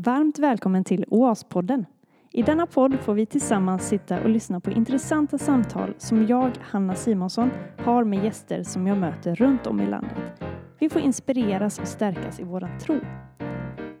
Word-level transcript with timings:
Varmt 0.00 0.38
välkommen 0.38 0.84
till 0.84 1.04
OAS-podden. 1.08 1.84
I 2.32 2.42
denna 2.42 2.66
podd 2.66 3.00
får 3.00 3.14
vi 3.14 3.26
tillsammans 3.26 3.88
sitta 3.88 4.20
och 4.20 4.28
lyssna 4.28 4.60
på 4.60 4.70
intressanta 4.70 5.38
samtal 5.38 5.94
som 5.98 6.26
jag, 6.26 6.50
Hanna 6.60 6.94
Simonsson, 6.94 7.50
har 7.78 8.04
med 8.04 8.24
gäster 8.24 8.62
som 8.62 8.86
jag 8.86 8.98
möter 8.98 9.34
runt 9.34 9.66
om 9.66 9.80
i 9.80 9.86
landet. 9.86 10.42
Vi 10.78 10.88
får 10.88 11.02
inspireras 11.02 11.78
och 11.78 11.88
stärkas 11.88 12.40
i 12.40 12.44
våran 12.44 12.78
tro. 12.78 13.00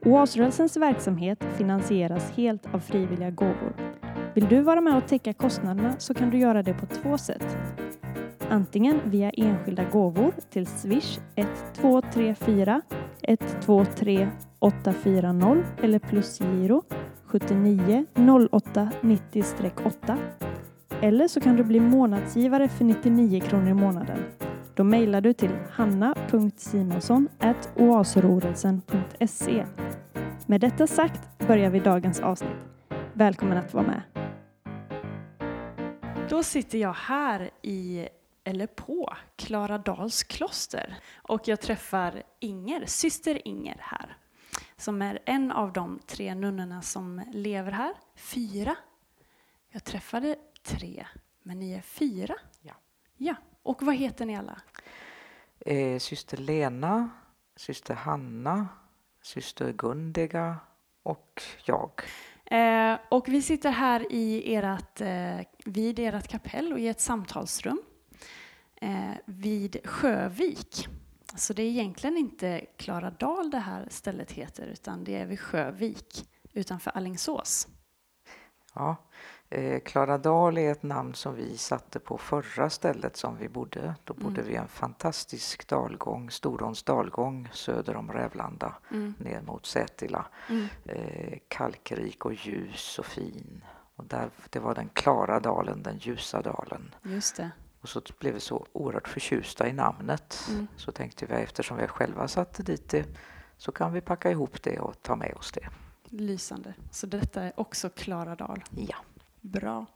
OAS-rörelsens 0.04 0.80
verksamhet 0.80 1.44
finansieras 1.56 2.30
helt 2.30 2.74
av 2.74 2.78
frivilliga 2.78 3.30
gåvor. 3.30 3.72
Vill 4.34 4.46
du 4.48 4.60
vara 4.60 4.80
med 4.80 4.96
och 4.96 5.06
täcka 5.06 5.32
kostnaderna 5.32 5.94
så 5.98 6.14
kan 6.14 6.30
du 6.30 6.38
göra 6.38 6.62
det 6.62 6.74
på 6.74 6.86
två 6.86 7.18
sätt. 7.18 7.56
Antingen 8.50 9.00
via 9.04 9.30
enskilda 9.30 9.84
gåvor 9.84 10.32
till 10.50 10.66
Swish 10.66 11.18
1234 11.34 12.80
123 13.22 14.28
840 14.58 15.64
eller 15.82 15.98
plusgiro 15.98 16.82
79 17.24 18.06
08 18.52 18.90
90-8. 19.00 20.16
Eller 21.00 21.28
så 21.28 21.40
kan 21.40 21.56
du 21.56 21.64
bli 21.64 21.80
månadsgivare 21.80 22.68
för 22.68 22.84
99 22.84 23.40
kronor 23.40 23.68
i 23.68 23.74
månaden. 23.74 24.18
Då 24.74 24.84
mejlar 24.84 25.20
du 25.20 25.32
till 25.32 25.50
hanna.simonsson 25.70 27.28
oasrorelsen.se. 27.76 29.64
Med 30.46 30.60
detta 30.60 30.86
sagt 30.86 31.38
börjar 31.46 31.70
vi 31.70 31.78
dagens 31.78 32.20
avsnitt. 32.20 32.50
Välkommen 33.12 33.58
att 33.58 33.74
vara 33.74 33.86
med. 33.86 34.02
Då 36.28 36.42
sitter 36.42 36.78
jag 36.78 36.92
här 36.92 37.50
i, 37.62 38.08
eller 38.48 38.66
på, 38.66 39.16
Klaradals 39.36 40.22
kloster 40.22 40.96
och 41.16 41.48
jag 41.48 41.60
träffar 41.60 42.22
Inger, 42.40 42.86
syster 42.86 43.48
Inger 43.48 43.76
här 43.80 44.16
som 44.78 45.02
är 45.02 45.18
en 45.24 45.52
av 45.52 45.72
de 45.72 45.98
tre 46.06 46.34
nunnorna 46.34 46.82
som 46.82 47.22
lever 47.32 47.72
här. 47.72 47.94
Fyra. 48.14 48.76
Jag 49.70 49.84
träffade 49.84 50.36
tre, 50.62 51.06
men 51.42 51.58
ni 51.58 51.72
är 51.72 51.80
fyra. 51.80 52.34
Ja. 52.62 52.74
Ja, 53.16 53.34
och 53.62 53.82
vad 53.82 53.94
heter 53.94 54.26
ni 54.26 54.36
alla? 54.36 54.60
Eh, 55.60 55.98
syster 55.98 56.36
Lena, 56.36 57.10
syster 57.56 57.94
Hanna, 57.94 58.68
syster 59.22 59.72
Gundiga 59.72 60.56
och 61.02 61.42
jag. 61.64 61.90
Eh, 62.44 62.98
och 63.08 63.28
vi 63.28 63.42
sitter 63.42 63.70
här 63.70 64.12
i 64.12 64.52
erat, 64.52 65.00
eh, 65.00 65.40
vid 65.64 65.98
ert 65.98 66.28
kapell 66.28 66.72
och 66.72 66.78
i 66.78 66.88
ett 66.88 67.00
samtalsrum 67.00 67.82
vid 69.24 69.76
Sjövik. 69.84 70.88
Så 71.36 71.52
det 71.52 71.62
är 71.62 71.66
egentligen 71.66 72.16
inte 72.16 72.66
Klaradal 72.76 73.50
det 73.50 73.58
här 73.58 73.86
stället 73.90 74.32
heter, 74.32 74.66
utan 74.66 75.04
det 75.04 75.16
är 75.16 75.26
vid 75.26 75.40
Sjövik 75.40 76.28
utanför 76.52 76.90
Allingsås. 76.90 77.68
Ja, 78.74 78.96
eh, 79.50 79.80
Klaradal 79.80 80.58
är 80.58 80.72
ett 80.72 80.82
namn 80.82 81.14
som 81.14 81.34
vi 81.34 81.56
satte 81.58 81.98
på 81.98 82.18
förra 82.18 82.70
stället 82.70 83.16
som 83.16 83.36
vi 83.36 83.48
bodde. 83.48 83.94
Då 84.04 84.14
bodde 84.14 84.40
Mm. 84.40 84.46
vi 84.52 84.56
en 84.56 84.68
fantastisk 84.68 85.68
dalgång, 85.68 86.30
Storåns 86.30 86.82
dalgång 86.82 87.48
söder 87.52 87.96
om 87.96 88.12
Rävlanda 88.12 88.74
Mm. 88.90 89.14
ner 89.18 89.40
mot 89.40 89.66
Sätila. 89.66 90.26
Mm. 90.48 90.66
Eh, 90.84 91.38
kalkrik 91.48 92.24
och 92.24 92.34
ljus 92.34 92.98
och 92.98 93.06
fin. 93.06 93.64
Och 93.96 94.04
där, 94.04 94.30
det 94.50 94.58
var 94.60 94.74
den 94.74 94.88
klara 94.88 95.40
dalen, 95.40 95.82
den 95.82 95.98
ljusa 95.98 96.42
dalen. 96.42 96.94
Just 97.02 97.36
det. 97.36 97.50
Och 97.80 97.88
så 97.88 98.02
blev 98.18 98.34
vi 98.34 98.40
så 98.40 98.66
oerhört 98.72 99.08
förtjusta 99.08 99.68
i 99.68 99.72
namnet. 99.72 100.46
Mm. 100.48 100.66
Så 100.76 100.92
tänkte 100.92 101.26
vi 101.26 101.34
eftersom 101.34 101.76
vi 101.76 101.86
själva 101.86 102.28
satte 102.28 102.62
dit 102.62 102.88
det 102.88 103.06
så 103.56 103.72
kan 103.72 103.92
vi 103.92 104.00
packa 104.00 104.30
ihop 104.30 104.62
det 104.62 104.78
och 104.78 105.02
ta 105.02 105.16
med 105.16 105.34
oss 105.34 105.52
det. 105.52 105.68
Lysande. 106.04 106.74
Så 106.90 107.06
detta 107.06 107.42
är 107.42 107.60
också 107.60 107.90
Klaradal. 107.90 108.64
Ja. 108.76 108.96
Bra. 109.40 109.86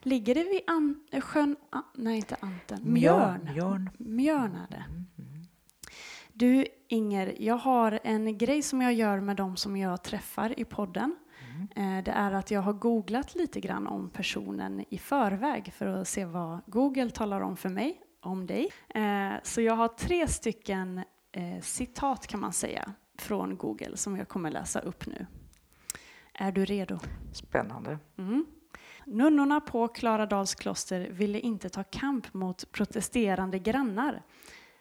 Ligger 0.00 0.34
det 0.34 0.44
vid 0.44 0.60
an, 0.66 1.06
sjön... 1.22 1.56
An, 1.70 1.82
nej, 1.94 2.16
inte 2.16 2.36
Anten. 2.40 2.92
Mjörn. 2.92 3.48
Mjörn. 3.54 3.90
Mjörn. 3.98 4.54
Är 4.56 4.66
det. 4.70 4.84
Mm, 4.88 5.06
mm. 5.18 5.46
Du, 6.32 6.66
Inger, 6.88 7.34
jag 7.38 7.56
har 7.56 8.00
en 8.02 8.38
grej 8.38 8.62
som 8.62 8.82
jag 8.82 8.92
gör 8.92 9.20
med 9.20 9.36
dem 9.36 9.56
som 9.56 9.76
jag 9.76 10.02
träffar 10.02 10.60
i 10.60 10.64
podden. 10.64 11.16
Mm. 11.76 12.04
Det 12.04 12.10
är 12.10 12.32
att 12.32 12.50
jag 12.50 12.60
har 12.60 12.72
googlat 12.72 13.34
lite 13.34 13.60
grann 13.60 13.86
om 13.86 14.10
personen 14.10 14.84
i 14.88 14.98
förväg 14.98 15.72
för 15.72 15.86
att 15.86 16.08
se 16.08 16.24
vad 16.24 16.58
Google 16.66 17.10
talar 17.10 17.40
om 17.40 17.56
för 17.56 17.68
mig, 17.68 18.00
om 18.20 18.46
dig. 18.46 18.68
Eh, 18.88 19.32
Så 19.42 19.60
jag 19.60 19.74
har 19.76 19.88
tre 19.88 20.28
stycken 20.28 21.02
eh, 21.32 21.60
citat 21.62 22.26
kan 22.26 22.40
man 22.40 22.52
säga 22.52 22.92
från 23.18 23.56
Google 23.56 23.96
som 23.96 24.16
jag 24.16 24.28
kommer 24.28 24.50
läsa 24.50 24.80
upp 24.80 25.06
nu. 25.06 25.26
Är 26.34 26.52
du 26.52 26.64
redo? 26.64 26.98
Spännande. 27.32 27.98
Mm. 28.18 28.46
Nunnorna 29.04 29.60
på 29.60 29.88
Klaradals 29.88 30.54
kloster 30.54 31.08
ville 31.10 31.40
inte 31.40 31.68
ta 31.68 31.84
kamp 31.84 32.34
mot 32.34 32.72
protesterande 32.72 33.58
grannar. 33.58 34.22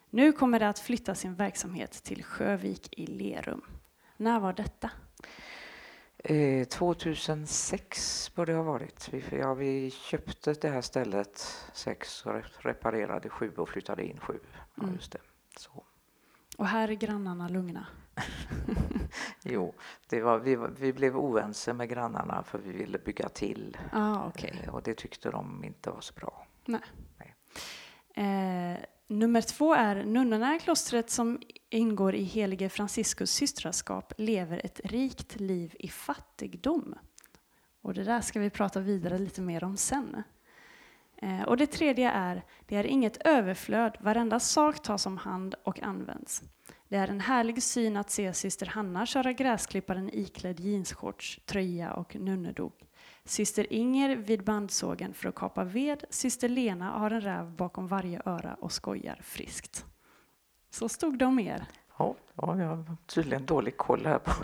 Nu 0.09 0.31
kommer 0.31 0.59
det 0.59 0.69
att 0.69 0.79
flytta 0.79 1.15
sin 1.15 1.35
verksamhet 1.35 1.91
till 1.91 2.23
Sjövik 2.23 2.99
i 2.99 3.05
Lerum. 3.05 3.61
När 4.17 4.39
var 4.39 4.53
detta? 4.53 4.89
Eh, 6.29 6.67
2006 6.67 8.31
bör 8.35 8.45
det 8.45 8.53
ha 8.53 8.63
varit. 8.63 9.09
Vi, 9.13 9.23
ja, 9.39 9.53
vi 9.53 9.91
köpte 9.91 10.53
det 10.53 10.69
här 10.69 10.81
stället 10.81 11.39
sex 11.73 12.25
och 12.25 12.31
re- 12.33 12.45
reparerade 12.59 13.29
sju 13.29 13.51
och 13.57 13.69
flyttade 13.69 14.03
in 14.05 14.19
sju. 14.19 14.39
Ja, 14.75 14.83
Mm. 14.83 14.95
just 14.95 15.11
det. 15.11 15.19
Så. 15.57 15.83
Och 16.57 16.67
här 16.67 16.89
är 16.89 16.93
grannarna 16.93 17.47
lugna. 17.47 17.87
Jo, 19.43 19.73
det 20.09 20.21
var, 20.21 20.39
vi, 20.39 20.55
vi 20.79 20.93
blev 20.93 21.17
oense 21.17 21.73
med 21.73 21.89
grannarna 21.89 22.43
för 22.43 22.57
vi 22.59 22.71
ville 22.71 22.97
bygga 22.97 23.29
till. 23.29 23.77
Ah, 23.93 24.27
okej. 24.27 24.61
Eh, 24.63 24.75
och 24.75 24.83
det 24.83 24.93
tyckte 24.97 25.29
de 25.31 25.63
inte 25.63 25.89
var 25.91 26.01
så 26.01 26.13
bra. 26.13 26.47
eh, 28.15 28.77
nummer 29.07 29.41
två 29.41 29.73
är 29.73 30.03
nunnorna 30.03 30.55
i 30.55 30.59
klostret 30.59 31.09
som 31.09 31.39
ingår 31.69 32.15
i 32.15 32.23
helige 32.23 32.69
Franciscus 32.69 33.31
systraskap 33.31 34.13
lever 34.17 34.61
ett 34.63 34.81
rikt 34.83 35.39
liv 35.39 35.75
i 35.79 35.87
fattigdom. 35.87 36.95
Och 37.81 37.93
det 37.93 38.03
där 38.03 38.21
ska 38.21 38.39
vi 38.39 38.49
prata 38.49 38.79
vidare 38.79 39.17
lite 39.17 39.41
mer 39.41 39.63
om 39.63 39.77
sen. 39.77 40.23
Eh, 41.21 41.41
och 41.41 41.57
det 41.57 41.67
tredje 41.67 42.11
är, 42.11 42.43
det 42.67 42.75
är 42.75 42.83
inget 42.83 43.17
överflöd, 43.17 43.97
varenda 43.99 44.39
sak 44.39 44.83
tas 44.83 45.05
om 45.05 45.17
hand 45.17 45.55
och 45.63 45.83
används. 45.83 46.43
Det 46.87 46.95
är 46.95 47.07
en 47.07 47.19
härlig 47.19 47.63
syn 47.63 47.97
att 47.97 48.09
se 48.09 48.33
syster 48.33 48.65
Hanna 48.65 49.05
köra 49.05 49.33
gräsklipparen 49.33 50.09
iklädd 50.13 50.59
jeansshorts, 50.59 51.39
tröja 51.45 51.93
och 51.93 52.15
nunnedok. 52.15 52.86
Syster 53.27 53.73
Inger 53.73 54.15
vid 54.15 54.43
bandsågen 54.43 55.13
för 55.13 55.29
att 55.29 55.35
kapa 55.35 55.63
ved. 55.63 56.03
Syster 56.09 56.49
Lena 56.49 56.89
har 56.89 57.11
en 57.11 57.21
räv 57.21 57.51
bakom 57.51 57.87
varje 57.87 58.21
öra 58.25 58.53
och 58.53 58.71
skojar 58.71 59.19
friskt. 59.23 59.85
Så 60.69 60.89
stod 60.89 61.19
det 61.19 61.25
om 61.25 61.39
er. 61.39 61.65
Ja, 61.97 62.15
ja, 62.35 62.59
jag 62.59 62.67
har 62.67 62.97
tydligen 63.05 63.45
dålig 63.45 63.77
koll 63.77 64.05
här 64.05 64.19
på 64.19 64.31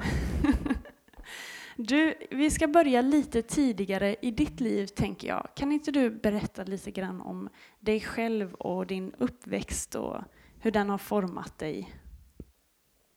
Du, 1.75 2.16
vi 2.31 2.51
ska 2.51 2.67
börja 2.67 3.01
lite 3.01 3.41
tidigare 3.41 4.16
i 4.21 4.31
ditt 4.31 4.59
liv, 4.59 4.88
tänker 4.88 5.27
jag. 5.27 5.47
Kan 5.55 5.71
inte 5.71 5.91
du 5.91 6.09
berätta 6.09 6.63
lite 6.63 6.91
grann 6.91 7.21
om 7.21 7.50
dig 7.79 8.01
själv 8.01 8.53
och 8.53 8.88
din 8.88 9.13
uppväxt 9.17 9.95
och 9.95 10.17
hur 10.59 10.71
den 10.71 10.89
har 10.89 10.97
format 10.97 11.57
dig? 11.57 11.94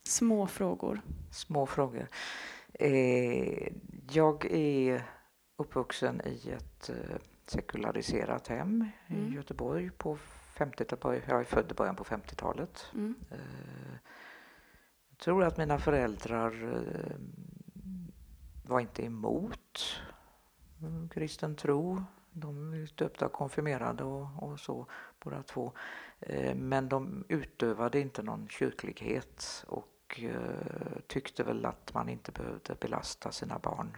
Små 0.09 0.47
frågor. 0.47 1.01
små 1.31 1.67
frågor. 1.67 2.09
Eh, 2.75 3.69
jag 4.11 4.45
är 4.51 5.03
uppvuxen 5.57 6.21
i 6.25 6.51
ett 6.51 6.89
eh, 6.91 7.17
sekulariserat 7.47 8.49
hem 8.49 8.89
Mm. 9.09 9.27
i 9.27 9.35
Göteborg 9.35 9.91
på 9.91 10.19
50-talet. 10.57 11.23
Jag 11.29 11.41
är 11.41 11.45
född 11.45 11.71
i 11.71 11.75
början 11.75 11.97
på 11.97 12.05
50-talet. 12.05 12.87
Mm. 12.95 13.15
Eh, 13.31 13.39
jag 15.09 15.19
tror 15.19 15.45
att 15.45 15.57
mina 15.57 15.79
föräldrar 15.79 16.75
eh, 16.75 17.17
var 18.67 18.81
inte 18.81 19.05
emot 19.05 20.01
eh, 20.83 21.09
kristen 21.11 21.57
tro. 21.57 22.03
De 22.31 22.73
är 22.75 22.91
döpta 22.95 23.27
och 23.27 23.33
konfirmerade 23.33 24.05
och, 24.05 24.43
och 24.43 24.61
så 24.61 24.87
båda 25.25 25.43
två. 25.43 25.73
Eh, 26.21 26.55
Men 26.55 26.89
de 26.89 27.25
utövade 27.29 28.01
inte 28.01 28.23
någon 28.23 28.49
kyrklighet 28.49 29.65
och 29.69 30.21
eh, 30.23 31.01
tyckte 31.07 31.43
väl 31.45 31.65
att 31.67 31.95
man 31.95 32.09
inte 32.09 32.33
behövde 32.33 32.75
belasta 32.81 33.33
sina 33.33 33.59
barn 33.59 33.97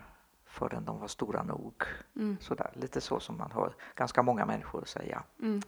förrän 0.59 0.85
de 0.85 0.99
var 0.99 1.09
stora 1.09 1.43
nog. 1.43 1.83
Mm. 2.17 2.37
Sådär, 2.41 2.71
lite 2.75 3.01
så 3.01 3.21
som 3.21 3.37
man 3.37 3.51
hör 3.53 3.75
ganska 3.97 4.23
många 4.23 4.47
människor 4.47 4.85
säga. 4.85 5.23
Mm. 5.43 5.63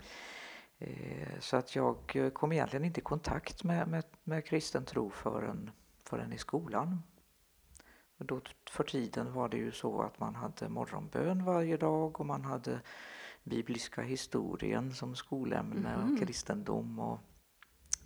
Eh, 0.78 1.38
Så 1.40 1.56
att 1.56 1.76
jag 1.76 1.96
eh, 2.14 2.30
kom 2.30 2.52
egentligen 2.52 2.84
inte 2.84 3.00
i 3.00 3.02
kontakt 3.02 3.64
med, 3.64 3.88
med, 3.88 4.04
med 4.24 4.44
kristen 4.44 4.84
tro 4.84 5.10
förrän, 5.10 5.70
förrän 6.04 6.32
i 6.32 6.38
skolan. 6.38 7.02
Och 8.18 8.26
då 8.26 8.40
för 8.70 8.84
tiden 8.84 9.32
var 9.32 9.48
det 9.48 9.56
ju 9.56 9.72
så 9.72 10.02
att 10.02 10.20
man 10.20 10.34
hade 10.34 10.68
morgonbön 10.68 11.44
varje 11.44 11.76
dag 11.76 12.20
och 12.20 12.26
man 12.26 12.44
hade 12.44 12.80
bibliska 13.44 14.02
historien 14.02 14.92
som 14.94 15.14
skolämne 15.16 15.96
Mhm. 15.96 16.12
och 16.12 16.18
kristendom 16.20 16.98
och 16.98 17.18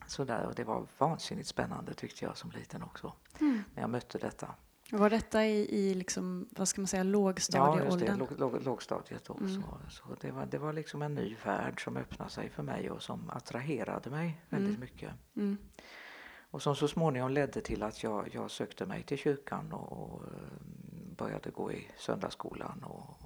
sådär. 0.07 0.47
Och 0.47 0.55
det 0.55 0.65
var 0.65 0.87
vansinnigt 0.99 1.49
spännande 1.49 1.95
tyckte 1.95 2.25
jag 2.25 2.37
som 2.37 2.51
liten 2.51 2.83
också 2.83 3.13
Mm. 3.41 3.65
när 3.75 3.83
jag 3.83 3.91
mötte 3.91 4.19
detta. 4.19 4.55
Var 4.91 5.11
detta 5.11 5.47
i, 5.47 5.77
i 5.77 5.95
liksom, 5.95 6.49
vad 6.51 6.69
ska 6.69 6.81
man 6.81 6.89
säga, 6.89 7.03
lågstadieåldern? 7.03 7.87
Ja, 7.87 7.93
just 7.93 8.07
det, 8.07 8.17
låg, 8.17 8.39
låg, 8.55 8.63
lågstadiet 8.63 9.31
också. 9.31 9.45
Mm. 9.45 9.63
Så 9.91 10.05
det, 10.21 10.31
var, 10.31 10.47
det 10.47 10.59
var 10.59 10.73
liksom 10.73 11.03
en 11.03 11.15
ny 11.15 11.37
värld 11.45 11.85
som 11.85 11.97
öppnade 11.97 12.31
sig 12.31 12.51
för 12.51 12.63
mig 12.63 12.91
och 12.91 13.03
som 13.03 13.31
attraherade 13.31 14.11
mig 14.11 14.41
väldigt 14.49 14.69
Mm. 14.77 14.81
mycket. 14.81 15.11
Mm. 15.37 15.59
Och 16.51 16.63
som 16.63 16.77
så 16.77 16.89
småningom 16.89 17.31
ledde 17.31 17.61
till 17.61 17.83
att 17.83 18.03
jag, 18.03 18.29
jag 18.35 18.51
sökte 18.51 18.87
mig 18.87 19.03
till 19.03 19.19
kyrkan 19.19 19.73
och, 19.73 19.93
och 19.93 20.23
eh, 20.25 20.31
började 21.17 21.51
gå 21.51 21.73
i 21.73 21.87
söndagsskolan 21.99 22.85
och, 22.85 23.17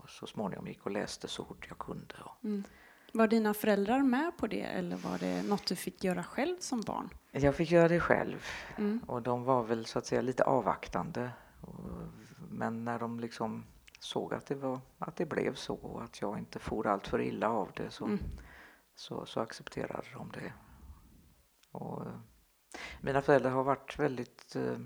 och 0.00 0.10
så 0.10 0.26
småningom 0.26 0.66
gick 0.66 0.86
och 0.86 0.90
läste 0.92 1.28
så 1.28 1.44
fort 1.44 1.66
jag 1.68 1.78
kunde. 1.78 2.14
Och 2.24 2.44
Mm. 2.44 2.64
Var 3.12 3.26
dina 3.28 3.54
föräldrar 3.54 4.02
med 4.02 4.36
på 4.36 4.46
det 4.46 4.62
eller 4.62 4.96
var 4.96 5.18
det 5.18 5.42
något 5.42 5.66
du 5.66 5.76
fick 5.76 6.04
göra 6.04 6.24
själv 6.24 6.56
som 6.60 6.80
barn? 6.80 7.08
jag 7.32 7.54
fick 7.54 7.70
göra 7.70 7.88
det 7.88 8.00
själv 8.00 8.44
Mm. 8.76 9.00
och 9.06 9.22
de 9.22 9.44
var 9.44 9.62
väl 9.62 9.86
så 9.86 9.98
att 9.98 10.06
säga 10.06 10.20
lite 10.22 10.44
avvaktande. 10.44 11.30
Men 12.50 12.84
när 12.84 12.98
de 12.98 13.20
liksom 13.20 13.64
såg 14.00 14.34
att 14.34 14.46
det, 14.46 14.54
var, 14.54 14.80
att 14.98 15.16
det 15.16 15.26
blev 15.26 15.54
så 15.54 15.74
och 15.74 16.02
att 16.02 16.20
jag 16.20 16.38
inte 16.38 16.58
for 16.58 16.86
allt 16.86 17.06
för 17.08 17.20
illa 17.20 17.48
av 17.48 17.70
det 17.76 17.90
så, 17.90 18.04
Mm. 18.04 18.18
så, 18.94 19.26
så 19.26 19.40
accepterade 19.40 20.06
de 20.14 20.30
det. 20.34 20.52
Och, 21.72 22.06
eh, 22.06 22.12
mina 23.00 23.22
föräldrar 23.22 23.50
har 23.50 23.64
varit 23.64 23.98
väldigt 23.98 24.56
eh, 24.56 24.78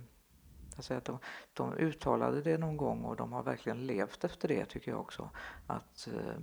jag 0.77 0.85
säger 0.85 0.99
att 0.99 1.05
de, 1.05 1.19
de 1.53 1.73
uttalade 1.75 2.43
det 2.43 2.59
någon 2.59 2.77
gång 2.77 3.05
och 3.05 3.17
de 3.17 3.33
har 3.33 3.43
verkligen 3.43 3.87
levt 3.87 4.25
efter 4.25 4.49
det 4.49 4.65
tycker 4.65 4.91
jag 4.91 5.01
också. 5.01 5.31
Att 5.67 6.09
eh, 6.13 6.41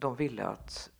de 0.00 0.16
ville 0.16 0.46
att 0.46 0.90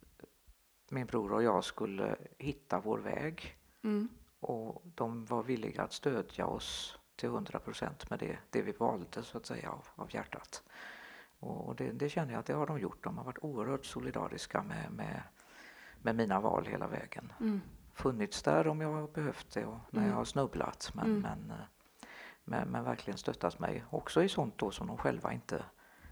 min 0.89 1.05
bror 1.05 1.31
och 1.33 1.43
jag 1.43 1.63
skulle 1.63 2.15
hitta 2.37 2.79
vår 2.79 2.97
väg 2.99 3.57
Mm. 3.83 4.09
och 4.39 4.81
de 4.95 5.25
var 5.25 5.43
villiga 5.43 5.81
att 5.83 5.93
stödja 5.93 6.45
oss 6.45 6.97
till 7.15 7.29
100 7.29 7.59
procent 7.59 8.09
med 8.09 8.19
det, 8.19 8.37
det 8.49 8.61
vi 8.61 8.71
valde 8.71 9.23
så 9.23 9.37
att 9.37 9.45
säga 9.45 9.69
av, 9.71 9.87
av 9.95 10.15
hjärtat. 10.15 10.63
Och 11.39 11.75
det, 11.75 11.91
det 11.91 12.09
känner 12.09 12.31
jag 12.33 12.39
att 12.39 12.45
det 12.45 12.53
har 12.53 12.67
de 12.67 12.79
gjort. 12.79 13.03
De 13.03 13.17
har 13.17 13.25
varit 13.25 13.37
oerhört 13.43 13.85
solidariska 13.85 14.63
med, 14.63 14.91
med, 14.91 15.21
med 16.01 16.15
mina 16.15 16.39
val 16.39 16.65
hela 16.65 16.87
vägen. 16.87 17.33
Mm. 17.39 17.61
Funnits 17.93 18.43
där 18.43 18.67
om 18.67 18.81
jag 18.81 18.93
har 18.93 19.07
behövt 19.07 19.53
det 19.53 19.65
och 19.65 19.79
när 19.89 19.99
Mm. 19.99 20.09
jag 20.11 20.17
har 20.17 20.25
snubblat 20.25 20.91
men, 20.93 21.05
Mm. 21.05 21.21
men, 21.21 21.51
eh, 21.51 21.65
men, 22.43 22.67
men 22.69 22.83
verkligen 22.83 23.17
stöttat 23.17 23.59
mig 23.59 23.83
också 23.89 24.23
i 24.23 24.29
sånt 24.29 24.57
då 24.57 24.71
som 24.71 24.87
de 24.87 24.97
själva 24.97 25.33
inte, 25.33 25.63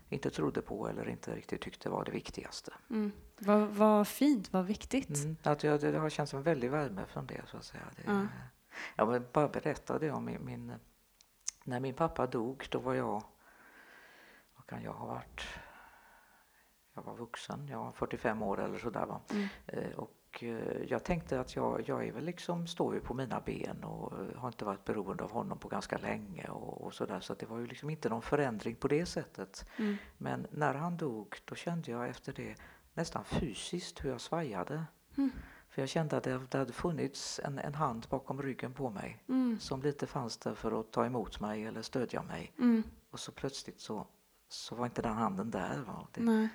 inte 0.10 0.30
trodde 0.30 0.62
på 0.62 0.88
eller 0.90 1.10
inte 1.10 1.36
riktigt 1.36 1.62
tyckte 1.62 1.90
var 1.90 2.06
det 2.06 2.12
viktigaste. 2.12 2.74
Mm. 2.90 3.12
Vad, 3.38 3.62
vad 3.68 4.08
fint, 4.08 4.54
vad 4.54 4.66
viktigt. 4.66 5.24
Mm, 5.24 5.38
att 5.44 5.64
jag, 5.64 5.82
det 5.82 5.98
har 6.00 6.10
känts 6.10 6.34
en 6.34 6.44
väldig 6.44 6.72
värme 6.72 7.06
från 7.06 7.26
det 7.28 7.42
så 7.48 7.58
att 7.58 7.66
säga. 7.66 7.84
Det, 7.96 8.12
Ja. 8.12 8.28
Jag 8.96 9.06
vill 9.06 9.22
bara 9.34 9.48
berätta 9.48 10.00
det 10.00 10.12
om 10.12 10.26
min, 10.26 10.46
min... 10.46 10.74
När 11.64 11.80
min 11.80 11.94
pappa 11.94 12.28
dog, 12.28 12.68
då 12.72 12.80
var 12.80 12.94
jag... 12.94 13.24
Vad 14.56 14.66
kan 14.68 14.84
jag 14.84 14.94
ha 14.94 15.06
varit? 15.06 15.42
Jag 16.94 17.04
var 17.04 17.16
vuxen, 17.16 17.68
jag 17.68 17.80
var 17.80 17.92
45 17.92 18.42
år 18.42 18.60
eller 18.62 18.78
sådär 18.78 19.06
va. 19.06 19.22
Mm. 19.32 19.48
Eh, 19.68 19.92
Och 20.00 20.12
eh, 20.44 20.84
jag 20.88 21.04
tänkte 21.04 21.40
att 21.40 21.56
jag, 21.56 21.84
jag 21.86 22.08
är 22.08 22.12
väl 22.12 22.26
liksom, 22.26 22.68
står 22.68 22.94
ju 22.94 23.00
på 23.00 23.14
mina 23.14 23.40
ben 23.46 23.84
och 23.84 24.14
eh, 24.20 24.38
har 24.40 24.48
inte 24.48 24.66
varit 24.66 24.86
beroende 24.86 25.24
av 25.24 25.32
honom 25.32 25.58
på 25.58 25.68
ganska 25.68 25.98
länge 25.98 26.48
och, 26.48 26.82
och 26.82 26.94
sådär. 26.94 27.20
Så 27.20 27.34
det 27.34 27.46
var 27.46 27.60
ju 27.60 27.68
liksom 27.68 27.90
inte 27.90 28.10
någon 28.10 28.22
förändring 28.22 28.76
på 28.76 28.88
det 28.88 29.06
sättet. 29.06 29.66
Mm. 29.78 29.98
Men 30.18 30.48
när 30.52 30.74
han 30.74 30.98
dog, 30.98 31.36
då 31.46 31.56
kände 31.56 31.92
jag 31.92 32.10
efter 32.10 32.34
det 32.34 32.56
nästan 32.94 33.24
fysiskt 33.26 34.06
hur 34.06 34.10
jag 34.10 34.22
svajade. 34.22 34.84
Mm. 35.18 35.32
För 35.70 35.82
jag 35.82 35.90
kände 35.90 36.18
att 36.18 36.24
det, 36.24 36.42
det 36.50 36.58
hade 36.58 36.74
funnits 36.74 37.40
en, 37.44 37.60
en 37.60 37.76
hand 37.76 38.08
bakom 38.10 38.42
ryggen 38.42 38.74
på 38.74 38.90
mig 38.90 39.24
Mm. 39.30 39.60
som 39.60 39.82
lite 39.82 40.08
fanns 40.08 40.38
där 40.38 40.54
för 40.56 40.80
att 40.80 40.92
ta 40.92 41.06
emot 41.06 41.40
mig 41.40 41.66
eller 41.66 41.82
stödja 41.82 42.24
mig. 42.24 42.54
Mm. 42.58 42.84
Och 43.12 43.20
så 43.20 43.32
plötsligt 43.32 43.80
så, 43.80 44.08
så 44.50 44.76
var 44.76 44.86
inte 44.86 45.02
den 45.02 45.14
handen 45.16 45.52
där. 45.52 45.84
Va? 45.88 46.08
Det. 46.14 46.50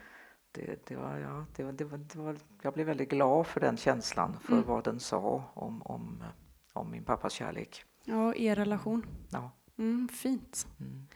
Det, 0.54 0.86
det 0.88 0.96
var, 0.96 1.16
ja, 1.18 1.46
det 1.56 1.64
var, 1.64 1.72
det 1.72 1.84
var, 1.84 1.98
det 1.98 2.18
var, 2.18 2.36
jag 2.62 2.72
blev 2.74 2.86
väldigt 2.86 3.10
glad 3.10 3.46
för 3.46 3.60
den 3.60 3.76
känslan, 3.76 4.36
för 4.42 4.52
Mm. 4.52 4.64
vad 4.66 4.84
den 4.84 5.00
sa 5.00 5.44
om, 5.54 5.82
om, 5.82 6.24
om 6.72 6.90
min 6.90 7.04
pappas 7.04 7.32
kärlek. 7.32 7.84
Ja, 8.04 8.34
er 8.34 8.54
relation. 8.56 9.06
Ja, 9.30 9.50
Mm, 9.76 10.08
fint. 10.08 10.66
mm. 10.80 11.06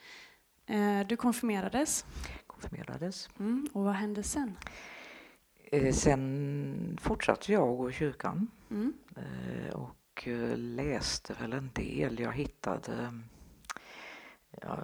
Eh, 1.00 1.06
du 1.06 1.16
konfirmerades. 1.16 2.04
Konfirmerades. 2.46 3.28
Mm. 3.38 3.68
Och 3.72 3.84
vad 3.84 3.94
hände 3.94 4.22
sen? 4.22 4.56
Eh, 5.64 5.92
sen 5.92 6.98
fortsatte 7.02 7.52
jag 7.52 7.68
att 7.68 7.78
gå 7.78 7.90
i 7.90 7.92
kyrkan. 7.92 8.50
Mm. 8.70 8.92
Eh, 9.16 9.74
och 9.74 10.28
eh, 10.28 10.56
läste 10.56 11.34
väl 11.40 11.52
en 11.52 11.70
del. 11.74 12.20
Jag 12.20 12.32
hittade... 12.32 13.20
Ja, 14.62 14.78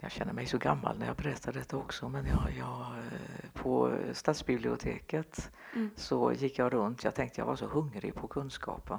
jag 0.00 0.10
känner 0.10 0.32
mig 0.32 0.46
så 0.46 0.58
gammal 0.58 0.98
när 0.98 1.06
jag 1.06 1.16
berättar 1.16 1.52
detta 1.52 1.76
också 1.76 2.08
men 2.08 2.26
jag, 2.26 2.52
jag, 2.58 2.80
eh, 2.80 3.50
på 3.62 3.98
stadsbiblioteket 4.12 5.50
Mm. 5.74 5.90
så 5.96 6.32
gick 6.32 6.58
jag 6.58 6.72
runt. 6.72 7.04
Jag 7.04 7.14
tänkte 7.14 7.40
jag 7.40 7.46
var 7.46 7.56
så 7.56 7.66
hungrig 7.66 8.14
på 8.14 8.28
kunskap. 8.28 8.90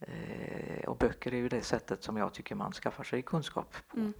Eh, 0.00 0.84
och 0.88 0.96
böcker 0.96 1.32
är 1.34 1.36
ju 1.36 1.48
det 1.48 1.62
sättet 1.62 2.02
som 2.02 2.16
jag 2.16 2.34
tycker 2.34 2.54
man 2.54 2.72
skaffar 2.72 3.04
sig 3.04 3.22
kunskap 3.22 3.74
på. 3.88 3.96
Mm. 3.96 4.12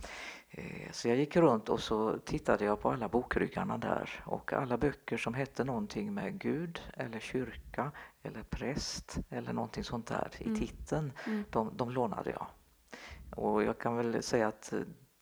Eh, 0.51 0.91
så 0.93 1.09
jag 1.09 1.17
gick 1.17 1.37
runt 1.37 1.69
och 1.69 1.81
så 1.81 2.19
tittade 2.19 2.65
jag 2.65 2.81
på 2.81 2.91
alla 2.91 3.09
bokryggarna 3.09 3.79
där 3.79 4.23
och 4.27 4.53
alla 4.53 4.79
böcker 4.79 5.17
som 5.17 5.35
hette 5.35 5.65
någonting 5.65 6.15
med 6.15 6.39
Gud 6.39 6.81
eller 6.95 7.21
kyrka 7.21 7.93
eller 8.23 8.43
präst 8.43 9.19
eller 9.31 9.53
någonting 9.53 9.85
sånt 9.85 10.07
där 10.07 10.31
i 10.39 10.45
Mm. 10.47 10.59
titeln, 10.61 11.13
Mm. 11.27 11.45
de, 11.51 11.77
de 11.77 11.91
lånade 11.91 12.31
jag. 12.31 12.47
Och 13.37 13.63
jag 13.63 13.79
kan 13.79 13.97
väl 13.97 14.23
säga 14.23 14.49
att 14.49 14.73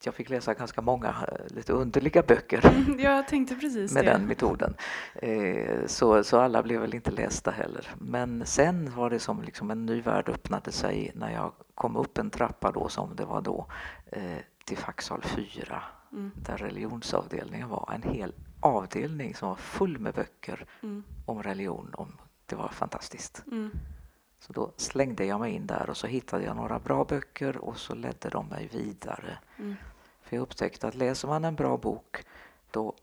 jag 0.05 0.13
fick 0.15 0.29
läsa 0.29 0.53
ganska 0.53 0.81
många 0.81 1.07
eh, 1.07 1.55
lite 1.55 1.73
underliga 1.73 2.21
böcker 2.21 2.85
Jag 2.99 3.27
tänkte 3.27 3.55
precis 3.55 3.93
med 3.93 4.05
det. 4.05 4.11
den 4.11 4.25
metoden. 4.25 4.73
Eh, 5.15 5.85
så, 5.85 6.23
så 6.23 6.39
alla 6.39 6.63
blev 6.63 6.81
väl 6.81 6.93
inte 6.93 7.11
lästa 7.11 7.51
heller. 7.51 7.87
Men 7.97 8.45
sen 8.45 8.95
var 8.95 9.09
det 9.09 9.19
som 9.19 9.41
liksom 9.41 9.71
en 9.71 9.85
ny 9.85 10.01
värld 10.01 10.29
öppnade 10.29 10.71
sig 10.71 11.11
när 11.15 11.31
jag 11.33 11.51
kom 11.75 11.95
upp 11.95 12.17
en 12.17 12.29
trappa 12.29 12.71
då 12.71 12.89
som 12.89 13.15
det 13.15 13.25
var 13.25 13.41
då 13.41 13.67
eh, 14.11 14.37
till 14.65 14.77
facksal 14.77 15.21
4 15.23 15.83
Mm. 16.11 16.31
där 16.35 16.57
religionsavdelningen 16.57 17.69
var 17.69 17.89
en 17.95 18.03
hel 18.13 18.33
avdelning 18.59 19.35
som 19.35 19.49
var 19.49 19.55
full 19.55 19.99
med 19.99 20.13
böcker 20.13 20.65
Mm. 20.83 21.03
om 21.25 21.43
religion. 21.43 21.91
Om, 21.93 22.17
det 22.45 22.55
var 22.55 22.67
fantastiskt. 22.67 23.43
Mm. 23.51 23.71
Så 24.39 24.53
då 24.53 24.71
slängde 24.77 25.25
jag 25.25 25.39
mig 25.39 25.53
in 25.53 25.67
där 25.67 25.89
och 25.89 25.97
så 25.97 26.07
hittade 26.07 26.43
jag 26.43 26.55
några 26.55 26.79
bra 26.79 27.03
böcker 27.03 27.57
och 27.57 27.77
så 27.77 27.95
ledde 27.95 28.29
de 28.29 28.47
mig 28.47 28.69
vidare. 28.73 29.37
Mm. 29.59 29.75
För 30.29 30.35
jag 30.35 30.43
upptäckte 30.43 30.87
att 30.87 30.95
läser 30.95 31.27
man 31.27 31.45
en 31.45 31.55
bra 31.55 31.77
bok 31.77 32.17
då 32.71 32.95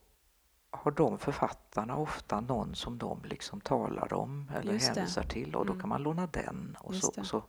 har 0.71 0.91
de 0.91 1.19
författarna 1.19 1.97
ofta 1.97 2.41
någon 2.41 2.75
som 2.75 2.99
de 2.99 3.21
liksom 3.25 3.61
talar 3.61 4.13
om 4.15 4.51
eller 4.61 4.73
Just 4.73 4.95
det. 4.95 5.01
hänvisar 5.01 5.23
till 5.23 5.55
och 5.55 5.67
då 5.67 5.73
Mm. 5.73 5.81
kan 5.81 5.89
man 5.89 6.03
låna 6.03 6.27
den 6.27 6.77
och 6.81 6.95
så, 6.95 7.13
och 7.21 7.27
så 7.27 7.43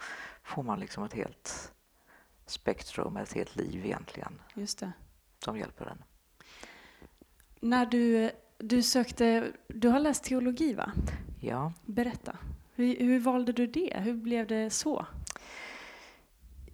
får 0.43 0.63
man 0.63 0.79
liksom 0.79 1.03
ett 1.03 1.13
helt 1.13 1.73
spektrum, 2.45 3.17
ett 3.17 3.33
helt 3.33 3.55
liv 3.55 3.85
egentligen 3.85 4.41
Just 4.53 4.79
det. 4.79 4.91
som 5.43 5.57
hjälper 5.57 5.85
en. 5.85 6.03
När 7.59 7.85
du, 7.85 8.31
du 8.57 8.83
sökte, 8.83 9.51
du 9.67 9.89
har 9.89 9.99
läst 9.99 10.23
teologi 10.23 10.73
va? 10.73 10.91
Ja, 11.39 11.73
Berätta. 11.85 12.37
Hur, 12.75 12.95
hur 12.99 13.19
valde 13.19 13.51
du 13.51 13.67
det? 13.67 13.97
Hur 13.99 14.13
blev 14.13 14.47
det 14.47 14.69
så? 14.69 15.05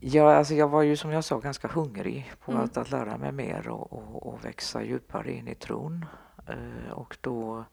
Ja, 0.06 0.36
alltså 0.36 0.54
jag 0.54 0.68
var 0.68 0.82
ju 0.82 0.96
som 0.98 1.12
jag 1.12 1.24
sa 1.24 1.40
ganska 1.40 1.68
hungrig 1.68 2.32
på 2.46 2.52
Mm. 2.52 2.64
att, 2.64 2.78
att 2.78 2.92
lära 2.92 3.18
mig 3.18 3.32
mer 3.32 3.68
och, 3.68 3.94
och, 3.94 4.28
och 4.28 4.46
växa 4.46 4.84
djupare 4.84 5.32
in 5.32 5.48
i 5.48 5.56
tron. 5.56 6.06
Eh, 6.48 6.92
och 6.92 7.18
då, 7.22 7.66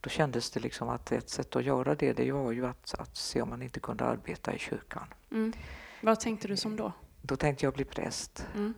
då 0.00 0.10
kändes 0.10 0.50
det 0.50 0.60
liksom 0.60 0.88
att 0.88 1.12
ett 1.12 1.30
sätt 1.30 1.56
att 1.56 1.64
göra 1.64 1.94
det, 1.94 2.12
det 2.12 2.32
var 2.32 2.52
ju 2.52 2.66
att, 2.66 2.94
att 2.98 3.16
se 3.16 3.42
om 3.42 3.48
man 3.48 3.62
inte 3.62 3.80
kunde 3.80 4.04
arbeta 4.04 4.54
i 4.54 4.58
kyrkan. 4.58 5.06
Mm. 5.30 5.52
Vad 6.00 6.20
tänkte 6.20 6.48
du 6.48 6.56
som 6.56 6.76
då? 6.76 6.92
Då 7.22 7.36
tänkte 7.36 7.66
jag 7.66 7.74
bli 7.74 7.84
präst. 7.84 8.46
Mm. 8.54 8.74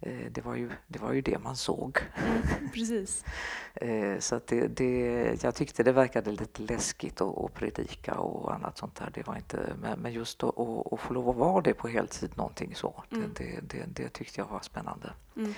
Eh, 0.00 0.26
det, 0.30 0.40
var 0.44 0.54
ju, 0.54 0.70
det 0.86 0.98
var 0.98 1.12
ju 1.12 1.20
det 1.20 1.38
man 1.38 1.56
såg. 1.56 1.98
Mm. 2.26 2.70
Precis. 2.72 3.24
Eh, 3.80 4.18
så 4.18 4.34
att 4.36 4.46
det, 4.46 4.68
det, 4.68 5.42
jag 5.42 5.54
tyckte 5.54 5.82
det 5.82 5.92
verkade 5.92 6.30
lite 6.30 6.62
läskigt 6.62 7.20
att, 7.20 7.38
att 7.38 7.54
predika 7.54 8.14
och 8.14 8.54
annat 8.54 8.78
sånt 8.78 8.94
där. 8.96 9.10
Det 9.14 9.26
var 9.26 9.36
inte, 9.36 9.72
men, 9.80 9.98
men 10.00 10.12
just 10.12 10.42
att, 10.42 10.58
att, 10.58 10.92
att 10.92 11.00
få 11.00 11.14
lov 11.14 11.28
att 11.28 11.36
vara 11.36 11.60
det 11.60 11.74
på 11.74 11.88
heltid, 11.88 12.30
någonting 12.36 12.74
så, 12.74 13.04
Mm. 13.12 13.30
det, 13.36 13.60
det, 13.62 13.84
det, 13.86 14.08
tyckte 14.08 14.40
jag 14.40 14.46
var 14.48 14.60
spännande. 14.60 15.12
Mm. 15.36 15.54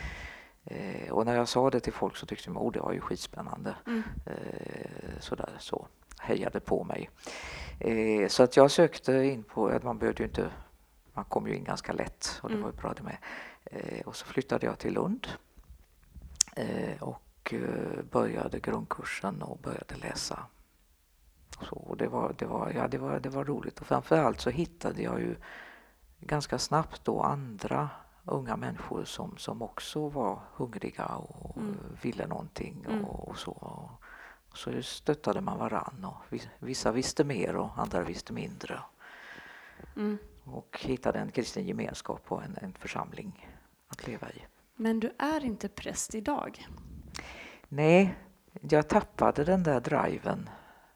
Eh, 0.65 1.11
och 1.11 1.27
när 1.27 1.35
jag 1.37 1.49
sa 1.49 1.71
det 1.71 1.81
till 1.81 1.93
folk 1.93 2.17
så 2.17 2.27
tyckte 2.27 2.49
de 2.51 2.57
att 2.57 2.63
oh, 2.63 2.73
det 2.73 2.81
var 2.81 2.93
ju 2.93 3.01
skitspännande. 3.01 3.75
Mm. 3.87 4.03
Sådär 5.21 5.57
så, 5.59 5.87
hejade 6.19 6.61
på 6.61 6.85
mig. 6.85 7.11
Så 8.29 8.43
att 8.43 8.57
jag 8.57 8.71
sökte 8.71 9.13
in 9.13 9.43
på, 9.43 9.81
man 9.83 9.99
behövde 9.99 10.23
ju 10.23 10.29
inte, 10.29 10.51
man 11.13 11.25
kom 11.25 11.47
ju 11.49 11.55
in 11.57 11.65
ganska 11.65 11.93
lätt 11.93 12.41
och 12.43 12.49
det 12.49 12.55
Mm. 12.55 12.63
var 12.65 12.71
ju 12.73 12.77
bra 12.81 12.93
det 12.97 13.03
med. 13.03 13.17
Eh, 13.71 14.01
och 14.07 14.17
så 14.17 14.27
flyttade 14.27 14.67
jag 14.67 14.79
till 14.79 14.95
Lund 14.95 15.27
eh, 16.57 17.03
och 17.03 17.53
eh, 17.55 18.03
började 18.11 18.61
grundkursen 18.61 19.43
och 19.43 19.59
började 19.59 19.95
läsa. 19.97 20.47
Och 21.59 21.65
så, 21.67 21.75
och 21.77 21.97
det, 21.97 22.07
var, 22.09 22.35
det, 22.39 22.47
var, 22.47 22.71
ja, 22.71 22.89
det, 22.89 22.99
var, 22.99 23.21
det 23.21 23.29
var 23.29 23.45
roligt 23.45 23.81
och 23.81 23.87
framförallt 23.87 24.41
så 24.41 24.51
hittade 24.51 25.03
jag 25.03 25.21
ju 25.21 25.37
ganska 26.21 26.59
snabbt 26.59 27.05
då 27.05 27.21
andra 27.23 27.91
unga 28.25 28.57
människor 28.57 29.05
som, 29.05 29.37
som 29.37 29.63
också 29.63 30.09
var 30.09 30.41
hungriga 30.55 31.05
och 31.07 31.57
Mm. 31.57 31.77
ville 32.03 32.27
någonting 32.27 32.85
Mm. 32.89 33.05
och, 33.05 33.29
och 33.29 33.39
så. 33.39 33.53
Och 34.51 34.59
så 34.59 34.83
stöttade 34.83 35.41
man 35.41 35.59
varann 35.59 36.05
och 36.05 36.17
vi- 36.29 36.51
vissa 36.59 36.93
visste 36.93 37.25
mer 37.25 37.57
och 37.57 37.71
andra 37.79 38.03
visste 38.03 38.33
mindre. 38.33 38.81
Mm. 39.97 40.19
Och 40.45 40.79
hittade 40.83 41.19
en 41.19 41.31
kristen 41.31 41.67
gemenskap 41.67 42.21
och 42.29 42.43
en, 42.45 42.57
en 42.63 42.73
församling 42.73 43.49
att 43.99 44.07
leva 44.07 44.31
i. 44.31 44.43
Men 44.77 45.01
du 45.01 45.13
är 45.19 45.45
inte 45.45 45.69
präst 45.69 46.15
idag. 46.15 46.67
Nej, 47.69 48.15
jag 48.61 48.89
tappade 48.89 49.45
den 49.45 49.63
där 49.63 49.81
driven 49.81 50.49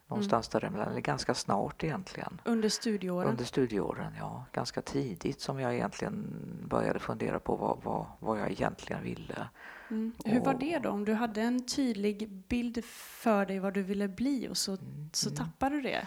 någonstans 0.07 0.49
däremellan, 0.49 0.89
eller 0.89 1.01
ganska 1.01 1.35
snart 1.35 1.85
egentligen. 1.85 2.41
Under 2.45 2.69
studieåren. 2.69 3.29
Under 3.31 3.45
studieåren, 3.45 4.13
ja. 4.19 4.45
Ganska 4.53 4.83
tidigt 4.83 5.41
som 5.41 5.61
jag 5.61 5.75
egentligen 5.75 6.27
började 6.69 6.99
fundera 6.99 7.39
på 7.39 7.57
vad, 7.57 7.79
vad, 7.83 8.07
vad 8.19 8.41
jag 8.41 8.51
egentligen 8.51 9.03
ville. 9.03 9.49
Mm. 9.91 10.13
Hur 10.25 10.41
var 10.41 10.55
Och- 10.55 10.61
det 10.61 10.79
då? 10.79 10.91
Om 10.91 11.05
du 11.05 11.13
hade 11.15 11.41
en 11.43 11.67
tydlig 11.67 12.29
bild 12.31 12.85
för 12.85 13.47
dig 13.47 13.59
vad 13.59 13.75
du 13.75 13.83
ville 13.83 14.09
bli 14.09 14.49
och 14.49 14.57
så, 14.57 14.73
Mm, 14.73 15.11
så 15.13 15.29
mm. 15.29 15.37
tappade 15.37 15.75
du 15.77 15.83
det? 15.83 16.07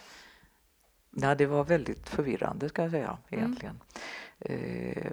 Nej, 1.09 1.35
det 1.35 1.45
var 1.45 1.63
väldigt 1.63 2.09
förvirrande 2.09 2.69
ska 2.69 2.81
jag 2.81 2.91
säga 2.91 3.17
Mm. 3.27 3.39
egentligen. 3.43 3.75
Eh, 3.95 3.99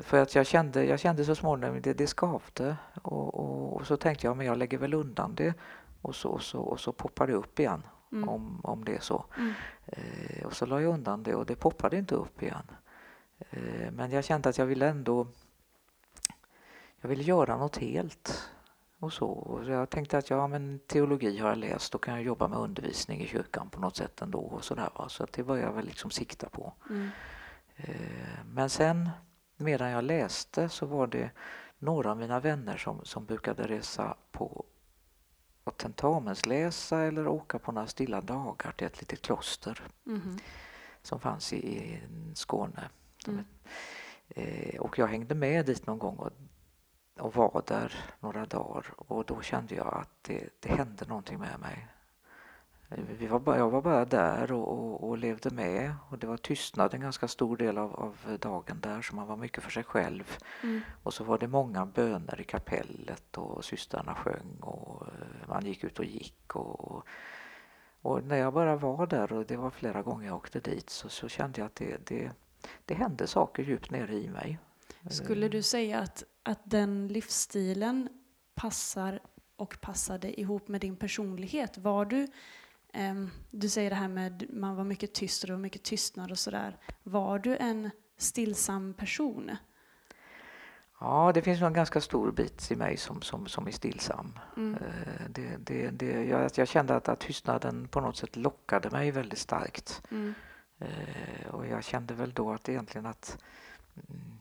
för 0.02 0.22
att 0.22 0.34
jag 0.34 0.46
kände, 0.46 0.84
jag 0.84 1.00
kände 1.00 1.24
så 1.24 1.34
småningom 1.34 1.80
det, 1.82 1.92
det 1.92 2.06
skavde 2.06 2.76
och, 3.02 3.34
och, 3.34 3.76
och 3.76 3.86
så 3.86 3.96
tänkte 3.96 4.26
jag 4.26 4.36
men 4.36 4.46
jag 4.46 4.58
lägger 4.58 4.78
väl 4.78 4.94
undan 4.94 5.34
det 5.34 5.54
och 6.00 6.14
så, 6.14 6.28
och 6.28 6.42
så, 6.42 6.60
och 6.60 6.80
så 6.80 6.92
poppar 6.92 7.26
det 7.26 7.32
upp 7.32 7.60
igen 7.60 7.82
Mm. 8.12 8.28
om, 8.28 8.60
om 8.64 8.84
det 8.84 8.94
är 8.94 9.00
så. 9.00 9.24
Mm. 9.38 9.52
Eh, 9.86 10.46
och 10.46 10.52
så 10.52 10.66
la 10.66 10.80
jag 10.80 10.94
undan 10.94 11.22
det 11.22 11.34
och 11.34 11.46
det 11.46 11.56
poppade 11.56 11.96
inte 11.98 12.14
upp 12.14 12.42
igen. 12.42 12.70
Eh, 13.38 13.90
men 13.92 14.10
jag 14.10 14.24
kände 14.24 14.48
att 14.48 14.58
jag 14.58 14.66
ville 14.66 14.88
ändå 14.88 15.26
jag 17.00 17.08
ville 17.08 17.22
göra 17.22 17.56
något 17.56 17.76
helt. 17.76 18.50
Och 18.98 19.12
så. 19.12 19.26
Och 19.26 19.64
jag 19.64 19.90
tänkte 19.90 20.18
att 20.18 20.30
ja, 20.30 20.46
men 20.46 20.80
teologi 20.86 21.38
har 21.38 21.48
jag 21.48 21.58
läst, 21.58 21.92
då 21.92 21.98
kan 21.98 22.14
jag 22.14 22.22
jobba 22.22 22.48
med 22.48 22.58
undervisning 22.58 23.20
i 23.20 23.26
kyrkan 23.26 23.70
på 23.70 23.80
något 23.80 23.96
sätt 23.96 24.22
ändå. 24.22 24.38
Och 24.38 24.64
så 24.64 24.74
där, 24.74 24.90
va? 24.94 25.08
så 25.08 25.24
att 25.24 25.32
det 25.32 25.42
började 25.42 25.68
jag 25.68 25.74
väl 25.74 25.84
liksom 25.84 26.10
sikta 26.10 26.48
på. 26.48 26.72
Mm. 26.90 27.08
Eh, 27.76 28.44
Men 28.46 28.70
sen 28.70 29.10
medan 29.56 29.90
jag 29.90 30.04
läste 30.04 30.68
så 30.68 30.86
var 30.86 31.06
det 31.06 31.30
några 31.78 32.10
av 32.10 32.16
mina 32.18 32.40
vänner 32.40 32.76
som, 32.76 33.04
som 33.04 33.24
brukade 33.24 33.66
resa 33.68 34.16
på 34.32 34.64
och 35.64 35.76
tentamensläsa 35.76 37.00
eller 37.00 37.26
åka 37.28 37.58
på 37.58 37.72
några 37.72 37.86
stilla 37.86 38.20
dagar 38.20 38.72
till 38.72 38.86
ett 38.86 39.00
litet 39.00 39.22
kloster 39.22 39.82
Mhm. 40.04 40.38
som 41.02 41.20
fanns 41.20 41.52
i, 41.52 41.58
i 41.58 42.00
Skåne. 42.34 42.88
Mm. 43.28 43.44
Eh, 44.28 44.80
och 44.80 44.98
jag 44.98 45.06
hängde 45.06 45.34
med 45.34 45.66
dit 45.66 45.86
någon 45.86 45.98
gång 45.98 46.16
och, 46.16 46.30
och 47.18 47.34
var 47.34 47.62
där 47.66 47.94
några 48.20 48.46
dagar 48.46 48.86
och 48.96 49.24
då 49.24 49.40
kände 49.42 49.74
jag 49.74 49.94
att 49.94 50.22
det, 50.22 50.48
det 50.60 50.68
hände 50.68 51.04
någonting 51.06 51.38
med 51.38 51.60
mig. 51.60 51.88
Eh, 52.96 53.04
Vi 53.18 53.26
var 53.26 53.40
bara, 53.40 53.58
jag 53.58 53.70
var 53.70 53.82
bara 53.82 54.04
där 54.04 54.52
och, 54.52 54.68
och, 54.68 55.08
och 55.08 55.18
levde 55.18 55.50
med 55.50 55.94
och 56.10 56.18
det 56.18 56.26
var 56.26 56.36
tystnad 56.36 56.94
en 56.94 57.00
ganska 57.00 57.28
stor 57.28 57.56
del 57.56 57.78
av, 57.78 57.94
av 57.94 58.38
dagen 58.38 58.80
där 58.80 59.02
så 59.02 59.16
man 59.16 59.26
var 59.26 59.36
mycket 59.36 59.62
för 59.62 59.70
sig 59.70 59.84
själv. 59.84 60.38
Mm. 60.62 60.80
Och 61.02 61.14
så 61.14 61.24
var 61.24 61.38
det 61.38 61.48
många 61.48 61.86
böner 61.86 62.40
i 62.40 62.44
kapellet 62.44 63.38
och 63.38 63.64
systrarna 63.64 64.14
sjöng 64.14 64.58
och 64.60 65.06
eh, 65.06 65.48
man 65.48 65.66
gick 65.66 65.84
ut 65.84 65.98
och 65.98 66.04
gick. 66.04 66.56
Och, 66.56 67.06
och 68.02 68.24
när 68.24 68.36
jag 68.36 68.52
bara 68.52 68.76
var 68.76 69.06
där 69.06 69.32
och 69.32 69.46
det 69.46 69.56
var 69.56 69.70
flera 69.70 70.02
gånger 70.02 70.26
jag 70.26 70.36
åkte 70.36 70.60
dit 70.60 70.90
så, 70.90 71.08
så 71.08 71.28
kände 71.28 71.60
jag 71.60 71.66
att 71.66 71.74
det, 71.74 72.06
det, 72.06 72.30
det 72.84 72.94
hände 72.94 73.26
saker 73.26 73.62
djupt 73.62 73.90
nere 73.90 74.14
i 74.14 74.28
mig. 74.28 74.58
Skulle 75.10 75.48
du 75.48 75.62
säga 75.62 75.98
att, 75.98 76.24
att 76.42 76.60
den 76.64 77.08
livsstilen 77.08 78.08
passar 78.54 79.20
och 79.56 79.80
passade 79.80 80.40
ihop 80.40 80.68
med 80.68 80.80
din 80.80 80.96
personlighet? 80.96 81.78
Var 81.78 82.04
du, 82.04 82.26
du 83.50 83.68
säger 83.68 83.90
det 83.90 83.96
här 83.96 84.08
med 84.08 84.46
man 84.50 84.76
var 84.76 84.84
mycket 84.84 85.14
tyst 85.14 85.42
och 85.42 85.46
det 85.46 85.52
var 85.52 85.60
mycket 85.60 85.82
tystnad 85.82 86.30
och 86.30 86.38
sådär. 86.38 86.76
Var 87.02 87.38
du 87.38 87.56
en 87.56 87.90
stillsam 88.18 88.94
person? 88.94 89.56
Ja, 91.00 91.32
det 91.34 91.42
finns 91.42 91.60
nog 91.60 91.66
en 91.66 91.72
ganska 91.72 92.00
stor 92.00 92.32
bit 92.32 92.70
i 92.70 92.76
mig 92.76 92.96
som, 92.96 93.22
som, 93.22 93.46
som 93.46 93.66
är 93.66 93.70
stillsam. 93.70 94.38
Mm. 94.56 94.74
Eh, 94.74 95.28
Det, 95.28 95.56
det, 95.58 95.90
det, 95.90 96.24
jag, 96.24 96.50
jag 96.54 96.68
kände 96.68 96.96
att, 96.96 97.08
att 97.08 97.20
tystnaden 97.20 97.88
på 97.88 98.00
något 98.00 98.16
sätt 98.16 98.36
lockade 98.36 98.90
mig 98.90 99.10
väldigt 99.10 99.38
starkt. 99.38 100.02
Mm. 100.10 100.34
Eh, 100.78 101.46
och 101.50 101.66
jag 101.66 101.84
kände 101.84 102.14
väl 102.14 102.32
då 102.32 102.52
att 102.52 102.68
egentligen 102.68 103.06
att 103.06 103.38
mm, 104.08 104.31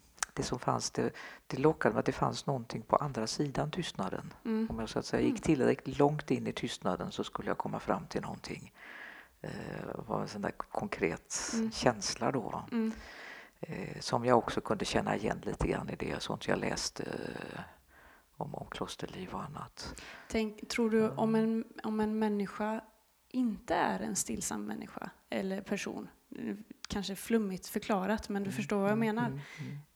det 0.41 0.47
som 0.47 0.59
fanns, 0.59 0.91
det, 0.91 1.11
det 1.47 1.57
lockade 1.57 1.93
mig 1.93 1.99
att 1.99 2.05
det 2.05 2.11
fanns 2.11 2.45
någonting 2.45 2.81
på 2.81 2.95
andra 2.95 3.27
sidan 3.27 3.71
tystnaden. 3.71 4.33
Mm. 4.45 4.67
Om 4.69 4.79
jag 4.79 4.89
så 4.89 4.99
att 4.99 5.05
säga 5.05 5.21
Mm. 5.21 5.33
gick 5.33 5.43
tillräckligt 5.43 5.97
långt 5.97 6.31
in 6.31 6.47
i 6.47 6.53
tystnaden 6.53 7.11
så 7.11 7.23
skulle 7.23 7.49
jag 7.49 7.57
komma 7.57 7.79
fram 7.79 8.05
till 8.07 8.21
någonting. 8.21 8.73
Eh, 9.41 9.49
Det 9.95 10.01
var 10.07 10.21
en 10.21 10.27
sån 10.27 10.41
där 10.41 10.51
konkret 10.71 11.35
Mm. 11.53 11.71
känsla 11.71 12.31
då. 12.31 12.63
Mm. 12.71 12.91
Eh, 13.59 13.99
som 13.99 14.25
jag 14.25 14.37
också 14.37 14.61
kunde 14.61 14.85
känna 14.85 15.15
igen 15.15 15.41
lite 15.45 15.67
grann 15.67 15.89
i 15.89 15.95
det 15.95 16.21
sånt 16.21 16.47
jag 16.47 16.59
läste 16.59 17.03
eh, 17.03 17.61
om, 18.37 18.55
om 18.55 18.67
klosterliv 18.71 19.33
och 19.33 19.43
annat. 19.43 20.01
Tänk, 20.29 20.69
tror 20.69 20.89
du 20.89 21.09
om 21.09 21.35
en, 21.35 21.63
om 21.83 21.99
en 21.99 22.19
människa 22.19 22.81
inte 23.31 23.75
är 23.75 23.99
en 23.99 24.15
stillsam 24.15 24.65
människa 24.65 25.09
eller 25.29 25.61
person, 25.61 26.07
kanske 26.87 27.15
flummigt 27.15 27.67
förklarat 27.67 28.29
men 28.29 28.43
du 28.43 28.51
förstår 28.51 28.79
vad 28.81 28.91
jag 28.91 28.97
menar, 28.97 29.27
Mm, 29.27 29.39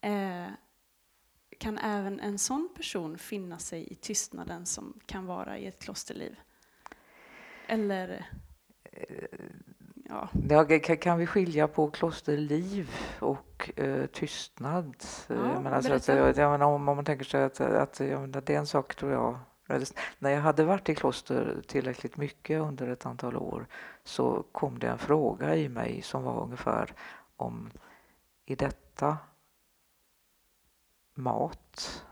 mm. 0.01 0.43
eh, 0.45 0.51
kan 1.57 1.77
även 1.77 2.19
en 2.19 2.37
sån 2.39 2.69
person 2.75 3.17
finna 3.17 3.59
sig 3.59 3.91
i 3.91 3.95
tystnaden 3.95 4.65
som 4.65 4.99
kan 5.05 5.25
vara 5.25 5.57
i 5.57 5.65
ett 5.67 5.83
klosterliv? 5.83 6.39
Eller, 7.67 8.25
ja, 10.09 10.29
Ja, 10.49 10.63
ka- 10.63 10.95
kan 10.95 11.17
vi 11.17 11.27
skilja 11.27 11.67
på 11.67 11.89
klosterliv 11.91 12.89
och 13.19 13.71
eh, 13.75 14.05
tystnad? 14.05 14.95
Eh, 15.29 15.35
Ja, 15.35 15.61
men 15.61 15.73
alltså, 15.73 15.93
att, 15.93 16.05
berätta. 16.05 16.41
jag, 16.41 16.51
menar, 16.51 16.65
om, 16.65 16.89
om 16.89 16.95
man 16.95 17.05
tänker 17.05 17.25
sig 17.25 17.43
att, 17.43 17.61
att 17.61 17.99
menar, 17.99 18.27
det 18.27 18.49
är 18.53 18.57
en 18.59 18.67
sak 18.67 18.95
tror 18.95 19.11
jag. 19.11 19.39
När 20.19 20.29
jag 20.29 20.41
hade 20.41 20.63
varit 20.63 20.89
i 20.89 20.95
kloster 20.95 21.61
tillräckligt 21.67 22.17
mycket 22.17 22.61
under 22.61 22.87
ett 22.87 23.05
antal 23.05 23.37
år 23.37 23.67
så 24.03 24.43
kom 24.51 24.79
det 24.79 24.87
en 24.87 24.97
fråga 24.97 25.55
i 25.55 25.69
mig 25.69 26.01
som 26.01 26.23
var 26.23 26.43
ungefär 26.43 26.93
om 27.35 27.71
är 28.45 28.55
detta 28.55 29.17
mat 31.15 32.05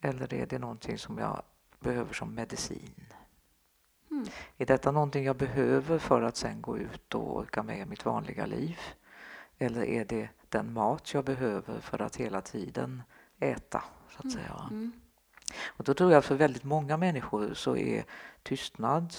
eller 0.00 0.34
är 0.34 0.46
det 0.46 0.58
någonting 0.58 0.98
som 0.98 1.18
jag 1.18 1.42
behöver 1.80 2.14
som 2.14 2.34
medicin? 2.34 3.06
Mm. 4.10 4.26
Är 4.56 4.66
detta 4.66 4.90
någonting 4.90 5.24
jag 5.24 5.36
behöver 5.36 5.98
för 5.98 6.22
att 6.22 6.36
sen 6.36 6.62
gå 6.62 6.78
ut 6.78 7.14
och 7.14 7.36
orka 7.36 7.62
med 7.62 7.88
mitt 7.88 8.04
vanliga 8.04 8.46
liv? 8.46 8.78
Eller 9.58 9.82
är 9.82 10.04
det 10.04 10.28
den 10.48 10.72
mat 10.72 11.14
jag 11.14 11.24
behöver 11.24 11.80
för 11.80 12.02
att 12.02 12.16
hela 12.16 12.40
tiden 12.40 13.02
äta? 13.38 13.84
Så 14.10 14.26
att 14.26 14.32
säga. 14.32 14.68
mm, 14.70 14.92
Och 15.66 15.84
då 15.84 15.94
tror 15.94 16.12
jag 16.12 16.24
för 16.24 16.34
väldigt 16.34 16.64
många 16.64 16.96
människor 16.96 17.54
så 17.54 17.76
är 17.76 18.04
tystnad 18.42 19.14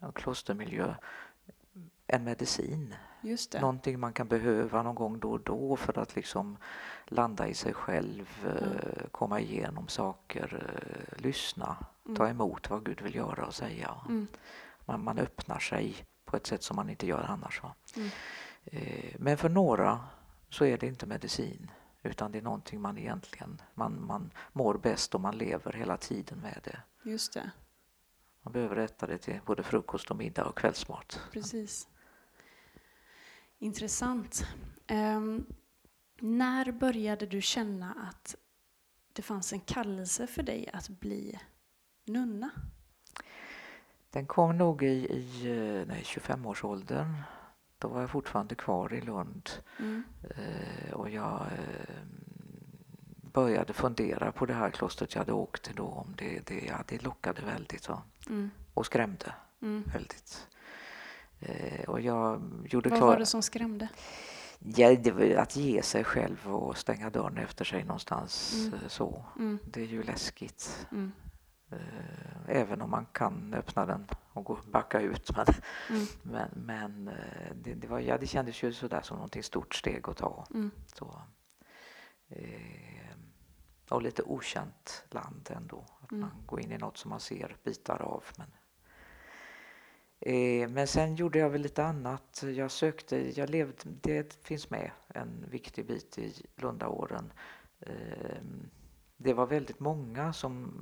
och 0.00 0.16
klostermiljö 0.16 0.94
en 2.06 2.24
medicin. 2.24 2.94
just 3.22 3.52
det. 3.52 3.60
Någonting 3.60 4.00
man 4.00 4.12
kan 4.12 4.28
behöva 4.28 4.82
någon 4.82 4.94
gång 4.94 5.18
då 5.20 5.30
och 5.32 5.40
då 5.40 5.76
för 5.76 5.98
att 5.98 6.16
liksom 6.16 6.56
landa 7.06 7.48
i 7.48 7.54
sig 7.54 7.74
själv, 7.74 8.46
eh, 8.46 9.08
komma 9.10 9.40
igenom 9.40 9.88
saker, 9.88 10.66
eh, 10.76 11.22
lyssna, 11.22 11.76
ta 12.16 12.24
Mm. 12.24 12.36
emot 12.36 12.70
vad 12.70 12.84
Gud 12.84 13.00
vill 13.00 13.14
göra 13.14 13.46
och 13.46 13.54
säga. 13.54 13.94
Mm. 14.08 14.26
Man, 14.84 15.04
man 15.04 15.18
öppnar 15.18 15.58
sig 15.58 15.96
på 16.24 16.36
ett 16.36 16.46
sätt 16.46 16.62
som 16.62 16.76
man 16.76 16.90
inte 16.90 17.06
gör 17.06 17.22
annars. 17.28 17.60
Mm. 17.96 18.08
Eh, 18.64 19.14
Men 19.18 19.36
för 19.38 19.48
några 19.48 20.00
så 20.50 20.64
är 20.64 20.78
det 20.78 20.86
inte 20.86 21.06
medicin 21.06 21.70
utan 22.02 22.32
det 22.32 22.38
är 22.38 22.42
någonting 22.42 22.80
man 22.80 22.98
egentligen 22.98 23.62
man, 23.74 24.06
man 24.06 24.30
mår 24.52 24.74
bäst 24.78 25.14
om 25.14 25.22
man 25.22 25.38
lever 25.38 25.72
hela 25.72 25.96
tiden 25.96 26.38
med 26.38 26.60
det. 26.64 26.82
Just 27.10 27.32
det, 27.32 27.50
Man 28.42 28.52
behöver 28.52 28.76
äta 28.76 29.06
det 29.06 29.18
till 29.18 29.40
både 29.46 29.62
frukost 29.62 30.10
och 30.10 30.16
middag 30.16 30.44
och 30.44 30.58
kvällsmat. 30.58 31.20
precis. 31.32 31.88
Intressant. 33.58 34.46
Ehm, 34.86 35.46
när 36.20 36.72
började 36.72 37.26
du 37.26 37.40
känna 37.42 38.08
att 38.10 38.34
det 39.12 39.22
fanns 39.22 39.52
en 39.52 39.60
kallelse 39.60 40.26
för 40.26 40.42
dig 40.42 40.70
att 40.72 40.88
bli 40.88 41.38
nunna? 42.04 42.50
Den 44.10 44.26
kom 44.26 44.58
nog 44.58 44.82
i, 44.82 44.86
i 44.86 45.46
eh, 45.46 45.86
nej, 45.88 46.02
25-årsåldern. 46.04 47.14
Då 47.78 47.88
var 47.88 48.00
jag 48.00 48.10
fortfarande 48.10 48.54
kvar 48.54 48.92
i 48.94 49.00
Lund 49.00 49.50
Mm. 49.78 50.02
eh, 50.22 50.92
och 50.92 51.10
jag 51.10 51.40
eh, 51.40 52.02
började 53.32 53.72
fundera 53.72 54.32
på 54.32 54.46
det 54.46 54.54
här 54.54 54.70
klostret 54.70 55.14
jag 55.14 55.20
hade 55.20 55.32
åkt 55.32 55.62
till 55.62 55.74
då. 55.74 55.84
Om 55.84 56.14
det, 56.18 56.46
det, 56.46 56.64
ja, 56.68 56.78
det 56.88 57.02
lockade 57.02 57.42
väldigt 57.42 57.88
va? 57.88 58.02
Mm. 58.28 58.50
och 58.74 58.86
skrämde 58.86 59.34
Mm. 59.62 59.84
väldigt. 59.92 60.46
Eh, 61.40 61.88
och 61.88 62.00
jag 62.00 62.42
gjorde 62.64 62.88
Vad 62.88 62.98
klart... 62.98 63.08
var 63.10 63.18
det 63.18 63.26
som 63.26 63.42
skrämde? 63.42 63.88
Ja, 64.58 64.96
att 65.36 65.56
ge 65.56 65.82
sig 65.82 66.04
själv 66.04 66.54
och 66.54 66.76
stänga 66.76 67.10
dörren 67.10 67.38
efter 67.38 67.64
sig 67.64 67.84
någonstans 67.84 68.54
Mm. 68.54 68.74
eh, 68.74 68.88
så. 68.88 69.24
Mm. 69.36 69.58
Det 69.64 69.80
är 69.80 69.86
ju 69.86 70.02
läskigt. 70.02 70.86
Eh, 71.70 71.78
Även 72.50 72.82
om 72.82 72.90
man 72.90 73.06
kan 73.12 73.54
öppna 73.54 73.86
den 73.86 74.06
och 74.32 74.44
gå, 74.44 74.58
backa 74.72 75.00
ut. 75.00 75.30
Men, 75.36 75.46
Mm. 75.90 76.06
men, 76.22 76.48
men 76.54 77.08
eh, 77.08 77.52
det, 77.54 77.74
det, 77.74 77.86
var, 77.88 78.00
ja, 78.00 78.18
det 78.18 78.26
kändes 78.26 78.62
ju 78.62 78.72
sådär 78.72 79.00
som 79.02 79.16
någonting 79.16 79.42
stort 79.42 79.74
steg 79.74 80.08
att 80.08 80.16
ta. 80.16 80.46
Mm. 80.54 80.70
Så, 80.94 81.22
eh, 82.28 83.16
och 83.88 84.02
lite 84.02 84.22
okänt 84.22 85.04
land 85.10 85.48
ändå. 85.56 85.84
Att 86.02 86.12
Mm. 86.12 86.20
man 86.20 86.30
går 86.46 86.60
in 86.60 86.72
i 86.72 86.78
något 86.78 86.96
som 86.98 87.08
man 87.08 87.20
ser 87.20 87.56
bitar 87.64 88.02
av. 88.02 88.24
Men, 88.36 88.50
eh, 90.20 90.68
men 90.68 90.86
sen 90.86 91.14
gjorde 91.16 91.38
jag 91.38 91.50
väl 91.50 91.60
lite 91.60 91.84
annat. 91.84 92.42
Jag 92.56 92.70
sökte, 92.70 93.38
jag 93.40 93.50
levde, 93.50 93.74
det 93.84 94.34
finns 94.44 94.70
med 94.70 94.90
en 95.08 95.44
viktig 95.50 95.86
bit 95.86 96.18
i 96.18 96.46
Lundaåren. 96.56 97.32
Eh, 97.80 98.42
det 99.20 99.34
var 99.34 99.46
väldigt 99.46 99.80
många 99.80 100.32
som 100.32 100.72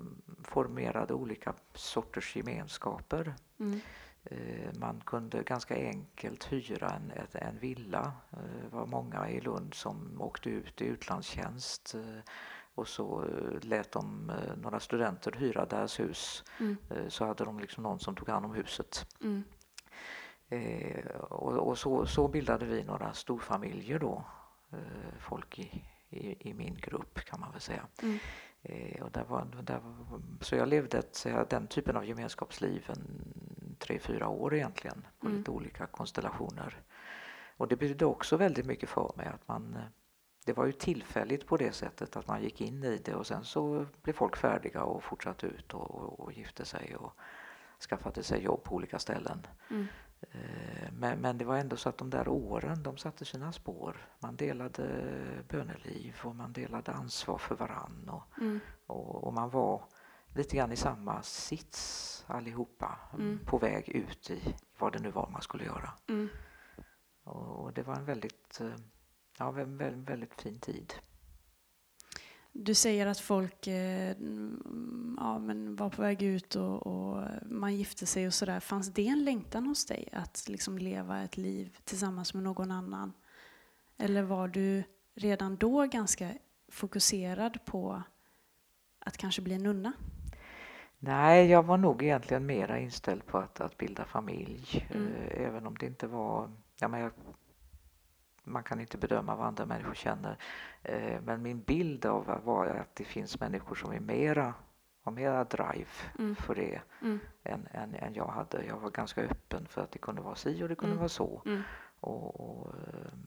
formerade 0.43 1.15
olika 1.15 1.55
sorters 1.75 2.37
gemenskaper. 2.37 3.35
Mm. 3.59 3.81
Eh, 4.25 4.71
Man 4.81 5.01
kunde 5.07 5.43
ganska 5.43 5.75
enkelt 5.77 6.53
hyra 6.53 6.91
en, 6.91 7.13
en 7.33 7.59
villa. 7.59 8.13
Eh, 8.33 8.39
Det 8.71 8.77
var 8.77 8.87
många 8.87 9.31
i 9.31 9.41
Lund 9.41 9.75
som 9.75 10.21
åkte 10.23 10.51
ut 10.51 10.81
i 10.83 10.85
utlandstjänst 10.85 11.95
eh, 11.95 12.21
och 12.75 12.89
så 12.89 13.25
lät 13.63 13.93
de 13.93 14.33
några 14.63 14.81
studenter 14.81 15.33
hyra 15.33 15.67
deras 15.67 16.01
hus. 16.01 16.45
Mm. 16.61 16.77
Så 17.09 17.25
hade 17.25 17.45
de 17.45 17.61
liksom 17.61 17.83
någon 17.83 17.99
som 17.99 18.15
tog 18.17 18.29
hand 18.29 18.45
om 18.47 18.55
huset. 18.55 19.07
Mm. 19.23 19.45
Och, 21.31 21.53
och 21.53 21.79
så, 21.79 22.07
så 22.07 22.29
bildade 22.29 22.67
vi 22.67 22.85
några 22.85 23.13
storfamiljer 23.13 23.99
då. 23.99 24.25
Folk 25.19 25.59
i, 25.59 25.85
i, 26.11 26.51
i 26.51 26.55
min 26.55 26.75
grupp 26.75 27.25
kan 27.25 27.41
man 27.41 27.53
väl 27.53 27.61
säga. 27.61 27.87
Mm. 28.03 28.19
Eh, 28.63 29.03
och 29.03 29.11
där 29.11 29.25
var, 29.25 29.45
där 29.63 29.79
var, 29.79 30.21
så 30.41 30.57
jag 30.57 30.69
levde 30.69 30.99
ett, 30.99 31.27
den 31.51 31.67
typen 31.67 31.97
av 31.97 32.07
gemenskapsliv 32.07 32.85
en 32.89 33.35
tre, 33.79 33.99
fyra 33.99 34.29
år 34.29 34.55
egentligen 34.55 35.07
på 35.21 35.27
Mm. 35.27 35.39
lite 35.39 35.51
olika 35.51 35.87
konstellationer. 35.87 36.81
Och 37.57 37.69
det 37.69 37.77
betydde 37.77 38.05
också 38.05 38.37
väldigt 38.37 38.67
mycket 38.67 38.89
för 38.89 39.13
mig 39.17 39.27
att 39.27 39.49
man 39.49 39.79
det 40.47 40.53
var 40.53 40.67
ju 40.67 40.73
tillfälligt 40.73 41.47
på 41.47 41.57
det 41.57 41.73
sättet 41.73 42.17
att 42.17 42.27
man 42.27 42.43
gick 42.43 42.61
in 42.61 42.85
i 42.85 42.99
det 43.05 43.15
och 43.15 43.27
sen 43.27 43.45
så 43.45 43.87
blev 44.03 44.13
folk 44.13 44.37
färdiga 44.37 44.83
och 44.83 45.05
fortsatte 45.05 45.47
ut 45.47 45.75
och, 45.75 45.91
och, 45.91 46.21
och 46.21 46.33
gifte 46.33 46.65
sig 46.65 46.97
och 46.97 47.13
skaffade 47.89 48.23
sig 48.23 48.43
jobb 48.45 48.63
på 48.63 48.75
olika 48.75 48.99
ställen. 48.99 49.47
Mm. 49.71 49.87
Eh, 50.21 50.93
Men, 50.93 51.21
men 51.21 51.39
det 51.39 51.45
var 51.45 51.57
ändå 51.57 51.77
så 51.77 51.89
att 51.89 51.99
de 51.99 52.11
där 52.11 52.29
åren, 52.29 52.83
de 52.83 52.97
satte 52.97 53.25
sina 53.25 53.53
spår. 53.53 53.97
Man 54.19 54.37
delade 54.37 54.85
böneliv 55.49 56.17
och 56.25 56.37
man 56.37 56.53
delade 56.53 56.93
ansvar 56.93 57.39
för 57.39 57.55
varann 57.55 58.09
och, 58.09 58.39
Mm. 58.41 58.61
och, 58.87 59.25
och 59.25 59.33
man 59.33 59.51
var 59.51 59.83
lite 60.35 60.57
grann 60.57 60.73
i 60.73 60.77
samma 60.77 61.23
sits 61.23 62.25
allihopa 62.29 62.99
Mm. 63.15 63.39
på 63.47 63.59
väg 63.59 63.89
ut 63.89 64.31
i 64.31 64.55
vad 64.79 64.93
det 64.93 64.99
nu 64.99 65.11
var 65.11 65.29
man 65.33 65.43
skulle 65.43 65.65
göra. 65.65 65.93
Mm. 66.09 66.29
Och, 67.25 67.65
och 67.65 67.73
det 67.73 67.83
var 67.83 67.95
en 67.95 68.05
väldigt, 68.05 68.61
eh, 68.61 68.75
ja, 69.39 69.51
väldigt, 69.51 69.81
väldigt, 69.81 70.09
väldigt 70.11 70.41
fin 70.43 70.59
tid. 70.61 70.93
Du 72.59 72.75
säger 72.75 73.07
att 73.07 73.21
folk 73.21 73.67
eh, 73.67 74.17
ja, 75.17 75.39
men 75.39 75.77
var 75.77 75.91
på 75.91 76.03
väg 76.03 76.23
ut 76.23 76.57
och, 76.57 76.87
och 76.87 77.25
man 77.43 77.77
gifte 77.77 78.07
sig 78.07 78.27
och 78.27 78.35
sådär. 78.35 78.61
Fanns 78.61 78.89
det 78.89 79.09
en 79.09 79.25
längtan 79.25 79.67
hos 79.67 79.87
dig 79.87 80.09
att 80.13 80.49
liksom 80.49 80.79
leva 80.79 81.23
ett 81.23 81.37
liv 81.37 81.77
tillsammans 81.85 82.35
med 82.35 82.43
någon 82.43 82.71
annan? 82.71 83.13
Eller 83.97 84.23
var 84.23 84.49
du 84.49 84.83
redan 85.15 85.57
då 85.57 85.87
ganska 85.87 86.31
fokuserad 86.69 87.65
på 87.65 88.03
att 88.99 89.17
kanske 89.17 89.43
bli 89.43 89.59
nunna? 89.59 89.93
Nej, 90.99 91.47
jag 91.51 91.63
var 91.63 91.77
nog 91.77 92.03
egentligen 92.03 92.47
mera 92.47 92.79
inställd 92.79 93.27
på 93.27 93.39
att, 93.39 93.61
att 93.61 93.79
bilda 93.79 94.05
familj. 94.05 94.89
Mm. 94.95 95.07
Eh, 95.13 95.47
Även 95.47 95.67
om 95.67 95.75
det 95.75 95.87
inte 95.87 96.07
var... 96.07 96.51
Ja, 96.81 96.89
men 96.89 97.01
jag, 97.01 97.13
man 98.47 98.63
kan 98.63 98.81
inte 98.81 98.99
bedöma 98.99 99.37
vad 99.37 99.47
andra 99.47 99.67
människor 99.67 99.95
känner. 99.95 100.39
Eh, 100.83 101.21
Men 101.21 101.43
min 101.43 101.61
bild 101.61 102.07
av 102.07 102.41
var 102.45 102.67
att 102.67 102.95
det 102.97 103.05
finns 103.05 103.41
människor 103.41 103.75
som 103.75 103.93
är 103.93 104.01
mera, 104.01 104.55
har 105.03 105.13
mera 105.13 105.45
drive 105.45 105.91
Mm. 106.19 106.37
för 106.37 106.55
det 106.55 106.81
Mm. 107.03 107.21
än, 107.45 107.67
än, 107.71 107.95
än 107.95 108.15
jag 108.15 108.27
hade. 108.27 108.65
Jag 108.65 108.77
var 108.77 108.91
ganska 108.91 109.23
öppen 109.23 109.67
för 109.67 109.83
att 109.83 109.93
det 109.93 109.99
kunde 109.99 110.23
vara 110.23 110.35
si 110.35 110.63
och 110.65 110.69
det 110.69 110.75
kunde 110.75 110.93
Mm. 110.93 110.99
vara 110.99 111.09
så. 111.09 111.43
Mm. 111.47 111.63
Och, 112.01 112.41
och 112.41 112.75
ehm, 112.75 113.23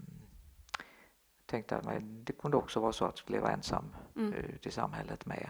tänkte 1.46 1.78
att 1.78 1.86
det 2.02 2.34
kunde 2.34 2.58
också 2.58 2.80
vara 2.80 2.94
så 2.94 3.06
att 3.06 3.30
leva 3.30 3.52
ensam 3.52 3.96
Mm. 4.16 4.34
ute 4.34 4.70
i 4.70 4.72
samhället 4.72 5.26
med. 5.26 5.50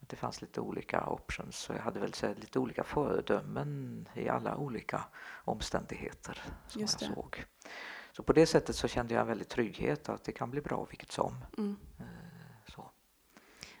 Det 0.00 0.16
fanns 0.16 0.40
lite 0.42 0.60
olika 0.60 1.06
options 1.06 1.56
så 1.56 1.72
jag 1.72 1.80
hade 1.82 2.00
väl 2.00 2.12
sett 2.14 2.38
lite 2.38 2.58
olika 2.58 2.84
föredömen 2.84 4.08
i 4.14 4.28
alla 4.28 4.56
olika 4.56 5.04
omständigheter 5.44 6.42
som 6.66 6.80
jag 6.80 6.90
såg. 6.90 7.44
Så 8.12 8.22
på 8.22 8.32
det 8.32 8.46
sättet 8.46 8.76
så 8.76 8.88
kände 8.88 9.14
jag 9.14 9.20
en 9.20 9.26
väldigt 9.26 9.48
trygghet 9.48 10.08
att 10.08 10.24
det 10.24 10.32
kan 10.32 10.50
bli 10.50 10.60
bra 10.60 10.86
vilket 10.90 11.12
som. 11.12 11.44
Mm. 11.58 11.76
Eh, 11.98 12.04
Så. 12.66 12.90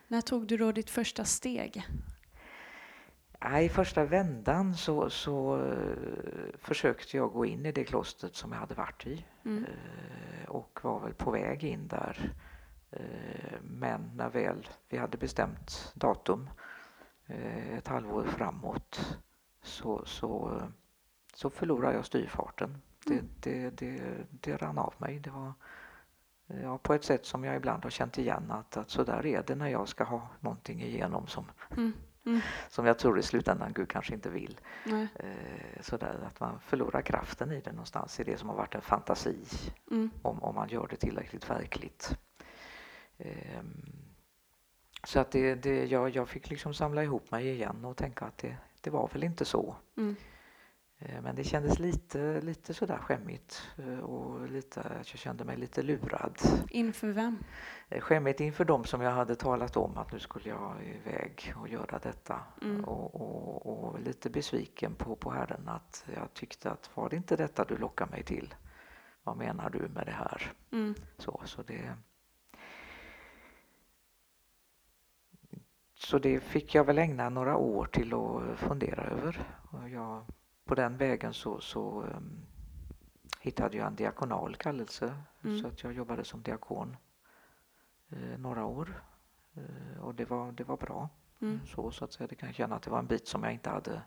När 0.08 0.20
tog 0.20 0.46
du 0.46 0.56
då 0.56 0.72
ditt 0.72 0.90
första 0.90 1.24
steg? 1.24 1.86
I 3.62 3.68
första 3.68 4.04
vändan 4.04 4.74
så, 4.76 5.10
så 5.10 5.64
eh, 5.64 6.58
försökte 6.58 7.16
jag 7.16 7.32
gå 7.32 7.46
in 7.46 7.66
i 7.66 7.72
det 7.72 7.84
klostret 7.84 8.34
som 8.36 8.52
jag 8.52 8.58
hade 8.58 8.74
varit 8.74 9.06
i 9.06 9.26
Mm. 9.44 9.64
eh, 9.64 10.48
och 10.48 10.80
var 10.82 11.00
väl 11.00 11.14
på 11.14 11.30
väg 11.30 11.64
in 11.64 11.88
där. 11.88 12.32
Men 13.62 14.10
när 14.16 14.28
väl 14.28 14.68
vi 14.88 14.96
hade 14.98 15.18
bestämt 15.18 15.92
datum 15.94 16.50
ett 17.76 17.88
halvår 17.88 18.24
framåt 18.24 19.18
så, 19.62 20.04
så, 20.04 20.62
så 21.34 21.50
förlorade 21.50 21.94
jag 21.94 22.06
styrfarten. 22.06 22.82
Det, 23.06 23.12
Mm. 23.14 23.28
det, 23.40 23.70
det, 23.70 24.00
det 24.30 24.56
rann 24.56 24.78
av 24.78 24.94
mig. 24.98 25.18
Det 25.20 25.30
var 25.30 25.52
ja, 26.62 26.78
på 26.78 26.94
ett 26.94 27.04
sätt 27.04 27.26
som 27.26 27.44
jag 27.44 27.56
ibland 27.56 27.82
har 27.84 27.90
känt 27.90 28.18
igen 28.18 28.50
att, 28.50 28.76
att 28.76 28.90
så 28.90 29.04
där 29.04 29.26
är 29.26 29.42
det 29.46 29.54
när 29.54 29.68
jag 29.68 29.88
ska 29.88 30.04
ha 30.04 30.28
någonting 30.40 30.82
igenom 30.82 31.26
som, 31.26 31.44
Mm. 31.76 31.92
Mm. 32.26 32.40
som 32.68 32.86
jag 32.86 32.98
tror 32.98 33.18
i 33.18 33.22
slutändan 33.22 33.72
Gud 33.72 33.88
kanske 33.88 34.14
inte 34.14 34.30
vill. 34.30 34.60
Nej. 34.86 35.08
Eh, 35.14 35.80
sådär 35.82 36.18
att 36.26 36.40
man 36.40 36.60
förlorar 36.60 37.02
kraften 37.02 37.52
i 37.52 37.60
det 37.60 37.72
någonstans 37.72 38.20
i 38.20 38.24
det 38.24 38.36
som 38.38 38.48
har 38.48 38.56
varit 38.56 38.74
en 38.74 38.80
fantasi 38.82 39.36
Mm. 39.90 40.10
om, 40.22 40.42
om 40.42 40.54
man 40.54 40.68
gör 40.68 40.86
det 40.90 40.96
tillräckligt 40.96 41.50
verkligt. 41.50 42.16
Ehm, 43.18 43.92
så 45.04 45.20
att 45.20 45.30
det, 45.30 45.54
det, 45.54 45.84
jag, 45.86 46.10
jag 46.10 46.28
fick 46.28 46.50
liksom 46.50 46.74
samla 46.74 47.02
ihop 47.04 47.30
mig 47.30 47.48
igen 47.48 47.84
och 47.84 47.96
tänka 47.96 48.24
att 48.24 48.38
det, 48.38 48.56
det 48.80 48.90
var 48.90 49.08
väl 49.12 49.24
inte 49.24 49.44
så. 49.44 49.76
Mm. 49.96 50.16
Eh, 51.00 51.22
Men 51.22 51.34
det 51.36 51.44
kändes 51.44 51.78
lite, 51.78 52.40
lite 52.40 52.74
sådär 52.74 52.98
skämmigt 52.98 53.68
eh, 53.78 53.98
och 53.98 54.48
lite, 54.48 54.82
jag 54.96 55.06
kände 55.06 55.44
mig 55.44 55.56
lite 55.56 55.82
lurad. 55.82 56.38
Inför 56.70 57.08
vem? 57.08 57.38
Eh, 57.88 58.00
Skämmigt 58.00 58.40
inför 58.40 58.64
dem 58.64 58.84
som 58.84 59.00
jag 59.00 59.10
hade 59.10 59.36
talat 59.36 59.76
om 59.76 59.96
att 59.98 60.12
nu 60.12 60.18
skulle 60.18 60.48
jag 60.48 60.74
iväg 60.84 61.54
och 61.56 61.68
göra 61.68 61.98
detta. 61.98 62.40
Mm. 62.62 62.84
Och, 62.84 63.14
och, 63.14 63.66
och 63.66 64.00
lite 64.00 64.30
besviken 64.30 64.94
på, 64.94 65.16
på 65.16 65.30
Herren 65.30 65.68
att 65.68 66.04
jag 66.14 66.34
tyckte 66.34 66.70
att 66.70 66.90
var 66.94 67.08
det 67.08 67.16
inte 67.16 67.36
detta 67.36 67.64
du 67.64 67.76
lockar 67.76 68.06
mig 68.06 68.22
till? 68.22 68.54
Vad 69.22 69.36
menar 69.36 69.70
du 69.70 69.78
med 69.78 70.06
det 70.06 70.12
här? 70.12 70.52
Mm. 70.72 70.94
Så, 71.18 71.40
så, 71.44 71.62
det, 71.62 71.94
så 75.94 76.18
det 76.18 76.40
fick 76.40 76.74
jag 76.74 76.84
väl 76.84 76.98
ägna 76.98 77.28
några 77.28 77.56
år 77.56 77.86
till 77.86 78.14
att 78.14 78.58
fundera 78.58 79.02
över. 79.02 79.40
Och 79.70 79.88
jag, 79.88 80.24
på 80.70 80.74
den 80.76 80.96
vägen 80.96 81.34
så, 81.34 81.60
så 81.60 82.02
um, 82.02 82.38
hittade 83.40 83.76
jag 83.76 83.86
en 83.86 83.94
diakonal 83.96 84.56
kallelse 84.56 85.14
Mm. 85.44 85.58
så 85.60 85.66
att 85.66 85.82
jag 85.82 85.92
jobbade 85.92 86.24
som 86.24 86.42
diakon 86.42 86.96
eh, 88.08 88.38
några 88.38 88.64
år. 88.64 89.02
Eh, 89.54 90.00
och 90.00 90.14
det 90.14 90.24
var, 90.30 90.52
det 90.52 90.64
var 90.64 90.76
bra. 90.76 91.08
Mm. 91.40 91.60
Så, 91.66 91.90
så 91.90 92.04
att 92.04 92.12
säga. 92.12 92.26
Det 92.26 92.34
kan 92.34 92.48
jag 92.48 92.56
känna 92.56 92.76
att 92.76 92.82
det 92.82 92.90
var 92.90 92.98
en 92.98 93.06
bit 93.06 93.28
som 93.28 93.42
jag 93.44 93.52
inte 93.52 93.70
hade, 93.70 94.02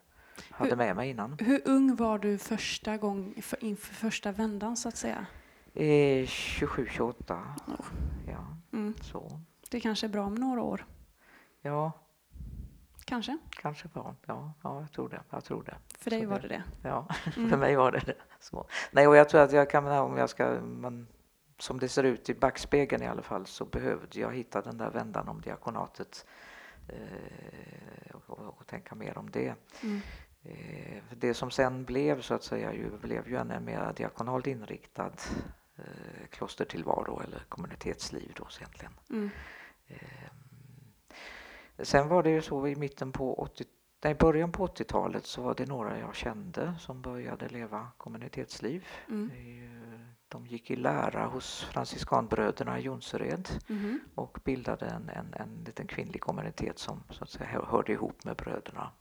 hade 0.50 0.76
med 0.76 0.96
mig 0.96 1.10
innan. 1.10 1.38
Hur 1.40 1.62
ung 1.66 1.96
var 1.96 2.20
du 2.20 2.38
första 2.38 2.98
gång, 2.98 3.34
för, 3.42 3.64
inför 3.64 3.94
första 3.94 4.32
vändan 4.32 4.78
så 4.78 4.90
att 4.90 4.98
säga? 4.98 5.26
Eh, 5.74 6.26
27, 6.28 6.88
28. 6.92 7.56
Oh. 7.68 7.86
Ja, 8.28 8.58
Mm. 8.74 8.94
så. 9.02 9.40
Det 9.70 9.80
kanske 9.80 10.08
är 10.08 10.10
bra 10.10 10.26
om 10.26 10.36
några 10.36 10.62
år. 10.62 10.86
Ja, 11.62 11.92
Kanske. 13.06 13.38
kanske 13.50 13.88
var. 13.94 14.16
Ja, 14.26 14.54
ja, 14.64 14.80
jag 14.82 14.92
tror 14.92 15.10
det. 15.10 15.22
Jag 15.30 15.44
tror 15.44 15.64
det. 15.64 15.76
För 16.00 16.10
dig 16.10 16.22
Så 16.22 16.28
var 16.28 16.40
det- 16.40 16.48
det. 16.48 16.64
Ja, 16.82 17.08
för 17.34 17.38
Mm. 17.42 17.60
mig 17.60 17.76
var 17.76 17.92
det 17.92 18.00
det. 18.06 18.16
Så. 18.40 18.68
Nej, 18.92 19.08
och 19.08 19.16
jag 19.16 19.30
tror 19.30 19.42
att 19.42 19.52
jag 19.52 19.70
kan, 19.70 19.88
om 19.88 20.18
jag 20.18 20.30
ska, 20.30 20.62
man, 20.62 21.08
som 21.58 21.80
det 21.80 21.90
ser 21.90 22.04
ut 22.04 22.30
i 22.30 22.34
backspegeln 22.34 23.04
i 23.04 23.08
alla 23.08 23.22
fall, 23.22 23.46
så 23.46 23.66
behövde 23.66 24.20
jag 24.20 24.36
hitta 24.36 24.62
den 24.62 24.78
där 24.78 24.90
vändan 24.90 25.28
om 25.30 25.42
diakonatet 25.42 26.26
eh, 26.88 28.16
och, 28.16 28.30
och, 28.40 28.58
och 28.60 28.68
tänka 28.68 28.96
mer 28.96 29.18
om 29.18 29.32
det. 29.32 29.56
Mm. 29.84 30.02
Eh, 30.44 31.04
för 31.10 31.16
det 31.16 31.34
som 31.34 31.52
sen 31.52 31.86
blev 31.86 32.22
så 32.22 32.34
att 32.34 32.44
säga 32.44 32.74
ju, 32.74 32.90
blev 32.98 33.28
ju 33.30 33.36
en, 33.38 33.52
en 33.52 33.66
mer 33.66 33.94
diakonalt 33.96 34.48
inriktad 34.48 35.12
eh, 35.76 36.28
klostertillvaro 36.30 37.22
eller 37.24 37.40
kommunitetsliv 37.50 38.32
då 38.36 38.48
egentligen. 38.60 38.94
Mm. 39.10 39.30
Sen 41.84 42.08
var 42.08 42.24
det 42.24 42.30
ju 42.30 42.42
så 42.42 42.68
i 42.68 42.76
mitten 42.76 43.12
på 43.12 43.34
80 43.42 43.64
i 44.06 44.14
början 44.14 44.52
på 44.52 44.68
80-talet 44.68 45.26
så 45.26 45.42
var 45.42 45.54
det 45.56 45.66
några 45.66 46.00
jag 46.00 46.16
kände 46.16 46.76
som 46.80 47.02
började 47.02 47.48
leva 47.50 47.88
kommunitetsliv. 47.98 48.88
Mm. 49.10 49.32
Eh, 49.32 50.00
De 50.28 50.48
gick 50.48 50.72
i 50.72 50.76
lära 50.76 51.26
hos 51.26 51.64
franciskanbröderna 51.64 52.80
i 52.80 52.82
Jonsered 52.82 53.50
Mhm. 53.68 54.00
och 54.16 54.38
bildade 54.44 54.86
en, 54.86 55.10
en, 55.10 55.34
en 55.34 55.64
liten 55.66 55.88
kvinnlig 55.88 56.22
kommunitet 56.22 56.80
som 56.80 57.04
så 57.10 57.24
att 57.24 57.30
säga 57.30 57.50
hör- 57.50 57.66
hörde 57.66 57.92
ihop 57.92 58.24
med 58.24 58.36
bröderna. 58.36 58.92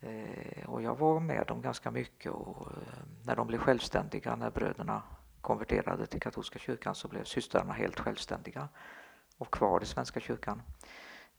Eh, 0.00 0.66
och 0.68 0.82
jag 0.82 0.98
var 0.98 1.20
med 1.20 1.46
dem 1.46 1.62
ganska 1.62 1.90
mycket 1.90 2.32
och 2.32 2.66
eh, 2.72 3.04
när 3.22 3.36
de 3.36 3.46
blev 3.46 3.58
självständiga, 3.58 4.36
när 4.36 4.50
bröderna 4.50 5.02
konverterade 5.40 6.06
till 6.06 6.20
katolska 6.20 6.58
kyrkan 6.58 6.94
så 6.94 7.08
blev 7.08 7.24
systrarna 7.24 7.72
helt 7.72 8.00
självständiga 8.00 8.68
och 9.38 9.50
kvar 9.50 9.82
i 9.82 9.86
Svenska 9.86 10.20
kyrkan. 10.20 10.62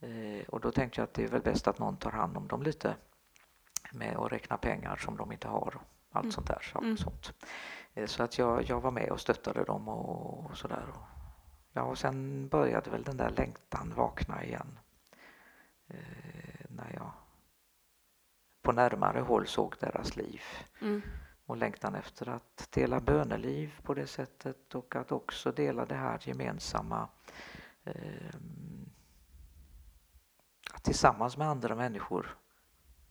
Eh, 0.06 0.46
och 0.50 0.60
då 0.62 0.72
tänkte 0.72 1.02
jag 1.02 1.04
att 1.08 1.14
det 1.14 1.24
är 1.24 1.28
väl 1.28 1.42
bäst 1.42 1.68
att 1.68 1.80
någon 1.80 1.98
tar 1.98 2.12
hand 2.12 2.38
om 2.38 2.48
dem 2.48 2.64
lite 2.64 2.96
med 3.92 4.18
att 4.18 4.32
räkna 4.32 4.58
pengar 4.58 4.96
som 4.96 5.18
de 5.18 5.32
inte 5.32 5.48
har 5.48 5.76
och 5.76 5.82
allt 6.16 6.24
Mm. 6.24 6.32
sånt 6.32 6.48
där. 6.48 6.72
Mm. 6.78 6.98
sånt. 6.98 7.34
Eh, 7.94 8.06
så 8.08 8.24
att 8.24 8.38
jag, 8.38 8.64
jag 8.64 8.82
var 8.82 8.92
med 8.92 9.10
och 9.12 9.20
stöttade 9.20 9.64
dem 9.64 9.88
och, 9.88 10.46
och 10.46 10.58
sådär. 10.58 10.86
Ja, 11.74 11.82
och 11.84 11.98
sen 11.98 12.48
började 12.48 12.90
väl 12.90 13.04
den 13.04 13.18
där 13.18 13.30
längtan 13.30 13.94
vakna 13.96 14.44
igen. 14.44 14.80
Eh, 15.88 16.66
när 16.70 16.92
jag 16.94 17.12
på 18.62 18.72
närmare 18.72 19.20
håll 19.20 19.48
såg 19.48 19.76
deras 19.80 20.16
liv 20.16 20.42
Mm. 20.82 21.02
och 21.46 21.58
längtan 21.58 21.96
efter 21.96 22.30
att 22.30 22.68
dela 22.72 23.00
böneliv 23.00 23.80
på 23.84 23.94
det 23.94 24.08
sättet 24.08 24.76
och 24.76 24.96
att 24.96 25.12
också 25.12 25.52
dela 25.52 25.86
det 25.86 25.96
här 25.96 26.20
gemensamma 26.22 27.08
eh, 27.84 28.36
tillsammans 30.86 31.38
med 31.38 31.48
andra 31.48 31.76
människor, 31.76 32.38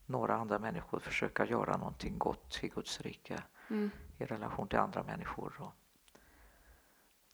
några 0.07 0.35
andra 0.37 0.59
människor, 0.59 0.99
försöka 0.99 1.47
göra 1.47 1.77
någonting 1.77 2.19
gott 2.19 2.59
i 2.63 2.69
Guds 2.69 3.01
rike 3.01 3.43
Mm. 3.69 3.91
i 4.19 4.25
relation 4.25 4.69
till 4.69 4.79
andra 4.79 5.03
människor. 5.03 5.57
Och 5.61 5.73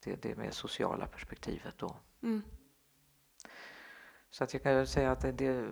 det, 0.04 0.22
det 0.22 0.36
med 0.36 0.54
sociala 0.54 1.06
perspektivet 1.06 1.78
då. 1.78 1.96
Mm. 2.22 2.42
Så 4.30 4.44
att 4.44 4.52
jag 4.52 4.62
kan 4.62 4.86
säga 4.86 5.12
att 5.12 5.20
det, 5.20 5.32
det, 5.32 5.70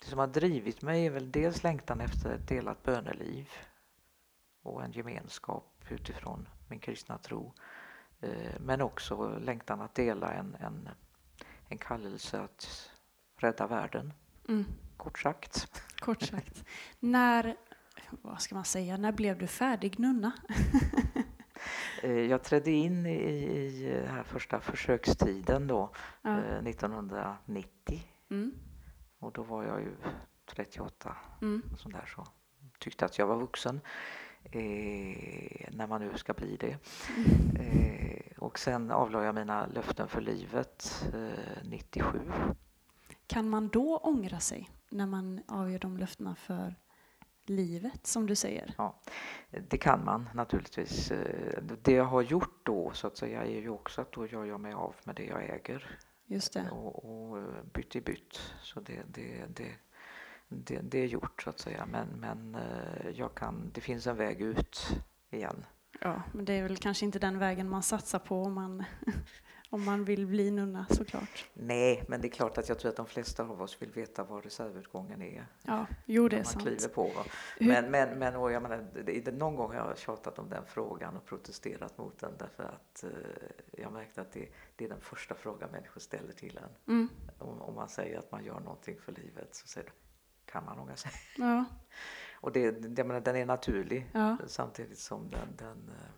det 0.00 0.04
som 0.04 0.18
har 0.18 0.26
drivit 0.26 0.82
mig 0.82 1.06
är 1.06 1.10
väl 1.10 1.32
dels 1.32 1.62
längtan 1.62 2.00
efter 2.00 2.30
ett 2.30 2.48
delat 2.48 2.82
böneliv 2.82 3.50
och 4.62 4.84
en 4.84 4.92
gemenskap 4.92 5.84
utifrån 5.88 6.48
min 6.68 6.80
kristna 6.80 7.18
tro. 7.18 7.54
Eh, 8.20 8.52
Men 8.60 8.80
också 8.80 9.38
längtan 9.38 9.80
att 9.80 9.94
dela 9.94 10.32
en, 10.32 10.54
en, 10.60 10.88
en 11.68 11.78
kallelse 11.78 12.40
att 12.40 12.90
rädda 13.36 13.66
världen, 13.66 14.12
Mm. 14.48 14.64
kort 14.96 15.18
sagt. 15.18 15.82
Kort 15.98 16.22
sagt. 16.22 16.64
när, 17.00 17.56
vad 18.10 18.42
ska 18.42 18.54
man 18.54 18.64
säga, 18.64 18.96
när 18.96 19.12
blev 19.12 19.38
du 19.38 19.46
färdig 19.46 19.98
nunna? 19.98 20.32
Eh, 22.02 22.10
Jag 22.12 22.42
trädde 22.44 22.70
in 22.70 23.06
i, 23.06 23.12
i 23.12 23.90
den 24.04 24.14
här 24.14 24.22
första 24.22 24.60
försökstiden 24.60 25.66
då, 25.66 25.90
Ja. 26.22 26.38
eh, 26.38 26.62
1990 26.66 28.02
Mm. 28.30 28.52
och 29.18 29.32
då 29.32 29.42
var 29.42 29.64
jag 29.64 29.80
ju 29.80 29.92
38 30.46 31.16
Mm. 31.42 31.62
och 31.72 31.78
sånt 31.80 31.94
där 31.94 32.06
så 32.06 32.26
tyckte 32.78 33.04
att 33.04 33.18
jag 33.18 33.26
var 33.26 33.36
vuxen 33.36 33.80
eh, 34.44 35.68
när 35.72 35.86
man 35.86 36.00
nu 36.00 36.10
ska 36.18 36.32
bli 36.32 36.56
det. 36.56 36.76
Eh, 37.60 38.38
och 38.38 38.58
sen 38.58 38.90
avlade 38.90 39.24
jag 39.26 39.34
mina 39.34 39.66
löften 39.66 40.08
för 40.08 40.20
livet 40.20 41.06
eh, 41.14 41.64
97. 41.64 42.18
Kan 43.26 43.48
man 43.50 43.68
då 43.68 43.96
ångra 43.98 44.40
sig 44.40 44.70
när 44.90 45.06
man 45.06 45.40
avgör 45.48 45.78
de 45.78 45.96
löftena 45.96 46.34
för 46.34 46.74
livet, 47.46 48.06
som 48.06 48.26
du 48.26 48.34
säger? 48.34 48.74
Det 49.68 49.78
kan 49.78 50.04
man 50.04 50.28
naturligtvis. 50.34 51.10
Eh, 51.10 51.62
Det 51.82 51.92
jag 51.92 52.04
har 52.04 52.22
gjort 52.22 52.60
då 52.66 52.90
så 52.94 53.06
att 53.06 53.16
säga 53.16 53.42
är 53.44 53.60
ju 53.60 53.68
också 53.68 54.00
att 54.00 54.12
då 54.12 54.26
gör 54.26 54.44
jag 54.44 54.60
mig 54.60 54.72
av 54.72 54.94
med 55.04 55.14
det 55.14 55.24
jag 55.24 55.44
äger 55.44 55.98
Just 56.26 56.52
det. 56.52 56.70
och, 56.70 57.04
och 57.30 57.38
eh, 57.38 57.44
bytt 57.74 57.96
i 57.96 58.00
bytt. 58.00 58.40
Så 58.62 58.80
det, 58.80 59.02
det, 59.08 59.44
det, 59.48 59.74
det, 60.48 60.80
det 60.82 60.98
är 60.98 61.06
gjort 61.06 61.42
så 61.42 61.50
att 61.50 61.58
säga. 61.58 61.86
Men, 61.86 62.08
men 62.08 62.54
eh, 62.54 63.10
jag 63.14 63.34
kan, 63.34 63.70
det 63.74 63.80
finns 63.80 64.06
en 64.06 64.16
väg 64.16 64.40
ut 64.40 65.00
igen. 65.30 65.64
Ja, 66.00 66.22
men 66.32 66.44
det 66.44 66.52
är 66.52 66.62
väl 66.62 66.76
kanske 66.76 67.04
inte 67.04 67.18
den 67.18 67.38
vägen 67.38 67.68
man 67.68 67.82
satsar 67.82 68.18
på 68.18 68.42
om 68.42 68.52
man, 68.52 68.84
om 69.70 69.84
man 69.84 70.04
vill 70.04 70.26
bli 70.26 70.50
nunna 70.50 70.86
såklart. 70.90 71.48
Nej, 71.54 72.04
men 72.08 72.20
det 72.20 72.28
är 72.28 72.30
klart 72.30 72.58
att 72.58 72.68
jag 72.68 72.78
tror 72.78 72.90
att 72.90 72.96
de 72.96 73.06
flesta 73.06 73.42
av 73.42 73.62
oss 73.62 73.82
vill 73.82 73.90
veta 73.90 74.24
vad 74.24 74.44
reservutgången 74.44 75.22
är. 75.22 75.46
Ja, 75.62 75.86
jo 76.06 76.28
det 76.28 76.36
är 76.36 76.38
man 76.38 76.44
sant. 76.44 76.62
kliver 76.62 76.88
på. 76.88 77.04
Va? 77.04 77.24
Men, 77.60 77.90
men, 77.90 78.18
men 78.18 78.36
och 78.36 78.52
jag 78.52 78.62
menar, 78.62 79.30
någon 79.32 79.56
gång 79.56 79.70
har 79.70 79.88
jag 79.88 79.98
tjatat 79.98 80.38
om 80.38 80.48
den 80.48 80.64
frågan 80.66 81.16
och 81.16 81.26
protesterat 81.26 81.98
mot 81.98 82.18
den 82.18 82.32
därför 82.38 82.62
att 82.62 83.04
eh, 83.04 83.10
jag 83.82 83.92
märkte 83.92 84.20
att 84.20 84.32
det, 84.32 84.48
det 84.76 84.84
är 84.84 84.88
den 84.88 85.00
första 85.00 85.34
frågan 85.34 85.70
människor 85.70 86.00
ställer 86.00 86.32
till 86.32 86.58
en. 86.58 86.94
Mm. 86.94 87.08
Om, 87.38 87.62
om 87.62 87.74
man 87.74 87.88
säger 87.88 88.18
att 88.18 88.32
man 88.32 88.44
gör 88.44 88.60
någonting 88.60 88.98
för 89.00 89.12
livet 89.12 89.54
så 89.54 89.66
säger 89.66 89.86
de, 89.86 89.92
kan 90.52 90.64
man 90.64 90.78
ångra 90.78 90.96
sig? 90.96 91.10
Ja, 91.36 91.64
Och 92.40 92.52
det, 92.52 92.70
det, 92.70 93.04
menar, 93.04 93.20
den 93.20 93.36
är 93.36 93.46
naturlig 93.46 94.10
ja, 94.12 94.36
samtidigt 94.46 94.98
som 94.98 95.30
den, 95.30 95.56
den 95.56 95.88
eh, 95.88 96.10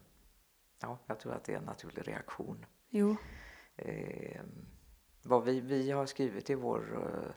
ja, 0.80 0.98
jag 1.06 1.20
tror 1.20 1.32
att 1.32 1.44
det 1.44 1.52
är 1.52 1.58
en 1.58 1.64
naturlig 1.64 2.08
reaktion. 2.08 2.66
jo. 2.88 3.16
Eh, 3.76 4.42
vad 5.22 5.44
vi, 5.44 5.60
vi 5.60 5.90
har 5.90 6.06
skrivit 6.06 6.50
i 6.50 6.54
vår 6.54 7.08
eh, 7.08 7.32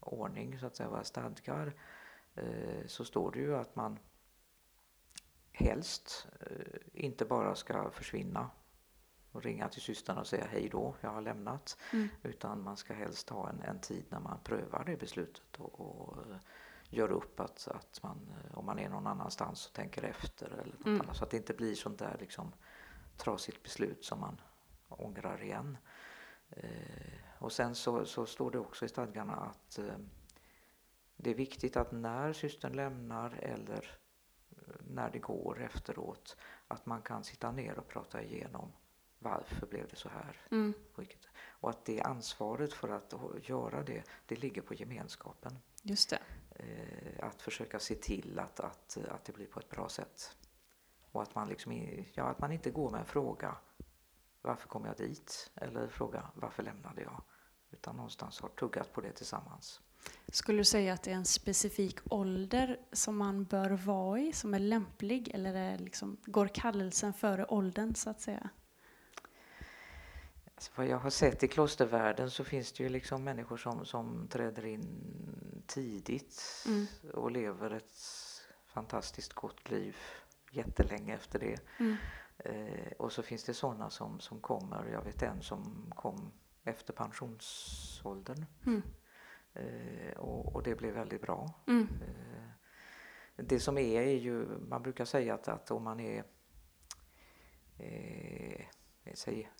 ordning, 0.00 0.58
så 0.58 0.66
att 0.66 0.76
säga, 0.76 0.88
våra 0.88 1.04
stadgar, 1.04 1.74
eh, 2.34 2.86
så 2.86 3.04
står 3.04 3.32
det 3.32 3.38
ju 3.38 3.56
att 3.56 3.76
man 3.76 3.98
helst 5.52 6.28
eh, 6.40 6.80
inte 6.92 7.24
bara 7.24 7.54
ska 7.54 7.90
försvinna 7.90 8.50
och 9.32 9.42
ringa 9.42 9.68
till 9.68 9.82
systern 9.82 10.18
och 10.18 10.26
säga 10.26 10.46
hej 10.50 10.68
då, 10.68 10.94
jag 11.00 11.10
har 11.10 11.20
lämnat. 11.20 11.76
Mm. 11.92 12.08
Utan 12.22 12.62
man 12.62 12.76
ska 12.76 12.94
helst 12.94 13.28
ha 13.30 13.48
en, 13.48 13.62
en 13.62 13.80
tid 13.80 14.04
när 14.08 14.20
man 14.20 14.38
prövar 14.44 14.84
det 14.84 14.96
beslutet 14.96 15.56
och, 15.58 15.80
och 15.80 16.30
eh, 16.30 16.36
gör 16.88 17.12
upp 17.12 17.40
att, 17.40 17.68
att 17.68 18.02
man, 18.02 18.34
eh, 18.44 18.58
om 18.58 18.66
man 18.66 18.78
är 18.78 18.88
någon 18.88 19.06
annanstans 19.06 19.66
och 19.66 19.72
tänker 19.72 20.02
efter 20.02 20.46
eller 20.46 20.72
något 20.78 20.86
Mm. 20.86 21.00
annat. 21.00 21.16
Så 21.16 21.24
att 21.24 21.30
det 21.30 21.36
inte 21.36 21.54
blir 21.54 21.74
sånt 21.74 21.98
där 21.98 22.16
liksom 22.20 22.52
trasigt 23.16 23.62
beslut 23.62 24.04
som 24.04 24.20
man 24.20 24.40
ångrar 24.88 25.42
igen. 25.42 25.78
Eh, 26.50 27.12
och 27.38 27.52
sen 27.52 27.74
så, 27.74 28.04
så 28.04 28.26
står 28.26 28.50
det 28.50 28.58
också 28.58 28.84
i 28.84 28.88
stadgarna 28.88 29.34
att 29.34 29.78
eh, 29.78 29.94
det 31.16 31.30
är 31.30 31.34
viktigt 31.34 31.76
att 31.76 31.92
när 31.92 32.32
systern 32.32 32.72
lämnar 32.72 33.30
eller 33.42 33.98
eh, 34.50 34.74
när 34.80 35.10
det 35.10 35.18
går 35.18 35.60
efteråt 35.62 36.36
att 36.68 36.86
man 36.86 37.02
kan 37.02 37.24
sitta 37.24 37.52
ner 37.52 37.78
och 37.78 37.88
prata 37.88 38.22
igenom 38.22 38.72
varför 39.22 39.66
blev 39.66 39.88
det 39.88 39.96
så 39.96 40.08
här? 40.08 40.36
Mm. 40.50 40.74
Och 41.48 41.70
att 41.70 41.84
det 41.84 42.00
ansvaret 42.00 42.72
för 42.72 42.88
att 42.88 43.14
göra 43.48 43.82
det, 43.82 44.02
det 44.26 44.36
ligger 44.36 44.62
på 44.62 44.74
gemenskapen. 44.74 45.58
Just 45.82 46.10
det. 46.10 46.18
Eh, 46.50 47.24
att 47.26 47.42
försöka 47.42 47.78
se 47.78 47.94
till 47.94 48.38
att, 48.38 48.60
att, 48.60 48.98
att 49.08 49.24
det 49.24 49.32
blir 49.32 49.46
på 49.46 49.60
ett 49.60 49.68
bra 49.68 49.88
sätt. 49.88 50.36
Och 51.12 51.22
att 51.22 51.34
man, 51.34 51.48
liksom, 51.48 51.94
ja, 52.14 52.24
att 52.24 52.38
man 52.38 52.52
inte 52.52 52.70
går 52.70 52.90
med 52.90 53.00
en 53.00 53.06
fråga 53.06 53.56
varför 54.42 54.68
kom 54.68 54.84
jag 54.84 54.96
dit? 54.96 55.50
Eller 55.54 55.88
fråga 55.88 56.30
varför 56.34 56.62
lämnade 56.62 57.02
jag? 57.02 57.22
Utan 57.70 57.96
någonstans 57.96 58.40
har 58.40 58.48
tuggat 58.48 58.92
på 58.92 59.00
det 59.00 59.12
tillsammans. 59.12 59.80
Skulle 60.28 60.58
du 60.58 60.64
säga 60.64 60.92
att 60.92 61.02
det 61.02 61.10
är 61.10 61.14
en 61.14 61.24
specifik 61.24 61.98
ålder 62.10 62.80
som 62.92 63.16
man 63.16 63.44
bör 63.44 63.70
vara 63.70 64.20
i, 64.20 64.32
som 64.32 64.54
är 64.54 64.58
lämplig? 64.58 65.30
Eller 65.34 65.54
är 65.54 65.78
liksom, 65.78 66.16
går 66.24 66.48
kallelsen 66.48 67.12
före 67.12 67.44
åldern, 67.44 67.94
så 67.94 68.10
att 68.10 68.20
säga? 68.20 68.50
Vad 70.76 70.86
jag 70.86 70.98
har 70.98 71.10
sett 71.10 71.42
i 71.42 71.48
klostervärlden 71.48 72.30
så 72.30 72.44
finns 72.44 72.72
det 72.72 72.82
ju 72.82 72.88
liksom 72.88 73.24
människor 73.24 73.56
som, 73.56 73.84
som 73.84 74.28
träder 74.28 74.66
in 74.66 75.64
tidigt 75.66 76.42
Mm. 76.66 76.86
och 77.12 77.30
lever 77.30 77.70
ett 77.70 77.94
fantastiskt 78.66 79.32
gott 79.32 79.70
liv 79.70 79.96
jättelänge 80.50 81.14
efter 81.14 81.38
det. 81.38 81.60
Mm. 81.78 81.96
Eh, 82.38 82.92
och 82.98 83.12
så 83.12 83.22
finns 83.22 83.44
det 83.44 83.54
sådana 83.54 83.90
som, 83.90 84.20
som 84.20 84.40
kommer, 84.40 84.86
jag 84.92 85.02
vet 85.04 85.22
en 85.22 85.42
som 85.42 85.92
kom 85.96 86.32
efter 86.64 86.92
pensionsåldern 86.92 88.46
Mm. 88.66 88.82
eh, 89.52 90.12
och, 90.16 90.54
och 90.54 90.62
det 90.62 90.74
blev 90.74 90.94
väldigt 90.94 91.22
bra. 91.22 91.64
Mm. 91.66 91.88
Eh, 92.06 92.48
det 93.36 93.60
som 93.60 93.78
är 93.78 94.00
är 94.02 94.16
ju, 94.18 94.46
man 94.68 94.82
brukar 94.82 95.04
säga 95.04 95.34
att, 95.34 95.48
att 95.48 95.70
om 95.70 95.84
man 95.84 96.00
är, 96.00 96.24
eh, 97.78 98.64
säger, 99.14 99.50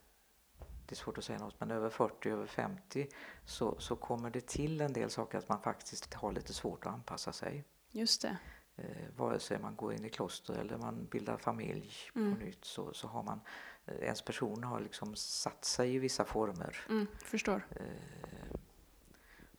det 0.86 0.94
är 0.94 0.96
svårt 0.96 1.18
att 1.18 1.24
säga 1.24 1.38
något, 1.38 1.60
men 1.60 1.70
över 1.70 1.90
40, 1.90 2.28
över 2.30 2.46
50 2.46 3.06
så, 3.44 3.76
så 3.80 3.96
kommer 3.96 4.30
det 4.30 4.46
till 4.46 4.80
en 4.80 4.92
del 4.92 5.10
saker 5.10 5.38
att 5.38 5.48
man 5.48 5.60
faktiskt 5.62 6.14
har 6.14 6.32
lite 6.32 6.52
svårt 6.52 6.86
att 6.86 6.92
anpassa 6.92 7.32
sig. 7.32 7.64
Just 7.90 8.22
det. 8.22 8.36
eh, 8.76 8.84
vare 9.16 9.38
sig 9.40 9.58
man 9.58 9.76
går 9.76 9.92
in 9.94 10.04
i 10.04 10.08
kloster 10.10 10.54
eller 10.54 10.78
man 10.78 11.04
bildar 11.10 11.36
familj 11.36 11.92
Mm. 12.14 12.34
på 12.36 12.44
nytt 12.44 12.64
så, 12.64 12.92
så 12.92 13.08
har 13.08 13.22
man, 13.22 13.40
eh, 13.86 13.94
ens 13.96 14.22
person 14.22 14.64
har 14.64 14.80
liksom 14.80 15.14
satt 15.14 15.64
sig 15.64 15.94
i 15.94 15.98
vissa 15.98 16.24
former. 16.24 16.76
Mm, 16.88 17.06
förstår. 17.24 17.66
Eh, 17.70 18.56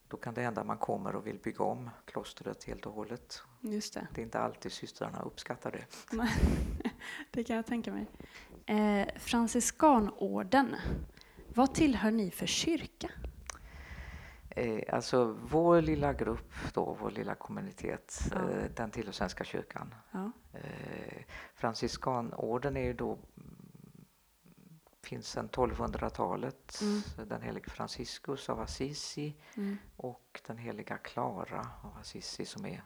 då 0.08 0.18
kan 0.18 0.34
det 0.34 0.42
hända 0.42 0.62
att 0.62 0.68
man 0.68 0.78
kommer 0.78 1.16
och 1.16 1.28
vill 1.28 1.40
bygga 1.40 1.64
om 1.64 1.90
klostret 2.06 2.64
helt 2.64 2.86
och 2.86 2.94
hållet. 2.94 3.42
Just 3.62 3.94
det. 3.94 4.08
Det 4.14 4.22
är 4.22 4.24
inte 4.26 4.40
alltid 4.40 4.72
systrarna 4.72 5.22
uppskattar 5.22 5.72
det. 5.72 5.86
Det 7.32 7.44
kan 7.44 7.56
jag 7.56 7.66
tänka 7.66 7.92
mig. 7.94 8.08
Eh, 8.66 9.08
Franciskanorden. 9.20 10.76
Vad 11.56 11.74
tillhör 11.74 12.12
ni 12.12 12.32
för 12.32 12.46
kyrka? 12.46 13.10
Eh, 14.50 14.94
alltså 14.96 15.38
vår 15.42 15.82
lilla 15.82 16.14
grupp 16.14 16.54
då, 16.74 16.98
vår 17.02 17.12
lilla 17.12 17.36
kommunitet, 17.36 18.20
Ja. 18.32 18.38
eh, 18.50 18.66
den 18.76 18.92
tillhör 18.92 19.12
Svenska 19.14 19.44
kyrkan. 19.44 19.96
Ja. 20.12 20.32
Eh, 20.54 21.24
Franciskanorden 21.56 22.78
är 22.78 22.84
ju 22.84 22.94
då 22.94 23.18
finns 25.04 25.28
sedan 25.30 25.50
1200-talet. 25.50 26.82
Mm. 26.82 27.02
Den 27.30 27.42
helige 27.42 27.70
Franciscus 27.70 28.50
av 28.50 28.60
Assisi 28.60 29.36
Mm. 29.58 29.78
och 29.98 30.42
den 30.48 30.58
heliga 30.58 30.98
Clara 30.98 31.68
av 31.84 31.98
Assisi 32.02 32.46
som 32.46 32.66
är 32.66 32.84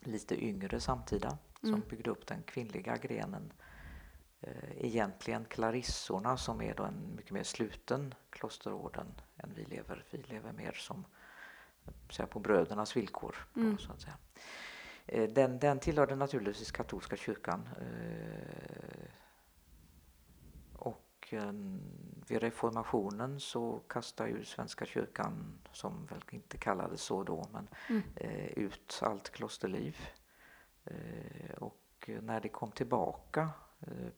lite 0.00 0.44
yngre 0.44 0.80
samtida 0.80 1.38
som 1.60 1.68
Mm. 1.68 1.82
byggde 1.90 2.10
upp 2.10 2.26
den 2.26 2.42
kvinnliga 2.42 2.96
grenen. 2.96 3.52
Eh, 4.42 4.84
egentligen 4.86 5.44
klarissorna 5.44 6.36
som 6.36 6.62
är 6.62 6.74
då 6.74 6.82
en 6.84 7.14
mycket 7.16 7.30
mer 7.32 7.42
sluten 7.42 8.14
klosterorden 8.30 9.06
än 9.36 9.52
vi 9.54 9.64
lever. 9.64 10.04
Vi 10.10 10.18
lever 10.18 10.52
mer 10.52 10.72
som 10.72 11.04
så 12.10 12.22
här, 12.22 12.28
på 12.28 12.38
brödernas 12.40 12.96
villkor. 12.96 13.36
Då, 13.54 13.60
Mm. 13.60 13.78
så 13.78 13.92
att 13.92 14.00
säga. 14.00 14.16
Eh, 15.06 15.30
Den, 15.30 15.58
den 15.58 15.78
tillhörde 15.78 16.14
naturligtvis 16.16 16.70
katolska 16.72 17.16
kyrkan. 17.16 17.68
eh, 17.80 19.08
Och 20.74 21.34
vid 22.28 22.40
reformationen 22.42 23.40
så 23.40 23.78
kastade 23.88 24.30
ju 24.30 24.44
Svenska 24.44 24.86
kyrkan, 24.86 25.58
som 25.72 26.06
väl 26.06 26.22
inte 26.30 26.58
kallades 26.58 27.02
så 27.02 27.22
då, 27.24 27.48
men 27.52 27.68
Mm. 27.88 28.02
ut 28.56 29.00
allt 29.02 29.30
klosterliv. 29.30 29.96
Och 31.58 32.10
när 32.22 32.40
det 32.40 32.48
kom 32.48 32.72
tillbaka 32.72 33.50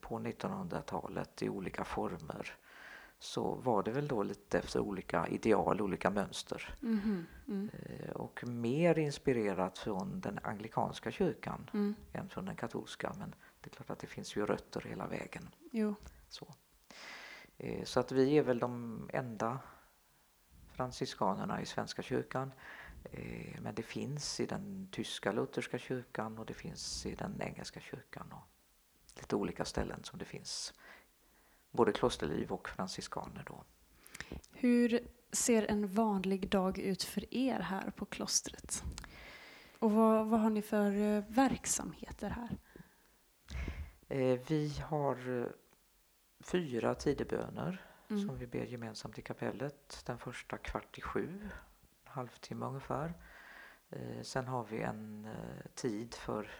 på 0.00 0.18
1900-talet 0.18 1.42
i 1.42 1.48
olika 1.48 1.85
former 1.85 2.55
så 3.18 3.55
var 3.55 3.83
det 3.83 3.90
väl 3.90 4.09
då 4.09 4.22
lite 4.22 4.59
efter 4.59 4.81
olika 4.81 5.29
ideal, 5.29 5.81
olika 5.81 6.11
mönster. 6.11 6.74
Mhm. 6.81 7.27
Mm. 7.48 7.70
Eh, 7.72 8.11
Och 8.11 8.44
mer 8.48 8.98
inspirerat 8.98 9.79
från 9.79 10.20
den 10.20 10.38
anglikanska 10.42 11.11
kyrkan 11.11 11.70
Mm. 11.74 11.94
än 12.12 12.29
från 12.29 12.44
den 12.44 12.57
katolska. 12.57 13.12
Men 13.18 13.35
det 13.61 13.70
är 13.70 13.74
klart 13.74 13.90
att 13.90 13.98
det 13.98 14.07
finns 14.07 14.37
ju 14.37 14.46
rötter 14.46 14.81
hela 14.81 15.07
vägen. 15.07 15.48
Jo. 15.70 15.94
Så, 16.29 16.55
Eh, 17.59 17.85
så 17.85 18.00
att 18.00 18.12
vi 18.12 18.38
är 18.38 18.42
väl 18.42 18.59
de 18.59 19.09
enda 19.12 19.59
franciskanerna 20.72 21.61
i 21.61 21.66
Svenska 21.66 22.03
kyrkan. 22.03 22.53
Eh, 23.05 23.61
Men 23.61 23.74
det 23.74 23.83
finns 23.83 24.40
i 24.40 24.46
den 24.46 24.88
tyska 24.92 25.33
lutherska 25.33 25.79
kyrkan 25.79 26.38
och 26.38 26.46
det 26.46 26.55
finns 26.55 27.07
i 27.07 27.14
den 27.14 27.42
engelska 27.42 27.81
kyrkan 27.81 28.33
och 28.33 28.48
lite 29.16 29.37
olika 29.37 29.64
ställen 29.64 30.05
som 30.05 30.18
det 30.18 30.24
finns 30.24 30.74
både 31.70 31.92
klosterliv 31.92 32.53
och 32.53 32.68
franciskaner 32.68 33.44
då. 33.46 33.64
Hur 34.53 35.09
ser 35.33 35.70
en 35.70 35.87
vanlig 35.87 36.48
dag 36.48 36.79
ut 36.79 37.03
för 37.03 37.35
er 37.35 37.59
här 37.61 37.90
på 37.90 38.05
klostret? 38.05 38.83
Och 39.79 39.92
vad, 39.92 40.27
vad 40.27 40.40
har 40.40 40.50
ni 40.50 40.62
för 40.62 40.90
eh, 40.92 41.24
verksamheter 41.29 42.31
här? 42.31 42.57
Eh, 44.09 44.40
Vi 44.48 44.79
har 44.88 45.40
eh, 45.42 45.46
fyra 46.40 46.94
tideböner 46.94 47.87
Mm. 48.11 48.27
som 48.27 48.38
vi 48.38 48.46
ber 48.46 48.64
gemensamt 48.64 49.18
i 49.18 49.22
kapellet. 49.22 50.03
Den 50.07 50.18
första 50.18 50.59
kvart 50.59 50.98
i 50.98 51.00
sju, 51.00 51.40
en 52.05 52.11
halvtimme 52.12 52.66
ungefär. 52.66 53.14
Sen 54.22 54.46
har 54.46 54.64
vi 54.64 54.81
en 54.83 55.29
tid 55.74 56.14
för 56.14 56.50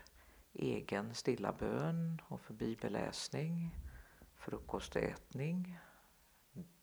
egen 0.55 1.15
stilla 1.15 1.53
bön 1.53 2.21
och 2.29 2.41
för 2.41 2.55
bibelläsning, 2.55 3.71
frukostätning, 4.37 5.79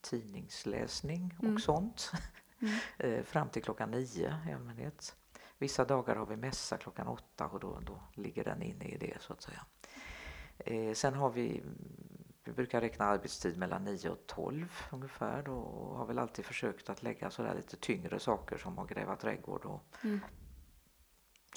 tidningsläsning 0.02 1.36
och 1.38 1.44
Mm. 1.44 1.60
sånt. 1.60 2.12
Mm. 2.60 2.74
Eh, 2.98 3.24
Fram 3.24 3.50
till 3.50 3.64
klockan 3.64 3.92
nio 3.92 4.40
i 4.50 4.54
allmänhet. 4.54 5.16
Vissa 5.58 5.86
dagar 5.86 6.16
har 6.16 6.26
vi 6.26 6.36
mässa 6.38 6.78
klockan 6.78 7.08
åtta 7.08 7.48
och 7.48 7.60
då, 7.60 7.80
då 7.80 8.02
ligger 8.14 8.44
den 8.44 8.62
inne 8.62 8.86
i 8.86 8.98
det 8.98 9.18
så 9.22 9.34
att 9.34 9.42
säga. 9.42 9.66
Eh, 10.58 10.94
sen 10.94 11.14
har 11.14 11.30
vi, 11.30 11.64
vi 12.44 12.52
brukar 12.54 12.82
räkna 12.82 13.06
arbetstid 13.06 13.58
mellan 13.58 13.84
9 13.84 14.10
och 14.10 14.28
12 14.28 14.82
ungefär 14.92 15.44
då, 15.44 15.54
och 15.58 15.98
har 15.98 16.06
väl 16.06 16.20
alltid 16.20 16.46
försökt 16.46 16.90
att 16.90 17.04
lägga 17.04 17.30
sådär 17.32 17.56
lite 17.56 17.78
tyngre 17.78 18.20
saker 18.20 18.58
som 18.58 18.80
att 18.80 18.90
gräva 18.90 19.16
trädgård 19.16 19.66
och 19.66 19.84
Mm. 20.04 20.20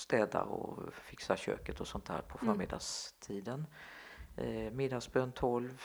Städa 0.01 0.43
och 0.43 0.95
fixa 0.95 1.37
köket 1.37 1.81
och 1.81 1.89
sånt 1.89 2.05
där 2.05 2.23
på 2.23 2.39
Mm. 2.43 2.55
förmiddagstiden. 2.55 3.67
Eh, 4.37 4.73
middagsbön 4.73 5.33
12, 5.33 5.83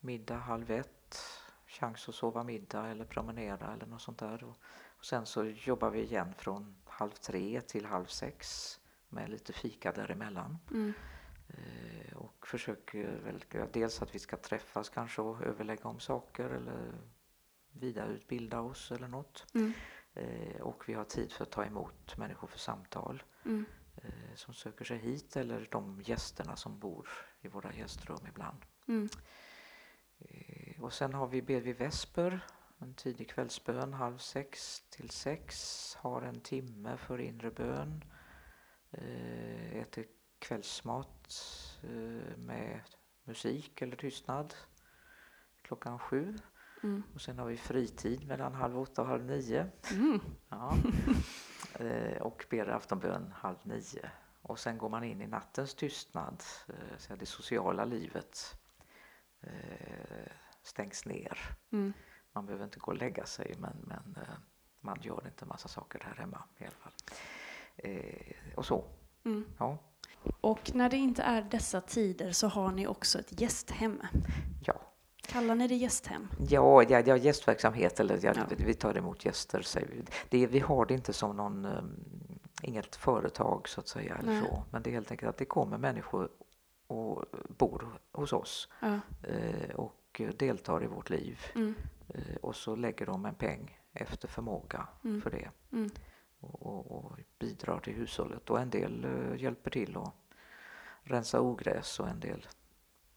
middag 0.00 0.36
halv 0.36 0.70
ett, 0.70 1.18
chans 1.66 2.08
att 2.08 2.14
sova 2.14 2.44
middag 2.44 2.86
eller 2.86 3.04
promenera 3.04 3.72
eller 3.74 3.86
något 3.86 4.02
sånt 4.02 4.18
där. 4.18 4.44
Och, 4.44 4.56
och 4.98 5.04
sen 5.04 5.26
så 5.26 5.44
jobbar 5.44 5.90
vi 5.90 6.02
igen 6.02 6.34
från 6.38 6.76
halv 6.84 7.10
tre 7.10 7.60
till 7.60 7.86
halv 7.86 8.06
sex 8.06 8.76
med 9.08 9.30
lite 9.30 9.52
fika 9.52 9.92
däremellan. 9.92 10.58
Mm. 10.70 10.92
Eh, 11.48 12.16
och 12.16 12.46
försöker 12.46 13.20
väl 13.24 13.44
dels 13.72 14.02
att 14.02 14.14
vi 14.14 14.18
ska 14.18 14.36
träffas 14.36 14.88
kanske 14.88 15.22
och 15.22 15.42
överlägga 15.42 15.84
om 15.88 16.00
saker 16.00 16.44
eller 16.50 16.92
vidareutbilda 17.72 18.60
oss 18.60 18.90
eller 18.92 19.08
något. 19.08 19.46
Mm. 19.54 19.72
Eh, 20.14 20.60
och 20.60 20.88
vi 20.88 20.94
har 20.94 21.04
tid 21.04 21.32
för 21.32 21.44
att 21.44 21.50
ta 21.50 21.64
emot 21.64 22.16
människor 22.16 22.48
för 22.48 22.58
samtal 22.58 23.22
Mm. 23.44 23.64
eh, 23.96 24.34
som 24.34 24.54
söker 24.54 24.84
sig 24.84 24.98
hit 24.98 25.36
eller 25.36 25.68
de 25.70 26.00
gästerna 26.04 26.56
som 26.56 26.78
bor 26.78 27.08
i 27.40 27.48
våra 27.48 27.72
gästrum 27.72 28.26
ibland. 28.28 28.58
Mm. 28.88 29.08
Eh, 30.18 30.82
och 30.84 30.92
sen 30.92 31.14
har 31.14 31.26
vi 31.26 31.42
ber 31.42 31.60
vi 31.60 31.72
vesper, 31.72 32.40
en 32.78 32.94
tidig 32.94 33.30
kvällsbön, 33.30 33.92
halv 33.92 34.18
sex 34.18 34.80
till 34.90 35.10
sex, 35.10 35.94
har 36.00 36.22
en 36.22 36.40
timme 36.40 36.96
för 36.96 37.18
inre 37.20 37.50
bön, 37.50 38.04
eh, 38.90 39.76
äter 39.76 40.06
kvällsmat 40.38 41.28
eh, 41.82 42.36
med 42.36 42.80
musik 43.24 43.82
eller 43.82 43.96
tystnad 43.96 44.54
klockan 45.62 45.98
sju. 45.98 46.38
Mm. 46.82 47.02
Och 47.14 47.20
sen 47.20 47.38
har 47.38 47.46
vi 47.46 47.56
fritid 47.56 48.28
mellan 48.28 48.54
halv 48.54 48.78
åtta 48.78 49.02
och 49.02 49.08
halv 49.08 49.24
nio. 49.24 49.66
Mm. 49.92 50.20
Ja. 50.48 50.76
eh, 51.84 52.22
och 52.22 52.46
ber 52.50 52.68
aftonbön 52.68 53.32
halv 53.36 53.56
nio. 53.62 54.10
Och 54.42 54.58
sen 54.58 54.78
går 54.78 54.88
man 54.88 55.04
in 55.04 55.20
i 55.22 55.26
nattens 55.26 55.74
tystnad, 55.74 56.42
eh, 56.68 56.98
så 56.98 57.16
det 57.16 57.26
sociala 57.26 57.84
livet 57.84 58.56
eh, 59.40 60.32
stängs 60.62 61.06
ner. 61.06 61.38
Mm. 61.72 61.92
Man 62.32 62.46
behöver 62.46 62.64
inte 62.64 62.78
gå 62.78 62.90
och 62.90 62.96
lägga 62.98 63.26
sig 63.26 63.54
men, 63.58 63.76
men 63.86 64.16
man 64.80 64.98
gör 65.02 65.26
inte 65.26 65.46
massa 65.46 65.68
saker 65.68 66.00
här 66.04 66.14
hemma 66.14 66.42
i 66.58 66.64
alla 66.64 66.72
fall. 66.72 66.92
Och 68.56 68.66
så, 68.66 68.84
Mm. 69.24 69.44
ja. 69.58 69.78
Och 70.40 70.70
när 70.74 70.90
det 70.90 70.96
inte 70.96 71.22
är 71.22 71.42
dessa 71.42 71.80
tider 71.80 72.32
så 72.32 72.48
har 72.48 72.72
ni 72.72 72.86
också 72.86 73.18
ett 73.18 73.40
gästhem. 73.40 74.02
Ja, 74.64 74.80
Kallar 75.22 75.54
ni 75.54 75.68
det 75.68 75.74
gästhem? 75.74 76.28
Ja, 76.48 76.82
ja, 76.82 77.00
ja 77.00 77.16
gästverksamhet 77.16 78.00
eller 78.00 78.18
ja, 78.22 78.32
Ja. 78.36 78.44
vi- 78.56 78.74
tar 78.74 78.98
emot 78.98 79.24
gäster. 79.24 79.62
Säger 79.62 79.86
vi. 79.88 80.04
Det, 80.28 80.46
vi 80.46 80.58
har 80.58 80.86
det 80.86 80.94
inte 80.94 81.12
som 81.12 81.36
någon, 81.36 81.64
um, 81.64 82.04
inget 82.62 82.96
företag 82.96 83.68
så 83.68 83.80
att 83.80 83.88
säga. 83.88 84.16
Eller 84.16 84.32
Nej. 84.32 84.42
så. 84.42 84.64
Men 84.70 84.82
det 84.82 84.90
är 84.90 84.92
helt 84.92 85.10
enkelt 85.10 85.28
att 85.30 85.36
det 85.36 85.44
kommer 85.44 85.78
människor 85.78 86.28
och 86.86 87.24
bor 87.48 87.88
hos 88.12 88.32
oss 88.32 88.68
Ja. 88.80 89.00
eh, 89.28 89.74
och 89.74 90.20
deltar 90.38 90.84
i 90.84 90.86
vårt 90.86 91.10
liv. 91.10 91.40
Mm. 91.54 91.74
Eh, 92.08 92.36
och 92.42 92.56
så 92.56 92.76
lägger 92.76 93.06
de 93.06 93.24
en 93.26 93.34
peng 93.34 93.78
efter 93.92 94.28
förmåga 94.28 94.86
Mm. 95.04 95.22
för 95.22 95.30
det 95.30 95.50
Mm. 95.72 95.90
och, 96.40 96.62
och, 96.66 96.90
och 97.04 97.12
bidrar 97.38 97.80
till 97.80 97.94
hushållet. 97.94 98.50
Och 98.50 98.60
en 98.60 98.70
del 98.70 99.04
eh, 99.04 99.42
hjälper 99.42 99.70
till 99.70 99.96
att 99.96 100.14
rensa 101.02 101.40
ogräs 101.40 102.00
och 102.00 102.08
en 102.08 102.20
del 102.20 102.46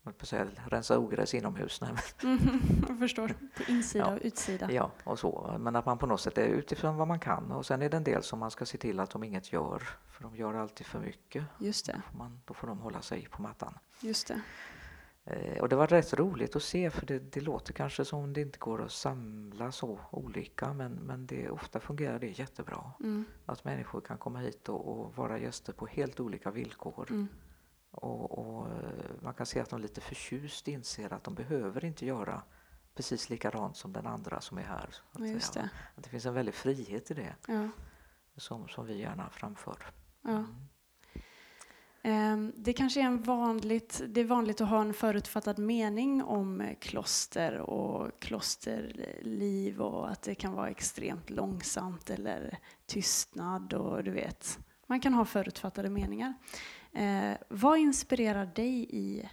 jag 0.03 0.17
på 0.17 0.25
säga, 0.25 0.47
rensa 0.69 0.99
ogräs 0.99 1.33
inomhus. 1.33 1.81
Nej, 1.81 1.91
men 1.93 2.31
Mm. 2.31 2.61
Jag 2.87 2.99
förstår. 2.99 3.27
På 3.27 3.71
insida 3.71 4.05
Ja. 4.05 4.13
och 4.15 4.19
utsida. 4.21 4.71
Ja, 4.71 4.91
och 5.03 5.19
så. 5.19 5.55
Men 5.59 5.75
att 5.75 5.85
man 5.85 5.97
på 5.97 6.05
något 6.05 6.21
sätt 6.21 6.37
är 6.37 6.45
utifrån 6.47 6.95
vad 6.95 7.07
man 7.07 7.19
kan. 7.19 7.51
Och 7.51 7.65
sen 7.65 7.81
är 7.81 7.89
det 7.89 7.97
en 7.97 8.03
del 8.03 8.23
som 8.23 8.39
man 8.39 8.51
ska 8.51 8.65
se 8.65 8.77
till 8.77 8.99
att 8.99 9.09
de 9.09 9.23
inget 9.23 9.53
gör. 9.53 9.83
För 10.07 10.23
de 10.23 10.35
gör 10.35 10.53
alltid 10.53 10.85
för 10.87 10.99
mycket. 10.99 11.43
Just 11.59 11.85
det. 11.85 11.93
Då 11.93 12.01
får, 12.11 12.17
man, 12.17 12.41
då 12.45 12.53
får 12.53 12.67
de 12.67 12.79
hålla 12.79 13.01
sig 13.01 13.27
på 13.31 13.41
mattan. 13.41 13.77
Just 13.99 14.27
det. 14.27 14.41
Eh, 15.25 15.61
och 15.61 15.69
det 15.69 15.75
var 15.75 15.87
rätt 15.87 16.13
roligt 16.13 16.55
att 16.55 16.63
se 16.63 16.89
för 16.89 17.05
det, 17.05 17.19
det, 17.19 17.41
låter 17.41 17.73
kanske 17.73 18.05
som 18.05 18.33
det 18.33 18.41
inte 18.41 18.59
går 18.59 18.81
att 18.81 18.91
samla 18.91 19.71
så 19.71 19.99
olika 20.11 20.73
men, 20.73 20.91
men 20.91 21.25
det, 21.27 21.49
ofta 21.49 21.79
fungerar 21.79 22.19
det 22.19 22.39
jättebra. 22.39 22.91
Mm. 22.99 23.25
Att 23.45 23.63
människor 23.63 24.01
kan 24.01 24.17
komma 24.17 24.39
hit 24.39 24.69
och, 24.69 24.87
och, 24.87 25.15
vara 25.15 25.39
gäster 25.39 25.73
på 25.73 25.85
helt 25.85 26.19
olika 26.19 26.51
villkor. 26.51 27.07
Mm. 27.09 27.27
Och, 27.93 28.39
och, 28.39 28.67
eh, 28.67 29.11
man 29.21 29.33
kan 29.33 29.45
se 29.45 29.59
att 29.59 29.69
de 29.69 29.81
lite 29.81 30.01
förtjust 30.01 30.67
inser 30.67 31.13
att 31.13 31.23
de 31.23 31.35
behöver 31.35 31.85
inte 31.85 32.05
göra 32.05 32.41
precis 32.95 33.29
likadant 33.29 33.77
som 33.77 33.93
den 33.93 34.07
andra 34.07 34.41
som 34.41 34.57
är 34.57 34.63
här. 34.63 34.95
Att, 35.11 35.53
det. 35.53 35.69
att 35.95 36.03
det 36.03 36.09
finns 36.09 36.25
en 36.25 36.33
väldig 36.33 36.53
frihet 36.53 37.11
i 37.11 37.13
det 37.13 37.35
ja. 37.47 37.69
som, 38.37 38.67
som 38.67 38.85
vi 38.85 38.99
gärna 38.99 39.29
framför. 39.29 39.77
Ja. 40.21 40.29
Mm. 40.29 40.45
Ehm, 42.05 42.53
det 42.55 42.73
kanske 42.73 43.01
är, 43.01 43.05
en 43.05 43.23
vanligt, 43.23 44.01
det 44.07 44.21
är 44.21 44.25
vanligt 44.25 44.61
att 44.61 44.69
ha 44.69 44.81
en 44.81 44.93
förutfattad 44.93 45.59
mening 45.59 46.23
om 46.23 46.75
kloster 46.79 47.57
och 47.57 48.19
klosterliv 48.19 49.81
och 49.81 50.11
att 50.11 50.21
det 50.21 50.35
kan 50.35 50.53
vara 50.53 50.69
extremt 50.69 51.29
långsamt 51.29 52.09
eller 52.09 52.59
tystnad 52.85 53.73
och 53.73 54.03
du 54.03 54.11
vet, 54.11 54.59
man 54.93 54.99
kan 54.99 55.13
ha 55.13 55.25
förutfattade 55.25 55.89
meningar. 55.89 56.33
Eh, 56.91 57.37
vad 57.49 57.79
inspirerar 57.79 58.45
dig 58.45 58.87
i 58.89 59.29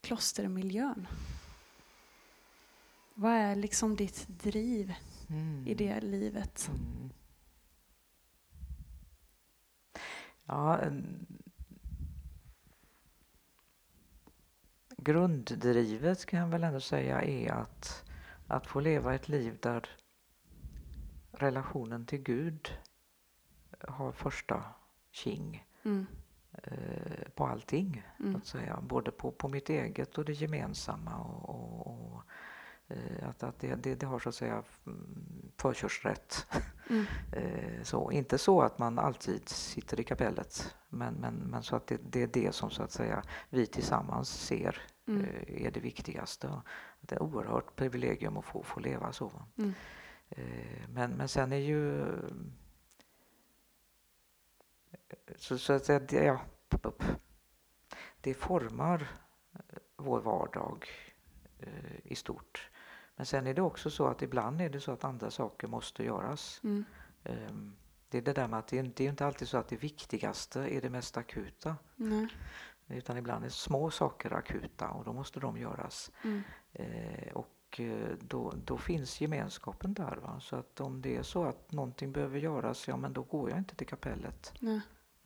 klostermiljön? 0.00 1.06
Vad 3.14 3.32
är 3.32 3.56
liksom 3.56 3.96
ditt 3.96 4.28
driv 4.28 4.94
mm. 5.30 5.66
i 5.66 5.74
det 5.74 6.00
livet? 6.00 6.70
Mm. 6.70 7.10
Ja, 10.44 10.80
grunddrivet 14.96 16.26
kan 16.26 16.40
jag 16.40 16.48
väl 16.48 16.64
ändå 16.64 16.80
säga 16.80 17.22
är 17.22 17.52
att, 17.52 18.04
att 18.46 18.66
få 18.66 18.80
leva 18.80 19.14
ett 19.14 19.28
liv 19.28 19.58
där 19.62 19.88
relationen 21.32 22.06
till 22.06 22.22
Gud 22.22 22.78
har 23.80 24.12
första 24.12 24.64
king 25.14 25.66
mm. 25.82 26.06
eh, 26.52 27.28
på 27.34 27.46
allting. 27.46 28.02
Mm. 28.20 28.36
Att 28.36 28.46
säga. 28.46 28.80
Både 28.82 29.10
på, 29.10 29.30
på 29.30 29.48
mitt 29.48 29.70
eget 29.70 30.18
och 30.18 30.24
det 30.24 30.32
gemensamma. 30.32 31.16
Och, 31.16 31.48
och, 31.48 31.86
och 31.86 32.22
eh, 32.88 33.28
att, 33.28 33.42
att 33.42 33.58
det, 33.58 33.74
det, 33.74 33.94
det, 33.94 34.06
har 34.06 34.18
så 34.18 34.28
att 34.28 34.34
säga 34.34 34.62
mm, 34.86 35.50
förkörsrätt. 35.56 36.46
Mm. 36.90 37.04
eh, 37.32 37.82
så, 37.82 38.10
inte 38.10 38.38
så 38.38 38.62
att 38.62 38.78
man 38.78 38.98
alltid 38.98 39.48
sitter 39.48 40.00
i 40.00 40.04
kapellet 40.04 40.76
men, 40.88 41.14
men, 41.14 41.34
men 41.34 41.62
så 41.62 41.76
att 41.76 41.86
det, 41.86 42.00
det 42.10 42.22
är 42.22 42.26
det 42.26 42.54
som 42.54 42.70
så 42.70 42.82
att 42.82 42.92
säga 42.92 43.22
vi 43.50 43.66
tillsammans 43.66 44.28
ser 44.28 44.82
mm. 45.08 45.24
Eh, 45.24 45.66
är 45.66 45.70
det 45.70 45.80
viktigaste. 45.80 46.60
Det 47.00 47.14
är 47.14 47.16
ett 47.16 47.22
oerhört 47.22 47.76
privilegium 47.76 48.36
att 48.36 48.44
få, 48.44 48.62
få 48.62 48.80
leva 48.80 49.12
så. 49.12 49.32
Mm. 49.56 49.72
Men, 50.88 51.10
men 51.10 51.28
sen 51.28 51.52
är 51.52 51.56
ju... 51.56 52.04
Så, 55.36 55.58
så 55.58 55.72
att 55.72 55.86
det, 55.86 56.24
ja, 56.24 56.40
det 58.20 58.34
formar 58.34 59.08
eh, 59.52 59.58
vår 59.96 60.20
vardag 60.20 60.88
i 62.04 62.14
stort. 62.14 62.70
Men 63.16 63.26
sen 63.26 63.46
är 63.46 63.54
det 63.54 63.62
också 63.62 63.90
så 63.90 64.06
att 64.06 64.22
ibland 64.22 64.60
är 64.60 64.68
det 64.68 64.80
så 64.80 64.92
att 64.92 65.04
andra 65.04 65.30
saker 65.30 65.68
måste 65.68 66.04
göras. 66.04 66.60
Mm. 66.64 66.84
Ehm, 67.24 67.76
det 68.08 68.18
är 68.18 68.22
det 68.22 68.32
där 68.32 68.48
med 68.48 68.58
att 68.58 68.66
det 68.66 68.78
är, 68.78 68.82
det 68.82 69.04
är 69.04 69.08
inte 69.08 69.26
alltid 69.26 69.48
så 69.48 69.58
att 69.58 69.68
det 69.68 69.76
viktigaste 69.76 70.60
är 70.60 70.80
det 70.80 70.90
mest 70.90 71.16
akuta. 71.16 71.76
Nej. 71.96 72.28
Utan 72.88 73.16
ibland 73.16 73.44
är 73.44 73.48
små 73.48 73.90
saker 73.90 74.32
akuta 74.32 74.90
och 74.90 75.04
då 75.04 75.12
måste 75.12 75.40
de 75.40 75.58
göras. 75.58 76.10
Mm. 76.24 76.42
Eh, 76.72 77.32
och 77.32 77.80
eh, 77.80 78.16
då, 78.20 78.54
då 78.64 78.78
finns 78.78 79.20
gemenskapen 79.20 79.94
där. 79.94 80.16
Va? 80.16 80.40
Så 80.40 80.56
att 80.56 80.80
om 80.80 81.02
det 81.02 81.16
är 81.16 81.22
så 81.22 81.44
att 81.44 81.72
någonting 81.72 82.12
behöver 82.12 82.38
göras, 82.38 82.88
ja 82.88 82.96
men 82.96 83.12
då 83.12 83.22
går 83.22 83.50
jag 83.50 83.58
inte 83.58 83.74
till 83.74 83.86
kapellet. 83.86 84.52
Nej. 84.60 84.80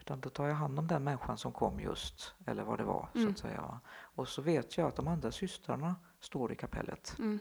Utan 0.08 0.20
då 0.20 0.30
tar 0.30 0.46
jag 0.46 0.54
hand 0.54 0.78
om 0.78 0.86
den 0.86 1.04
människan 1.04 1.38
som 1.38 1.52
kom 1.52 1.80
just, 1.80 2.34
eller 2.46 2.62
vad 2.62 2.78
det 2.78 2.84
var. 2.84 3.08
Mm. 3.14 3.26
så 3.26 3.30
att 3.30 3.38
säga. 3.38 3.80
Och 3.90 4.28
så 4.28 4.42
vet 4.42 4.78
jag 4.78 4.88
att 4.88 4.96
de 4.96 5.08
andra 5.08 5.32
systrarna 5.32 5.96
står 6.20 6.52
i 6.52 6.56
kapellet. 6.56 7.16
Mm. 7.18 7.38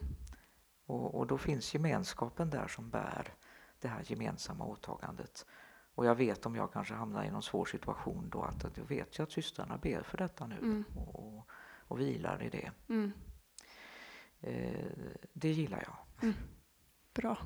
Och, 0.86 1.16
och 1.16 1.28
då 1.28 1.38
finns 1.38 1.74
gemenskapen 1.74 2.50
där 2.50 2.68
som 2.68 2.90
bär 2.90 3.34
det 3.80 3.88
här 3.88 4.04
gemensamma 4.06 4.66
åtagandet. 4.66 5.46
Och 5.96 6.06
jag 6.06 6.16
vet 6.16 6.46
om 6.46 6.56
jag 6.56 6.74
kanske 6.74 6.94
hamnar 6.94 7.24
i 7.24 7.32
någon 7.32 7.44
svår 7.44 7.66
situation 7.66 8.30
då 8.30 8.42
att 8.42 8.60
då 8.76 8.84
vet 8.84 9.18
jag 9.18 9.26
att 9.26 9.32
systrarna 9.32 9.78
ber 9.78 10.02
för 10.02 10.18
detta 10.18 10.48
nu 10.48 10.58
mm. 10.58 10.84
och, 10.96 11.16
och, 11.16 11.50
och, 11.88 12.00
vilar 12.00 12.44
i 12.44 12.50
det. 12.50 12.72
Mm. 12.90 13.12
Eh, 14.42 14.92
det 15.34 15.52
gillar 15.52 15.84
jag. 15.88 16.24
Mm. 16.24 16.36
Bra. 17.14 17.38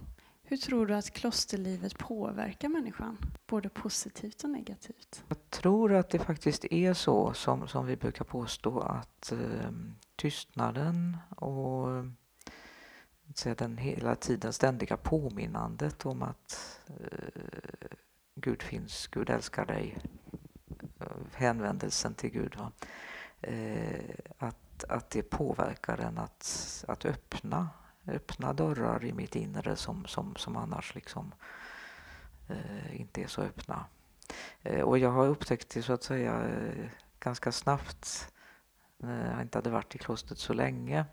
Hur 0.52 0.58
tror 0.58 0.86
du 0.86 0.96
att 0.96 1.12
klosterlivet 1.12 1.98
påverkar 1.98 2.70
människan, 2.70 3.18
både 3.48 3.70
positivt 3.70 4.44
och 4.44 4.50
negativt? 4.50 5.24
Jag 5.28 5.50
tror 5.50 5.94
att 5.94 6.10
det 6.10 6.20
faktiskt 6.20 6.66
är 6.66 6.94
så 6.94 7.34
som, 7.34 7.68
som 7.68 7.86
vi 7.86 7.96
brukar 7.96 8.26
påstå 8.26 8.80
att 8.80 9.32
eh, 9.32 9.72
tystnaden 10.16 11.18
och 11.36 11.96
eh, 13.46 13.56
den 13.58 13.78
hela 13.78 14.16
tiden 14.16 14.54
ständiga 14.54 14.98
påminnandet 14.98 16.06
om 16.06 16.22
att 16.22 16.80
eh, 16.88 17.98
Gud 18.36 18.62
finns, 18.62 19.08
Gud 19.08 19.30
älskar 19.30 19.66
dig. 19.66 19.98
Eh, 21.00 21.08
hänvändelsen 21.34 22.14
till 22.14 22.30
Gud. 22.30 22.56
Va? 22.56 22.72
Eh, 23.42 24.16
att, 24.38 24.84
att 24.84 25.10
det 25.10 25.22
påverkar 25.22 25.98
en 25.98 26.18
att, 26.18 26.86
att 26.88 27.06
öppna, 27.06 27.70
öppna 28.08 28.54
dörrar 28.54 29.06
i 29.06 29.14
mitt 29.14 29.36
inre 29.36 29.76
som, 29.76 30.06
som, 30.06 30.36
som 30.36 30.58
annars 30.58 30.96
liksom 30.96 31.34
eh, 32.48 33.02
inte 33.02 33.24
är 33.24 33.28
så 33.28 33.42
öppna. 33.42 33.86
Eh, 34.62 34.82
och 34.82 34.98
jag 34.98 35.12
har 35.12 35.28
upptäckt 35.28 35.70
det 35.70 35.82
så 35.82 35.94
att 35.94 36.04
säga 36.04 36.44
eh, 36.44 36.86
ganska 37.20 37.52
snabbt 37.52 38.32
när 38.98 39.32
jag 39.34 39.42
inte 39.42 39.58
hade 39.58 39.70
varit 39.70 39.96
i 39.96 39.98
klostret 39.98 40.40
så 40.40 40.54
länge 40.54 41.06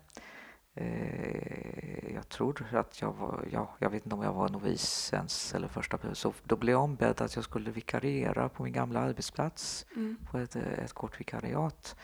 Eh, 0.79 2.13
jag 2.13 2.29
tror 2.29 2.65
att 2.71 3.01
jag 3.01 3.13
var, 3.13 3.47
ja, 3.51 3.75
jag 3.79 3.89
vet 3.89 4.05
inte 4.05 4.15
om 4.15 4.23
jag 4.23 4.33
var 4.33 4.49
novis 4.49 5.13
ens 5.13 5.53
eller 5.53 5.67
första 5.67 6.15
så 6.15 6.33
Då 6.43 6.55
blev 6.55 6.73
jag 6.73 6.83
ombedd 6.83 7.21
att 7.21 7.35
jag 7.35 7.43
skulle 7.43 7.71
vikariera 7.71 8.49
på 8.49 8.63
min 8.63 8.73
gamla 8.73 8.99
arbetsplats 8.99 9.85
mm. 9.95 10.17
på 10.31 10.37
ett, 10.37 10.55
ett 10.55 10.93
kort 10.93 11.19
vikariat. 11.19 11.95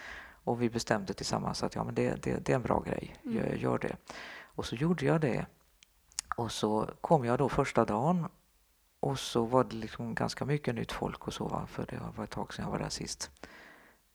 Och 0.44 0.62
vi 0.62 0.70
bestämde 0.70 1.14
tillsammans 1.14 1.64
att 1.64 1.76
ja, 1.76 1.84
men 1.84 1.96
det, 1.96 2.24
det, 2.24 2.46
det 2.46 2.52
är 2.52 2.56
en 2.56 2.62
bra 2.62 2.80
grej, 2.80 3.16
mm. 3.24 3.38
gör, 3.38 3.56
gör 3.56 3.78
det. 3.78 3.96
Och 4.56 4.66
så 4.66 4.76
gjorde 4.76 5.06
jag 5.06 5.22
det. 5.22 5.46
Och 6.36 6.52
så 6.52 6.90
kom 7.02 7.26
jag 7.26 7.40
då 7.40 7.50
första 7.50 7.86
dagen 7.86 8.28
och 9.00 9.20
så 9.20 9.46
var 9.46 9.64
det 9.64 9.76
liksom 9.76 10.16
ganska 10.16 10.46
mycket 10.46 10.76
nytt 10.76 10.92
folk 10.92 11.28
och 11.28 11.34
så, 11.34 11.62
för 11.68 11.86
det 11.86 12.00
var 12.18 12.24
ett 12.24 12.30
tag 12.30 12.54
sedan 12.54 12.66
jag 12.66 12.72
var 12.72 12.80
där 12.80 12.90
sist. 12.90 13.32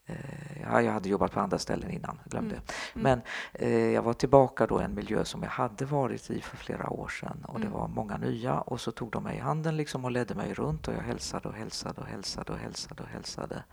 Eh, 0.07 0.63
ja, 0.63 0.83
jag 0.83 0.93
hade 0.93 1.09
jobbat 1.09 1.33
på 1.33 1.41
andra 1.41 1.59
ställen 1.59 1.91
innan, 1.91 2.19
glömde. 2.25 2.55
Mm. 2.55 2.67
Mm. 2.95 3.03
Men 3.03 3.23
eh, 3.53 3.91
jag 3.93 4.03
var 4.03 4.15
tillbaka 4.15 4.67
då 4.67 4.81
i 4.81 4.85
en 4.85 4.95
miljö 4.95 5.25
som 5.25 5.43
jag 5.43 5.51
hade 5.51 5.85
varit 5.85 6.31
i 6.31 6.41
för 6.41 6.57
flera 6.57 6.91
år 6.91 7.09
sedan 7.09 7.45
och 7.49 7.57
mm. 7.57 7.69
det 7.69 7.75
var 7.75 7.89
många 7.89 8.17
nya 8.17 8.61
och 8.61 8.81
så 8.81 8.93
tog 8.93 9.11
de 9.11 9.23
mig 9.23 9.37
i 9.37 9.41
handen 9.41 9.77
liksom 9.77 10.05
och 10.05 10.11
ledde 10.11 10.35
mig 10.35 10.55
runt 10.55 10.89
och 10.89 10.95
jag 10.95 11.03
hälsade 11.03 11.49
och 11.49 11.55
hälsade 11.55 12.01
och 12.01 12.07
hälsade 12.07 12.53
och 12.53 12.59
hälsade 12.59 13.03
och 13.03 13.09
hälsade. 13.09 13.65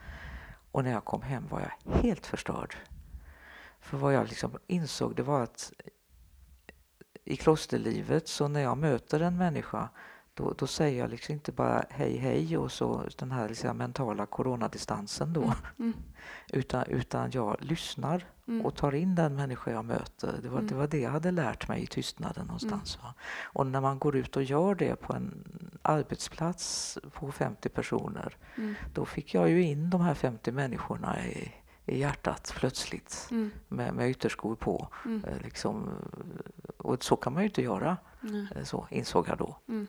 Och 0.72 0.84
när 0.84 0.92
jag 0.92 1.06
kom 1.06 1.22
hem 1.22 1.48
var 1.50 1.60
jag 1.60 1.94
helt 1.94 2.26
förstörd. 2.26 2.76
För 3.80 3.98
vad 3.98 4.14
jag 4.14 4.28
liksom 4.28 4.58
insåg 4.68 5.16
det 5.16 5.24
var 5.24 5.44
att 5.44 5.72
i 7.28 7.36
klosterlivet 7.36 8.28
så 8.28 8.48
när 8.48 8.62
jag 8.62 8.78
möter 8.78 9.20
en 9.20 9.38
människa 9.38 9.90
då, 10.34 10.54
då 10.58 10.68
säger 10.68 11.00
jag 11.00 11.10
liksom 11.10 11.34
inte 11.34 11.52
bara 11.52 11.86
hej 11.90 12.18
hej 12.18 12.58
och 12.58 12.72
så 12.72 13.04
den 13.18 13.32
här 13.32 13.50
liksom 13.50 13.78
mentala 13.78 14.26
coronadistansen 14.26 15.34
då. 15.34 15.44
Mm. 15.44 15.56
Mm. 15.80 15.94
utan, 16.54 16.84
utan 16.84 17.32
jag 17.32 17.58
lyssnar 17.60 18.26
mm. 18.48 18.66
och 18.66 18.76
tar 18.76 18.96
in 18.96 19.16
den 19.16 19.36
människa 19.36 19.72
jag 19.72 19.86
möter. 19.86 20.40
Det 20.42 20.50
var, 20.50 20.62
det 20.62 20.68
mm. 20.68 20.78
var 20.78 20.88
det 20.88 21.00
jag 21.00 21.12
hade 21.12 21.32
lärt 21.32 21.68
mig 21.68 21.84
i 21.84 21.88
tystnaden 21.88 22.46
någonstans. 22.46 23.00
Mm. 23.02 23.14
Och 23.44 23.68
när 23.68 23.82
man 23.82 24.00
går 24.00 24.16
ut 24.16 24.36
och 24.36 24.44
gör 24.44 24.76
det 24.76 24.96
på 24.96 25.14
en 25.14 25.44
arbetsplats 25.82 26.98
på 27.14 27.32
50 27.32 27.70
personer 27.70 28.38
då 28.94 29.06
fick 29.06 29.34
jag 29.34 29.50
ju 29.50 29.64
in 29.64 29.90
de 29.90 30.02
här 30.02 30.14
50 30.14 30.52
människorna 30.52 31.26
i, 31.26 31.52
i 31.88 32.00
hjärtat 32.00 32.54
plötsligt 32.56 33.28
mm. 33.32 33.52
med, 33.68 33.94
med 33.94 34.10
ytterskor 34.10 34.56
på. 34.56 34.88
Mm. 35.06 35.24
Eh, 35.26 35.42
liksom, 35.42 35.90
och 36.78 37.04
så 37.04 37.16
kan 37.16 37.34
man 37.34 37.44
ju 37.44 37.48
inte 37.48 37.62
göra, 37.62 37.98
mm. 38.24 38.66
så 38.66 38.88
insåg 38.90 39.28
jag 39.28 39.38
då. 39.38 39.58
Mm. 39.68 39.88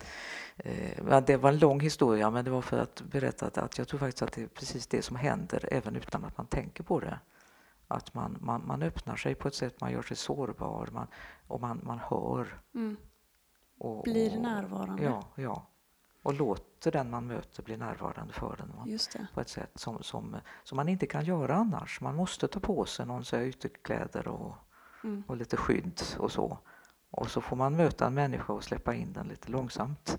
Eh, 0.56 1.20
det 1.20 1.36
var 1.36 1.52
en 1.52 1.58
lång 1.58 1.80
historia 1.80 2.30
men 2.30 2.44
det 2.44 2.50
var 2.50 2.62
för 2.62 2.78
att 2.78 3.02
berätta 3.02 3.46
att 3.46 3.78
jag 3.78 3.88
tror 3.88 4.00
faktiskt 4.00 4.22
att 4.22 4.32
det 4.32 4.42
är 4.42 4.46
precis 4.46 4.86
det 4.86 5.02
som 5.02 5.16
händer 5.16 5.68
även 5.72 5.96
utan 5.96 6.24
att 6.24 6.36
man 6.36 6.46
tänker 6.46 6.84
på 6.84 7.00
det. 7.00 7.20
Att 7.88 8.14
man, 8.14 8.38
man, 8.40 8.66
man 8.66 8.82
öppnar 8.82 9.16
sig 9.16 9.34
på 9.34 9.48
ett 9.48 9.54
sätt, 9.54 9.80
man 9.80 9.92
gör 9.92 10.02
sig 10.02 10.16
sårbar 10.16 10.88
man, 10.92 11.06
och 11.46 11.60
man, 11.60 11.80
man 11.82 11.98
hör. 11.98 12.60
Mm. 12.74 12.96
Och, 13.78 14.02
Blir 14.02 14.38
närvarande. 14.38 15.02
Ja, 15.02 15.22
ja. 15.34 15.66
Och 16.22 16.34
låter 16.34 16.92
den 16.92 17.10
man 17.10 17.26
möter 17.26 17.62
bli 17.62 17.76
närvarande 17.76 18.32
för 18.32 18.56
den. 18.56 18.72
det. 19.12 19.26
På 19.34 19.40
ett 19.40 19.48
sätt 19.48 19.70
som, 19.74 20.02
som, 20.02 20.36
som 20.64 20.76
man 20.76 20.88
inte 20.88 21.06
kan 21.06 21.24
göra 21.24 21.54
annars. 21.54 22.00
Man 22.00 22.14
måste 22.14 22.48
ta 22.48 22.60
på 22.60 22.84
sig 22.84 23.06
någon 23.06 23.24
så 23.24 23.36
här 23.36 23.44
ytterkläder 23.44 24.28
och, 24.28 24.54
Mm. 25.04 25.22
och 25.26 25.36
lite 25.36 25.56
skydd 25.56 26.00
och 26.18 26.32
så. 26.32 26.58
Och 27.10 27.30
så 27.30 27.40
får 27.40 27.56
man 27.56 27.76
möta 27.76 28.06
en 28.06 28.14
människa 28.14 28.52
och 28.52 28.64
släppa 28.64 28.94
in 28.94 29.12
den 29.12 29.28
lite 29.28 29.50
långsamt. 29.50 30.18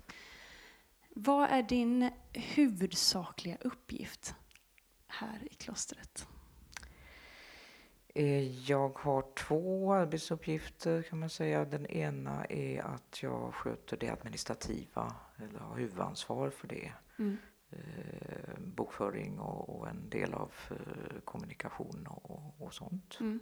Vad 1.14 1.48
är 1.50 1.62
din 1.62 2.10
huvudsakliga 2.32 3.56
uppgift 3.60 4.34
här 5.06 5.48
i 5.50 5.54
klostret? 5.54 6.26
Eh, 8.14 8.70
Jag 8.70 8.98
har 8.98 9.24
två 9.34 9.92
arbetsuppgifter 9.92 11.02
kan 11.02 11.18
man 11.18 11.30
säga. 11.30 11.64
Den 11.64 11.86
ena 11.86 12.44
är 12.44 12.82
att 12.82 13.22
jag 13.22 13.54
sköter 13.54 13.96
det 13.96 14.10
administrativa, 14.10 15.14
eller 15.36 15.58
har 15.58 15.76
huvudansvar 15.76 16.50
för 16.50 16.68
det. 16.68 16.92
Mm. 17.18 17.36
Eh, 17.70 18.58
bokföring 18.58 19.38
och, 19.38 19.76
och 19.78 19.88
en 19.88 20.10
del 20.10 20.34
av 20.34 20.52
eh, 20.70 21.20
kommunikation 21.24 22.06
och, 22.10 22.54
och 22.58 22.74
sånt. 22.74 23.18
Mm. 23.20 23.40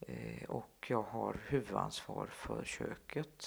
Eh, 0.00 0.50
och 0.50 0.86
jag 0.88 1.02
har 1.02 1.40
huvudansvar 1.48 2.26
för 2.26 2.64
köket. 2.64 3.46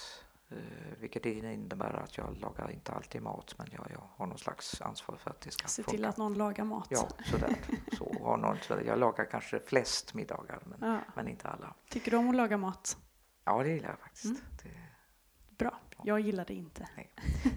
Eh, 0.51 0.57
vilket 0.99 1.25
innebär 1.25 1.93
att 2.03 2.17
jag 2.17 2.37
lagar 2.37 2.71
inte 2.71 2.91
alltid 2.91 3.21
mat 3.21 3.55
men 3.57 3.67
jag, 3.71 3.87
jag 3.91 4.03
har 4.15 4.25
någon 4.27 4.37
slags 4.37 4.81
ansvar 4.81 5.15
för 5.15 5.29
att 5.29 5.41
det 5.41 5.51
ska 5.51 5.67
Se 5.67 5.83
funka. 5.83 5.91
till 5.97 6.05
att 6.05 6.17
någon 6.17 6.33
lagar 6.33 6.63
mat. 6.63 6.87
Ja, 6.89 7.07
sådär. 7.25 7.55
Så, 7.97 8.15
har 8.23 8.37
någon, 8.37 8.57
sådär. 8.61 8.83
Jag 8.87 8.99
lagar 8.99 9.25
kanske 9.31 9.59
flest 9.59 10.13
middagar 10.13 10.59
men, 10.65 10.89
Ja. 10.91 10.99
men 11.15 11.27
inte 11.27 11.47
alla. 11.47 11.73
Tycker 11.89 12.11
du 12.11 12.17
om 12.17 12.29
att 12.29 12.35
laga 12.35 12.57
mat? 12.57 12.97
Ja, 13.43 13.63
det 13.63 13.69
gillar 13.69 13.89
jag 13.89 13.99
faktiskt. 13.99 14.25
Mm. 14.25 14.37
Det, 14.63 14.69
Bra. 15.57 15.79
Jag 16.03 16.19
gillar 16.19 16.45
det 16.45 16.53
inte. 16.53 16.87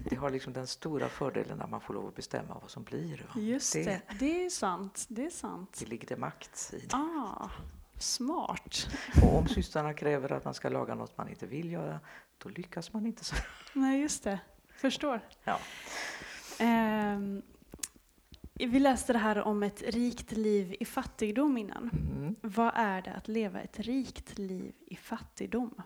det 0.09 0.15
har 0.15 0.29
liksom 0.29 0.53
den 0.53 0.67
stora 0.67 1.09
fördelen 1.09 1.57
när 1.57 1.67
man 1.67 1.81
får 1.81 1.93
lov 1.93 2.07
att 2.07 2.15
bestämma 2.15 2.57
vad 2.61 2.69
som 2.69 2.83
blir. 2.83 3.17
Va? 3.35 3.41
Just 3.41 3.73
det. 3.73 4.01
Det 4.19 4.45
är 4.45 4.49
sant. 4.49 5.05
Det 5.09 5.25
är 5.25 5.29
sant. 5.29 5.77
Det 5.79 5.85
ligger 5.85 6.07
det 6.07 6.17
makt 6.17 6.73
i. 6.73 6.87
Ah, 6.91 7.49
smart. 7.99 8.87
Och 9.23 9.37
om 9.37 9.47
systrarna 9.47 9.93
kräver 9.93 10.31
att 10.31 10.45
man 10.45 10.53
ska 10.53 10.69
laga 10.69 10.95
något 10.95 11.17
man 11.17 11.29
inte 11.29 11.45
vill 11.45 11.71
göra, 11.71 11.99
då 12.45 12.49
lyckas 12.49 12.93
man 12.93 13.05
inte 13.05 13.23
så. 13.23 13.35
Nej, 13.73 14.01
just 14.01 14.23
det. 14.23 14.39
Förstår. 14.69 15.21
Ja. 15.43 15.59
Ehm, 16.59 17.41
vi 18.53 18.79
läste 18.79 19.13
det 19.13 19.19
här 19.19 19.41
om 19.41 19.63
ett 19.63 19.81
rikt 19.81 20.31
liv 20.31 20.75
i 20.79 20.85
fattigdom 20.85 21.57
innan. 21.57 21.89
Mm. 21.93 22.35
Vad 22.41 22.71
är 22.75 23.01
det 23.01 23.13
att 23.13 23.27
leva 23.27 23.61
ett 23.61 23.79
rikt 23.79 24.37
liv 24.37 24.73
i 24.87 24.95
fattigdom? 24.95 25.81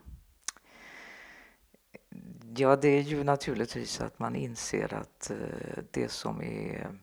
Ja, 2.55 2.75
det 2.75 2.87
är 2.87 3.01
ju 3.01 3.23
naturligtvis 3.23 4.01
att 4.01 4.19
man 4.19 4.35
inser 4.35 4.93
att 4.93 5.31
eh, 5.31 5.83
det 5.91 6.11
som 6.11 6.41
är 6.41 6.99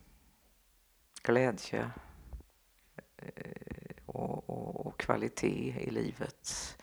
glädje 1.22 1.90
eh, 3.16 3.96
och, 4.06 4.50
och, 4.50 4.86
och 4.86 5.00
kvalitet 5.00 5.74
i 5.80 5.90
livet 5.90 6.76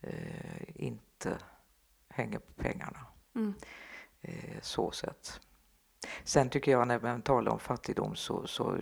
eh, 0.00 0.62
inte 0.74 1.38
hänger 2.16 2.38
på 2.38 2.52
pengarna. 2.62 3.06
Mm. 3.34 3.54
Eh, 4.22 4.60
så 4.62 4.90
sett. 4.90 5.40
Sen 6.24 6.50
tycker 6.50 6.72
jag 6.72 6.88
när 6.88 7.00
man 7.00 7.22
talar 7.22 7.52
om 7.52 7.58
fattigdom 7.58 8.16
så, 8.16 8.46
så 8.46 8.78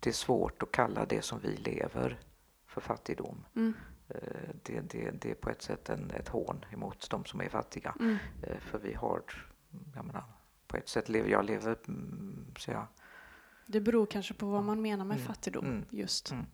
det 0.00 0.10
är 0.10 0.14
svårt 0.14 0.62
att 0.62 0.72
kalla 0.72 1.04
det 1.06 1.22
som 1.22 1.40
vi 1.40 1.56
lever 1.56 2.18
för 2.66 2.80
fattigdom. 2.80 3.44
Mm. 3.56 3.74
Eh, 4.08 4.18
Det, 4.62 4.80
det, 4.80 5.10
det 5.10 5.30
är 5.30 5.34
på 5.34 5.50
ett 5.50 5.62
sätt 5.62 5.88
en, 5.88 6.10
ett 6.10 6.28
hån 6.28 6.64
emot 6.72 7.10
de 7.10 7.24
som 7.24 7.40
är 7.40 7.48
fattiga. 7.48 7.94
Mm. 8.00 8.16
Eh, 8.42 8.58
För 8.58 8.78
vi 8.78 8.94
har, 8.94 9.22
jag 9.94 10.04
menar, 10.04 10.24
på 10.66 10.76
ett 10.76 10.88
sätt 10.88 11.08
lever 11.08 11.30
jag 11.30 11.44
lever, 11.44 11.76
mm, 11.88 12.54
så 12.58 12.70
jag, 12.70 12.86
Det 13.70 13.80
beror 13.80 14.06
kanske 14.06 14.34
på 14.34 14.46
vad 14.46 14.64
man 14.64 14.82
menar 14.82 15.04
med 15.04 15.14
Mm. 15.16 15.26
fattigdom. 15.26 15.64
Mm. 15.64 15.84
Just. 15.90 16.30
Mm. 16.30 16.46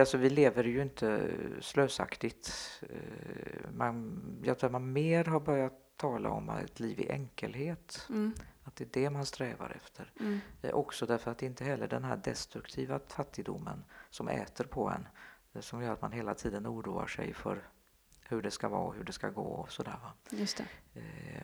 alltså 0.00 0.16
vi 0.18 0.30
lever 0.30 0.64
ju 0.64 0.82
inte 0.82 1.30
slösaktigt. 1.60 2.52
Eh, 2.82 3.70
Man, 3.72 4.22
jag 4.44 4.58
tror 4.58 4.68
att 4.68 4.72
man 4.72 4.92
mer 4.92 5.24
har 5.24 5.40
börjat 5.40 5.96
tala 5.96 6.30
om 6.30 6.48
ett 6.50 6.80
liv 6.80 7.00
i 7.00 7.10
enkelhet. 7.10 8.06
Mm. 8.10 8.34
Att 8.62 8.76
det 8.76 8.84
är 8.96 9.02
det 9.02 9.10
man 9.10 9.26
strävar 9.26 9.70
efter. 9.76 10.12
Mm. 10.20 10.40
Eh, 10.62 10.70
Också 10.74 11.06
därför 11.06 11.30
att 11.30 11.42
inte 11.42 11.64
heller 11.64 11.88
den 11.88 12.04
här 12.04 12.16
destruktiva 12.16 13.00
fattigdomen 13.08 13.84
som 14.10 14.28
äter 14.28 14.64
på 14.64 14.88
en, 14.90 15.08
eh, 15.52 15.60
som 15.60 15.82
gör 15.82 15.92
att 15.92 16.02
man 16.02 16.12
hela 16.12 16.34
tiden 16.34 16.66
oroar 16.66 17.06
sig 17.06 17.34
för 17.34 17.68
hur 18.28 18.42
det 18.42 18.50
ska 18.50 18.68
vara 18.68 18.80
och 18.80 18.94
hur 18.94 19.04
det 19.04 19.12
ska 19.12 19.28
gå 19.30 19.42
och 19.42 19.72
sådär. 19.72 19.98
Va? 20.02 20.12
Just 20.30 20.56
det. 20.56 20.66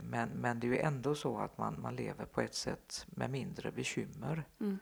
Men, 0.03 0.29
men 0.29 0.61
det 0.61 0.67
är 0.67 0.69
ju 0.69 0.79
ändå 0.79 1.15
så 1.15 1.39
att 1.39 1.59
man, 1.59 1.81
man 1.81 1.97
lever 1.97 2.25
på 2.25 2.41
ett 2.41 2.55
sätt 2.55 3.07
med 3.09 3.31
mindre 3.31 3.73
bekymmer. 3.73 4.45
Mm. 4.61 4.79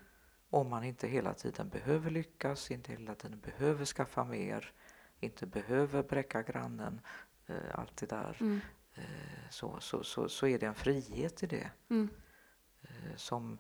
Om 0.51 0.69
man 0.71 0.85
inte 0.85 1.09
hela 1.09 1.35
tiden 1.35 1.69
behöver 1.69 2.11
lyckas, 2.11 2.71
inte 2.71 2.93
hela 2.93 3.15
tiden 3.15 3.41
behöver 3.41 3.85
skaffa 3.85 4.25
mer, 4.25 4.73
inte 5.21 5.47
behöver 5.47 6.03
bräcka 6.03 6.43
grannen, 6.43 7.01
eh, 7.47 7.57
allt 7.75 7.97
det 7.97 8.07
där. 8.07 8.37
Mm. 8.41 8.61
Eh, 8.95 9.03
Så, 9.51 9.81
så, 9.81 10.05
så, 10.05 10.29
så 10.29 10.47
är 10.47 10.59
det 10.59 10.67
en 10.67 10.75
frihet 10.75 11.43
i 11.43 11.47
det 11.47 11.71
Mm. 11.91 12.09
eh, 12.83 13.17
som, 13.17 13.59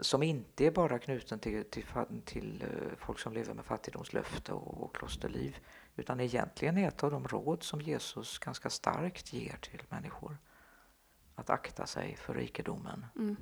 som 0.00 0.22
inte 0.22 0.66
är 0.66 0.70
bara 0.70 0.98
knuten 0.98 1.38
till, 1.38 1.64
till, 1.64 1.84
till 2.24 2.62
eh, 2.62 2.96
folk 2.98 3.18
som 3.18 3.32
lever 3.32 3.54
med 3.54 3.64
fattigdomslöfte 3.64 4.52
och, 4.52 4.82
och 4.84 4.96
klosterliv 4.96 5.56
utan 5.96 6.20
egentligen 6.20 6.78
är 6.78 6.88
ett 6.88 7.02
av 7.04 7.10
de 7.10 7.28
råd 7.28 7.62
som 7.62 7.80
Jesus 7.80 8.38
ganska 8.38 8.70
starkt 8.70 9.32
ger 9.32 9.56
till 9.56 9.82
människor. 9.88 10.36
Att 11.34 11.50
akta 11.50 11.86
sig 11.86 12.16
för 12.16 12.34
rikedomen 12.34 13.06
Mm. 13.16 13.36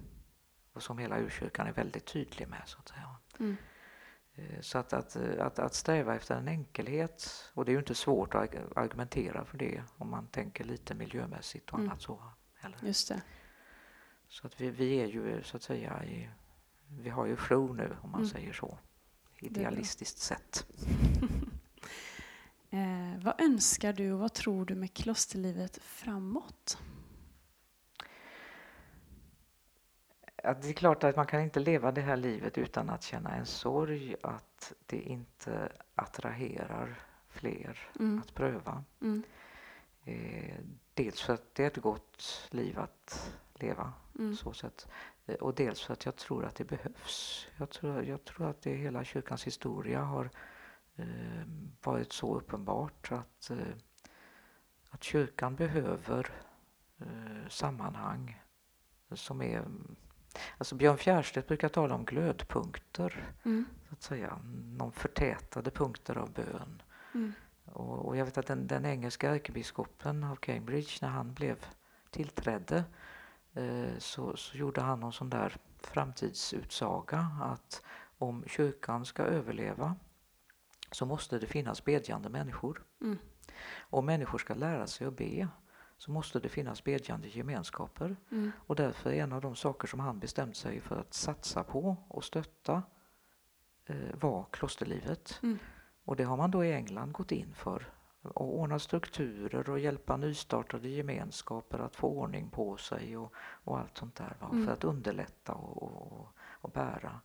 Och 0.73 0.83
som 0.83 0.99
hela 0.99 1.19
urkyrkan 1.21 1.67
är 1.67 1.73
väldigt 1.73 2.07
tydlig 2.07 2.49
med. 2.49 2.63
så 2.67 2.79
att 2.79 2.89
säga. 2.89 3.17
Mm. 3.39 3.57
Eh, 4.35 4.61
Så 4.61 4.79
att, 4.79 4.93
att, 4.93 5.17
eh, 5.17 5.47
att, 5.47 5.59
att 5.59 5.75
sträva 5.75 6.15
efter 6.15 6.37
en 6.37 6.49
enkelhet, 6.49 7.51
och 7.55 7.65
det 7.65 7.71
är 7.71 7.73
ju 7.73 7.79
inte 7.79 7.95
svårt 7.95 8.35
att 8.35 8.41
arg- 8.43 8.73
argumentera 8.77 9.45
för 9.45 9.59
det 9.59 9.83
om 9.97 10.11
man 10.11 10.27
tänker 10.27 10.65
lite 10.65 10.95
miljömässigt 10.95 11.71
och 11.71 11.79
Mm. 11.79 11.91
annat 11.91 12.03
så. 12.03 12.23
Eller? 12.61 12.79
Just 12.83 13.09
det. 13.09 13.23
Så 14.29 14.47
att 14.47 14.61
vi, 14.61 14.71
vi 14.71 14.95
är 15.01 15.07
ju 15.07 15.43
så 15.43 15.57
att 15.57 15.63
säga 15.63 16.05
i, 16.05 16.29
vi 16.89 17.11
har 17.11 17.27
ju 17.27 17.37
flow 17.37 17.77
nu 17.77 17.97
om 18.03 18.11
man 18.11 18.21
Mm. 18.21 18.31
säger 18.31 18.53
så. 18.53 18.79
Idealistiskt 19.39 20.19
sett. 20.19 20.67
Eh, 22.73 23.23
vad 23.25 23.41
önskar 23.41 23.93
du 23.93 24.13
och 24.13 24.19
vad 24.19 24.33
tror 24.33 24.65
du 24.65 24.75
med 24.75 24.95
klosterlivet 24.95 25.79
framåt? 25.83 26.79
Att 30.45 30.63
det 30.63 30.69
är 30.69 30.73
klart 30.73 31.05
att 31.05 31.17
man 31.17 31.27
kan 31.27 31.41
inte 31.41 31.61
leva 31.61 31.93
det 31.93 32.01
här 32.01 32.17
livet 32.17 32.59
utan 32.59 32.91
att 32.91 33.03
känna 33.03 33.31
en 33.31 33.47
sorg 33.47 34.17
att 34.23 34.73
det 34.87 35.01
inte 35.01 35.73
attraherar 35.95 36.95
fler 37.29 37.79
Mm. 38.01 38.19
att 38.19 38.35
pröva. 38.35 38.85
Mm. 39.01 39.23
Eh, 40.05 40.57
dels 40.95 41.21
för 41.23 41.35
att 41.35 41.55
det 41.55 41.63
är 41.63 41.67
ett 41.67 41.77
gott 41.77 42.49
liv 42.51 42.79
att 42.79 43.33
leva 43.55 43.93
Mm. 44.19 44.37
så 44.37 44.53
sätt. 44.53 44.89
Eh, 45.27 45.35
Och 45.35 45.55
dels 45.55 45.83
för 45.83 45.93
att 45.93 46.05
jag 46.05 46.17
tror 46.17 46.45
att 46.45 46.55
det 46.55 46.65
behövs. 46.65 47.47
Jag 47.57 47.71
tror, 47.71 48.05
jag 48.05 48.25
tror 48.25 48.47
att 48.51 48.63
det 48.63 48.75
hela 48.75 49.05
kyrkans 49.05 49.47
historia 49.47 50.01
har 50.03 50.31
eh, 50.97 51.45
varit 51.83 52.13
så 52.13 52.37
uppenbart 52.37 53.13
att, 53.13 53.51
eh, 53.51 53.59
att 54.91 55.03
kyrkan 55.05 55.55
behöver 55.55 56.31
eh, 56.99 57.49
sammanhang 57.49 58.43
som 59.13 59.43
är 59.43 59.65
Alltså 60.59 60.75
Björn 60.75 60.99
Fjärstedt 60.99 61.49
brukar 61.49 61.69
tala 61.69 61.95
om 61.95 62.05
glödpunkter, 62.05 63.33
Mm. 63.45 63.67
så 63.89 63.95
att 63.95 64.03
säga. 64.03 64.39
Någon 64.79 64.93
förtätade 64.93 65.71
punkter 65.71 66.19
av 66.19 66.33
bön. 66.33 66.83
Mm. 67.15 67.33
Och, 67.65 68.07
och 68.07 68.17
jag 68.17 68.25
vet 68.25 68.39
att 68.39 68.47
den, 68.47 68.67
den 68.67 68.87
engelska 68.87 69.31
ärkebiskopen 69.31 70.25
av 70.25 70.37
Cambridge, 70.37 70.99
när 71.03 71.09
han 71.09 71.35
blev 71.35 71.57
tillträdde, 72.11 72.85
eh, 73.55 73.99
så, 73.99 74.37
så 74.37 74.57
gjorde 74.57 74.81
han 74.81 75.01
någon 75.01 75.13
sån 75.13 75.31
där 75.31 75.57
framtidsutsaga 75.81 77.27
att 77.43 77.83
om 78.19 78.45
kyrkan 78.47 79.05
ska 79.05 79.23
överleva 79.23 79.97
så 80.93 81.07
måste 81.07 81.39
det 81.39 81.47
finnas 81.47 81.85
bedjande 81.85 82.29
människor. 82.29 82.85
Mm. 83.01 83.19
Om 83.81 84.07
människor 84.07 84.39
ska 84.39 84.55
lära 84.55 84.87
sig 84.87 85.07
att 85.07 85.17
be 85.17 85.49
så 86.01 86.11
måste 86.11 86.41
det 86.41 86.49
finnas 86.49 86.85
bedjande 86.85 87.29
gemenskaper. 87.29 88.17
Mm. 88.31 88.53
Och 88.67 88.77
därför 88.77 89.11
är 89.11 89.23
en 89.23 89.33
av 89.33 89.41
de 89.41 89.57
saker 89.57 89.89
som 89.89 90.01
han 90.01 90.19
bestämt 90.19 90.57
sig 90.57 90.81
för 90.81 90.97
att 90.97 91.15
satsa 91.15 91.65
på 91.65 91.97
och 92.09 92.25
stötta 92.25 92.83
eh, 93.87 93.97
var 94.21 94.47
klosterlivet. 94.51 95.41
Mm. 95.43 95.59
Och 96.05 96.17
det 96.17 96.25
har 96.25 96.37
man 96.37 96.51
då 96.51 96.65
i 96.65 96.73
England 96.73 97.13
gått 97.13 97.33
in 97.33 97.55
för. 97.55 97.93
Och 98.23 98.59
ordna 98.59 98.79
strukturer 98.79 99.71
och 99.71 99.79
hjälpa 99.79 100.17
nystartade 100.17 100.89
gemenskaper 100.89 101.79
att 101.79 101.97
få 101.97 102.09
ordning 102.09 102.51
på 102.51 102.77
sig 102.77 103.17
och, 103.17 103.33
och 103.39 103.79
allt 103.79 103.99
sånt 103.99 104.15
där. 104.15 104.37
Mm. 104.53 104.67
För 104.67 104.73
att 104.73 104.85
underlätta 104.85 105.53
och, 105.53 105.83
och, 105.83 106.29
och 106.39 106.71
bära. 106.71 107.21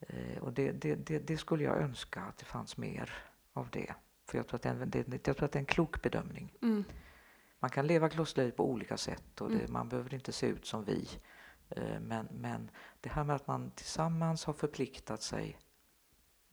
Eh, 0.00 0.38
och 0.42 0.52
det, 0.52 0.72
det, 0.72 0.94
det, 0.94 1.18
det 1.18 1.36
skulle 1.36 1.64
jag 1.64 1.76
önska 1.76 2.20
att 2.20 2.36
det 2.36 2.44
fanns 2.44 2.76
mer 2.76 3.12
av 3.52 3.68
det. 3.70 3.94
För 4.26 4.38
jag 4.38 4.46
tror 4.46 4.56
att 4.56 4.62
det 4.62 4.68
är 4.68 4.82
en, 4.82 4.90
det, 4.90 5.26
jag 5.26 5.36
tror 5.36 5.44
att 5.44 5.52
det 5.52 5.58
är 5.58 5.60
en 5.60 5.66
klok 5.66 6.02
bedömning. 6.02 6.52
Mm. 6.62 6.84
Man 7.60 7.70
kan 7.70 7.86
leva 7.86 8.08
klosterliv 8.08 8.50
på 8.52 8.70
olika 8.70 8.96
sätt 8.96 9.40
och 9.40 9.50
det, 9.50 9.58
Mm. 9.58 9.72
man 9.72 9.88
behöver 9.88 10.14
inte 10.14 10.32
se 10.32 10.46
ut 10.46 10.66
som 10.66 10.84
vi. 10.84 11.08
Eh, 11.68 12.00
Men, 12.00 12.28
men 12.30 12.70
det 13.00 13.08
här 13.08 13.24
med 13.24 13.36
att 13.36 13.46
man 13.46 13.70
tillsammans 13.70 14.44
har 14.44 14.52
förpliktat 14.52 15.22
sig 15.22 15.58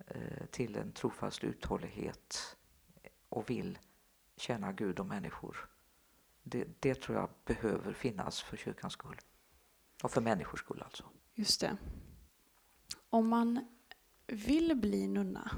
eh, 0.08 0.46
till 0.52 0.76
en 0.76 0.92
trofast 0.92 1.44
uthållighet 1.44 2.58
och 3.30 3.50
vill 3.50 3.80
tjäna 4.38 4.72
Gud 4.72 5.00
och 5.00 5.06
människor. 5.06 5.70
Det, 6.44 6.68
det 6.82 6.96
tror 7.02 7.18
jag 7.18 7.30
behöver 7.46 7.94
finnas 7.94 8.42
för 8.42 8.58
kyrkans 8.58 8.94
skull. 8.94 9.18
Och 10.04 10.12
för 10.12 10.22
människors 10.22 10.60
skull 10.60 10.82
alltså. 10.86 11.04
Just 11.34 11.62
det. 11.62 11.78
Om 13.10 13.28
man 13.30 13.68
vill 14.28 14.76
bli 14.76 15.08
nunna, 15.08 15.52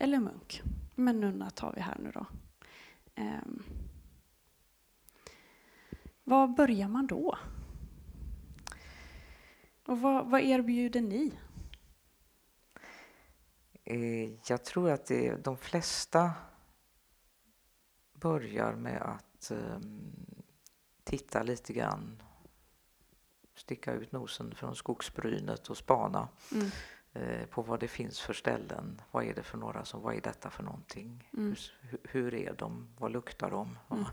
eller 0.00 0.18
munk, 0.18 0.62
men 0.94 1.20
nunna 1.20 1.50
tar 1.50 1.72
vi 1.74 1.80
här 1.80 1.98
nu 1.98 2.10
då. 2.10 2.26
Ehm, 3.14 3.62
var 6.24 6.48
börjar 6.48 6.88
man 6.88 7.06
då? 7.06 7.38
Och 9.86 10.00
vad, 10.00 10.30
vad 10.30 10.40
erbjuder 10.40 11.00
ni? 11.00 11.32
Eh, 13.84 14.32
Jag 14.48 14.64
tror 14.64 14.90
att 14.90 15.06
det, 15.06 15.44
de 15.44 15.56
flesta 15.56 16.32
börjar 18.12 18.74
med 18.74 19.02
att 19.02 19.50
ehm, 19.50 20.14
titta 21.04 21.42
lite 21.42 21.72
grann, 21.72 22.22
sticka 23.56 23.92
ut 23.92 24.12
nosen 24.12 24.54
från 24.54 24.76
skogsbrynet 24.76 25.68
och 25.70 25.76
spana 25.76 26.28
Mm, 26.52 26.70
eh, 27.14 27.46
på 27.46 27.62
vad 27.62 27.80
det 27.80 27.88
finns 27.88 28.20
för 28.20 28.32
ställen. 28.32 29.00
Vad 29.10 29.24
är 29.24 29.34
det 29.34 29.42
för 29.42 29.58
några 29.58 29.84
som, 29.84 30.02
vad 30.02 30.14
är 30.14 30.20
detta 30.20 30.50
för 30.50 30.62
någonting? 30.62 31.30
mm, 31.36 31.54
Hur, 31.80 31.98
hur 32.04 32.34
är 32.34 32.54
de? 32.58 32.88
Vad 32.98 33.12
luktar 33.12 33.50
de? 33.50 33.78
Mm. 33.90 34.04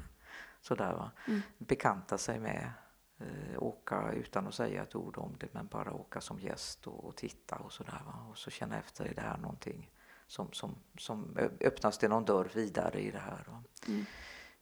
Sådär 0.62 0.94
va. 0.94 1.12
mm, 1.28 1.42
Bekanta 1.58 2.18
sig 2.18 2.40
med, 2.40 2.72
eh, 3.20 3.64
åka 3.64 4.12
utan 4.12 4.48
att 4.48 4.54
säga 4.54 4.84
ett 4.84 4.96
ord 4.96 5.18
om 5.18 5.36
det 5.40 5.48
men 5.54 5.68
bara 5.68 5.94
åka 5.94 6.22
som 6.22 6.40
gäst 6.40 6.88
och, 6.88 7.06
och 7.06 7.16
titta 7.16 7.56
och 7.56 7.72
sådär 7.72 8.02
va. 8.06 8.26
Och 8.30 8.38
så 8.38 8.50
känna 8.52 8.80
efter, 8.80 9.06
är 9.06 9.14
det 9.14 9.22
här 9.22 9.38
någonting 9.38 9.92
som, 10.28 10.52
som, 10.52 10.76
som 10.98 11.38
öppnas 11.60 11.98
det 11.98 12.08
någon 12.08 12.26
dörr 12.26 12.50
vidare 12.56 13.00
i 13.02 13.12
det 13.12 13.20
här? 13.20 13.44
Va? 13.48 13.64
mm, 13.88 14.06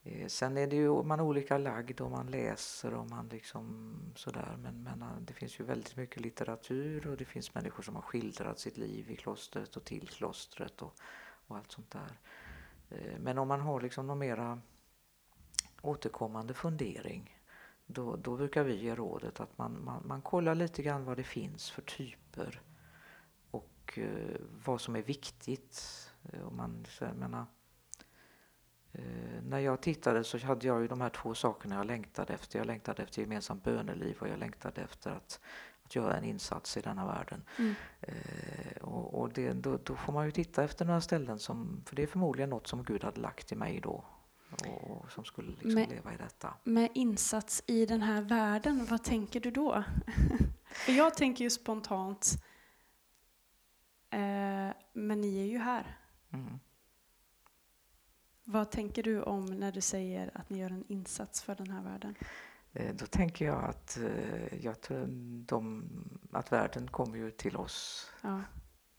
Eh, 0.03 0.27
sen 0.27 0.57
är 0.57 0.67
det 0.67 0.75
ju 0.75 1.03
man 1.03 1.19
är 1.19 1.23
olika 1.23 1.57
lagd 1.57 2.01
och 2.01 2.11
man 2.11 2.27
läser 2.27 2.93
och 2.93 3.09
man 3.09 3.29
liksom 3.29 3.95
sådär 4.15 4.57
men, 4.57 4.83
men 4.83 5.01
eh, 5.01 5.17
det 5.21 5.33
finns 5.33 5.59
ju 5.59 5.63
väldigt 5.63 5.95
mycket 5.95 6.21
litteratur 6.21 7.07
och 7.07 7.17
det 7.17 7.25
finns 7.25 7.55
människor 7.55 7.83
som 7.83 7.95
har 7.95 8.01
skildrat 8.01 8.59
sitt 8.59 8.77
liv 8.77 9.11
i 9.11 9.15
klostret 9.15 9.75
och 9.75 9.83
till 9.83 10.07
klostret 10.07 10.81
och, 10.81 10.93
och 11.47 11.57
allt 11.57 11.71
sånt 11.71 11.91
där. 11.91 12.19
Eh, 12.89 13.19
men 13.19 13.37
om 13.37 13.47
man 13.47 13.61
har 13.61 13.81
liksom 13.81 14.07
någon 14.07 14.19
mera 14.19 14.61
återkommande 15.81 16.53
fundering 16.53 17.39
då, 17.85 18.15
då 18.15 18.37
brukar 18.37 18.63
vi 18.63 18.75
ge 18.75 18.95
rådet 18.95 19.39
att 19.39 19.57
man, 19.57 19.83
man, 19.83 20.07
man 20.07 20.21
kollar 20.21 20.55
lite 20.55 20.83
grann 20.83 21.05
vad 21.05 21.17
det 21.17 21.23
finns 21.23 21.71
för 21.71 21.81
typer 21.81 22.61
och 23.51 23.99
vad 24.65 24.81
som 24.81 24.95
är 24.95 25.01
viktigt. 25.01 25.81
Om 26.43 26.57
man, 26.57 26.85
så 26.89 27.03
jag 27.03 27.15
menar, 27.15 27.45
Eh, 28.93 29.01
när 29.43 29.59
jag 29.59 29.81
tittade 29.81 30.23
så 30.23 30.37
hade 30.37 30.67
jag 30.67 30.81
ju 30.81 30.87
de 30.87 31.01
här 31.01 31.09
två 31.09 31.35
sakerna 31.35 31.75
jag 31.75 31.85
längtade 31.85 32.33
efter. 32.33 32.59
Jag 32.59 32.65
längtade 32.67 33.03
efter 33.03 33.21
gemensamt 33.21 33.63
böneliv 33.63 34.17
och 34.19 34.27
jag 34.27 34.39
längtade 34.39 34.81
efter 34.81 35.11
att, 35.11 35.39
att 35.83 35.95
göra 35.95 36.17
en 36.17 36.23
insats 36.23 36.77
i 36.77 36.81
denna 36.81 37.05
världen. 37.05 37.43
mm, 37.57 37.75
Eh, 38.01 38.81
och 38.81 39.19
och 39.21 39.33
det, 39.33 39.53
då, 39.53 39.77
då 39.83 39.95
får 39.95 40.13
man 40.13 40.25
ju 40.25 40.31
titta 40.31 40.63
efter 40.63 40.85
några 40.85 41.01
ställen 41.01 41.39
som, 41.39 41.83
för 41.85 41.95
det 41.95 42.03
är 42.03 42.07
förmodligen 42.07 42.49
något 42.49 42.67
som 42.67 42.83
Gud 42.83 43.03
hade 43.03 43.21
lagt 43.21 43.51
i 43.51 43.55
mig 43.55 43.79
då. 43.81 44.05
Och 44.67 45.11
som 45.11 45.25
skulle 45.25 45.49
liksom 45.51 45.73
Men- 45.73 45.89
leva 45.89 46.13
i 46.13 46.17
detta. 46.17 46.53
Med 46.63 46.89
insats 46.93 47.63
i 47.65 47.85
den 47.85 48.01
här 48.01 48.21
världen, 48.21 48.85
vad 48.89 49.03
tänker 49.03 49.39
du 49.39 49.51
då? 49.51 49.83
För 50.85 50.91
jag 50.91 51.15
tänker 51.15 51.43
ju 51.43 51.49
spontant, 51.49 52.43
eh, 54.09 54.73
men 54.93 55.21
ni 55.21 55.39
är 55.41 55.45
ju 55.45 55.57
här. 55.57 55.97
Mm. 56.33 56.59
Vad 58.51 58.69
tänker 58.71 59.03
du 59.03 59.21
om 59.21 59.45
när 59.45 59.71
du 59.71 59.81
säger 59.81 60.31
att 60.33 60.49
ni 60.49 60.59
gör 60.59 60.69
en 60.69 60.83
insats 60.87 61.41
för 61.41 61.55
den 61.55 61.69
här 61.69 61.81
världen? 61.81 62.15
Eh, 62.73 62.95
då 62.95 63.05
tänker 63.05 63.45
jag 63.45 63.63
att, 63.63 63.97
eh, 63.97 64.63
jag 64.65 64.81
tror 64.81 65.05
de, 65.45 65.83
att 66.31 66.51
världen 66.51 66.87
kommer 66.87 67.17
ju 67.17 67.31
till 67.31 67.55
oss 67.55 68.11
Ja, 68.21 68.41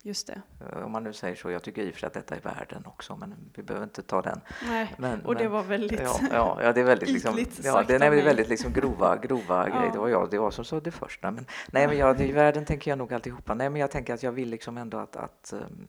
just 0.02 0.26
det. 0.26 0.42
Eh, 0.60 0.82
Om 0.84 0.92
man 0.92 1.04
nu 1.04 1.12
säger 1.12 1.36
så, 1.36 1.50
jag 1.50 1.62
tycker 1.62 1.82
i 1.82 1.90
och 1.90 1.94
för 1.94 2.00
sig 2.00 2.06
att 2.06 2.12
detta 2.14 2.36
är 2.36 2.40
världen 2.40 2.86
också 2.86 3.16
men 3.16 3.34
vi 3.54 3.62
behöver 3.62 3.84
inte 3.84 4.02
ta 4.02 4.22
den. 4.22 4.40
Nej, 4.66 4.94
Men, 4.98 5.26
och 5.26 5.34
det 5.34 5.42
men, 5.42 5.52
var 5.52 5.62
väldigt... 5.62 6.00
Ja, 6.00 6.20
ja, 6.30 6.58
ja, 6.62 6.72
det 6.72 6.80
är 6.80 6.84
väldigt, 6.84 7.08
liksom, 7.08 7.38
ja, 7.64 7.82
det, 7.82 7.98
nej, 7.98 8.10
det 8.10 8.20
är 8.20 8.24
väldigt 8.24 8.48
liksom 8.48 8.72
grova, 8.72 9.16
grova 9.16 9.68
Ja. 9.68 9.76
grejer. 9.78 9.92
Det 9.92 9.98
var 9.98 10.08
jag 10.08 10.30
det 10.30 10.38
var 10.38 10.50
som 10.50 10.64
sa 10.64 10.80
det 10.80 10.90
första. 10.90 11.30
Men, 11.30 11.46
nej, 11.72 11.86
men 11.86 11.96
jag, 11.98 12.20
i 12.20 12.32
världen 12.32 12.64
tänker 12.64 12.90
jag 12.90 12.98
nog 12.98 13.12
alltihopa. 13.14 13.54
Nej, 13.54 13.70
men 13.70 13.80
jag 13.80 13.90
tänker 13.90 14.14
att 14.14 14.22
jag 14.22 14.32
vill 14.32 14.48
liksom 14.50 14.78
ändå 14.78 14.98
att, 14.98 15.16
att 15.16 15.52
ehm, 15.52 15.86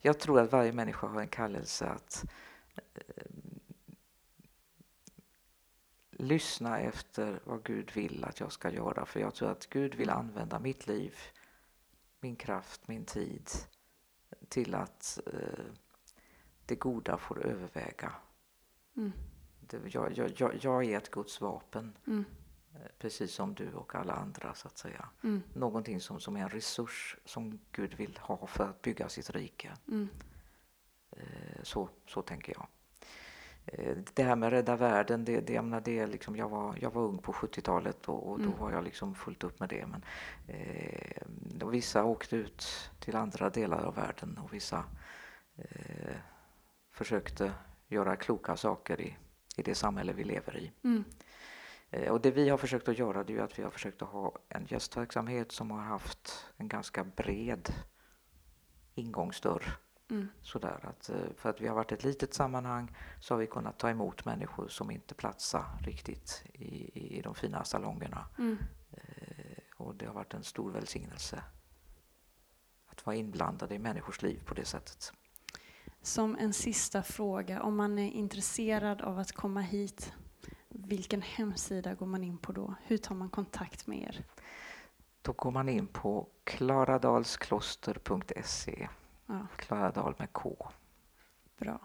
jag 0.00 0.18
tror 0.18 0.40
att 0.40 0.52
varje 0.52 0.72
människa 0.72 1.06
har 1.06 1.20
en 1.20 1.28
kallelse 1.28 1.86
att 1.86 2.24
lyssna 6.18 6.78
efter 6.78 7.40
vad 7.44 7.64
Gud 7.64 7.90
vill 7.94 8.24
att 8.24 8.40
jag 8.40 8.52
ska 8.52 8.70
göra. 8.70 9.06
För 9.06 9.20
jag 9.20 9.34
tror 9.34 9.50
att 9.50 9.66
Gud 9.66 9.94
vill 9.94 10.10
använda 10.10 10.58
mitt 10.58 10.86
liv, 10.86 11.14
min 12.20 12.36
kraft, 12.36 12.88
min 12.88 13.04
tid 13.04 13.48
till 14.48 14.74
att 14.74 15.18
eh, 15.26 15.64
det 16.66 16.74
goda 16.76 17.18
får 17.18 17.46
överväga. 17.46 18.12
Mm, 18.96 19.12
Det, 19.60 19.94
jag, 19.94 20.12
jag, 20.18 20.32
jag, 20.36 20.54
jag 20.64 20.84
är 20.84 20.96
ett 20.96 21.10
Guds 21.10 21.40
vapen, 21.40 21.96
mm, 22.06 22.24
eh, 22.74 22.80
precis 22.98 23.32
som 23.34 23.54
du 23.54 23.72
och 23.72 23.94
alla 23.94 24.12
andra 24.12 24.54
så 24.54 24.68
att 24.68 24.78
säga. 24.78 25.08
mm, 25.22 25.42
Någonting 25.54 26.00
som, 26.00 26.20
som 26.20 26.36
är 26.36 26.40
en 26.42 26.48
resurs 26.50 27.16
som 27.24 27.58
Gud 27.72 27.94
vill 27.94 28.18
ha 28.18 28.46
för 28.46 28.64
att 28.68 28.82
bygga 28.82 29.08
sitt 29.08 29.30
rike. 29.30 29.72
mm, 29.88 30.08
Eh, 31.10 31.62
Så, 31.62 31.88
så 32.06 32.22
tänker 32.22 32.52
jag. 32.52 32.66
Eh, 33.66 33.96
Det 34.14 34.22
här 34.22 34.36
med 34.36 34.50
rädda 34.50 34.76
världen, 34.76 35.24
det, 35.24 35.40
det, 35.40 35.52
jag, 35.52 35.64
menar, 35.64 35.80
det 35.80 36.06
liksom, 36.06 36.36
jag, 36.36 36.48
var, 36.48 36.78
jag 36.80 36.90
var 36.90 37.02
ung 37.02 37.18
på 37.18 37.32
70-talet 37.32 38.08
och, 38.08 38.30
och 38.30 38.38
då 38.38 38.44
Mm. 38.48 38.58
var 38.58 38.72
jag 38.72 38.84
liksom 38.84 39.14
fullt 39.14 39.44
upp 39.44 39.60
med 39.60 39.68
det. 39.68 39.86
Men, 39.86 40.04
eh, 40.46 41.68
vissa 41.70 42.04
åkte 42.04 42.36
ut 42.36 42.90
till 43.00 43.16
andra 43.16 43.50
delar 43.50 43.84
av 43.84 43.94
världen 43.94 44.38
och 44.38 44.52
vissa 44.54 44.84
eh, 45.56 46.16
försökte 46.92 47.52
göra 47.88 48.16
kloka 48.16 48.56
saker 48.56 49.00
i, 49.00 49.16
i 49.56 49.62
det 49.62 49.74
samhälle 49.74 50.12
vi 50.12 50.24
lever 50.24 50.56
i. 50.56 50.72
mm, 50.84 51.04
Eh, 51.90 52.12
Och 52.12 52.20
det 52.20 52.30
vi 52.30 52.48
har 52.48 52.58
försökt 52.58 52.88
att 52.88 52.98
göra 52.98 53.24
det 53.24 53.36
är 53.36 53.42
att 53.42 53.58
vi 53.58 53.62
har 53.62 53.70
försökt 53.70 54.02
att 54.02 54.08
ha 54.08 54.32
en 54.48 54.66
gästverksamhet 54.66 55.52
som 55.52 55.70
har 55.70 55.80
haft 55.80 56.46
en 56.56 56.68
ganska 56.68 57.04
bred 57.04 57.68
ingångsdörr. 58.94 59.76
Mm, 60.10 60.28
Sådär 60.42 60.78
att, 60.82 61.08
eh, 61.10 61.16
för 61.36 61.50
att 61.50 61.60
vi 61.60 61.66
har 61.68 61.74
varit 61.74 61.92
ett 61.92 62.04
litet 62.04 62.34
sammanhang 62.34 62.96
så 63.20 63.34
har 63.34 63.38
vi 63.38 63.46
kunnat 63.46 63.78
ta 63.78 63.90
emot 63.90 64.24
människor 64.24 64.68
som 64.68 64.90
inte 64.90 65.14
platsar 65.14 65.64
riktigt 65.82 66.42
i, 66.52 66.90
i 67.18 67.22
de 67.22 67.34
fina 67.34 67.64
salongerna. 67.64 68.26
mm. 68.38 68.58
Eh, 68.90 69.00
Och 69.76 69.94
det 69.94 70.06
har 70.06 70.14
varit 70.14 70.34
en 70.34 70.44
stor 70.44 70.70
välsignelse 70.70 71.42
att 72.86 73.06
vara 73.06 73.16
inblandade 73.16 73.74
i 73.74 73.78
människors 73.78 74.22
liv 74.22 74.42
på 74.46 74.54
det 74.54 74.64
sättet. 74.64 75.12
Som 76.02 76.36
en 76.38 76.52
sista 76.52 77.02
fråga, 77.02 77.62
om 77.62 77.76
man 77.76 77.98
är 77.98 78.10
intresserad 78.10 79.02
av 79.02 79.18
att 79.18 79.32
komma 79.32 79.60
hit, 79.60 80.12
vilken 80.68 81.22
hemsida 81.22 81.94
går 81.94 82.06
man 82.06 82.24
in 82.24 82.38
på 82.38 82.52
då? 82.52 82.74
Hur 82.84 82.98
tar 82.98 83.14
man 83.14 83.30
kontakt 83.30 83.86
med 83.86 84.02
er? 84.02 84.24
Då 85.22 85.32
går 85.32 85.50
man 85.50 85.68
in 85.68 85.86
på 85.86 86.28
klaradalskloster.se, 86.44 88.88
Ja, 89.26 89.46
Klaradal 89.56 90.14
med 90.18 90.32
K. 90.32 90.56
bra. 91.58 91.80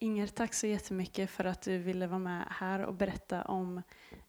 Inger, 0.00 0.26
tack 0.26 0.54
så 0.54 0.66
jättemycket 0.66 1.30
för 1.30 1.44
att 1.44 1.62
du 1.62 1.78
ville 1.78 2.06
vara 2.06 2.18
med 2.18 2.46
här 2.50 2.80
och 2.80 2.94
berätta 2.94 3.44
om 3.44 3.82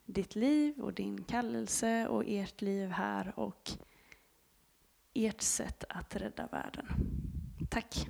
ditt 0.05 0.35
liv 0.35 0.79
och 0.79 0.93
din 0.93 1.23
kallelse 1.23 2.07
och 2.07 2.23
ert 2.27 2.61
liv 2.61 2.89
här 2.89 3.39
och 3.39 3.71
ert 5.13 5.41
sätt 5.41 5.83
att 5.89 6.15
rädda 6.15 6.47
världen. 6.47 6.87
Tack. 7.69 8.07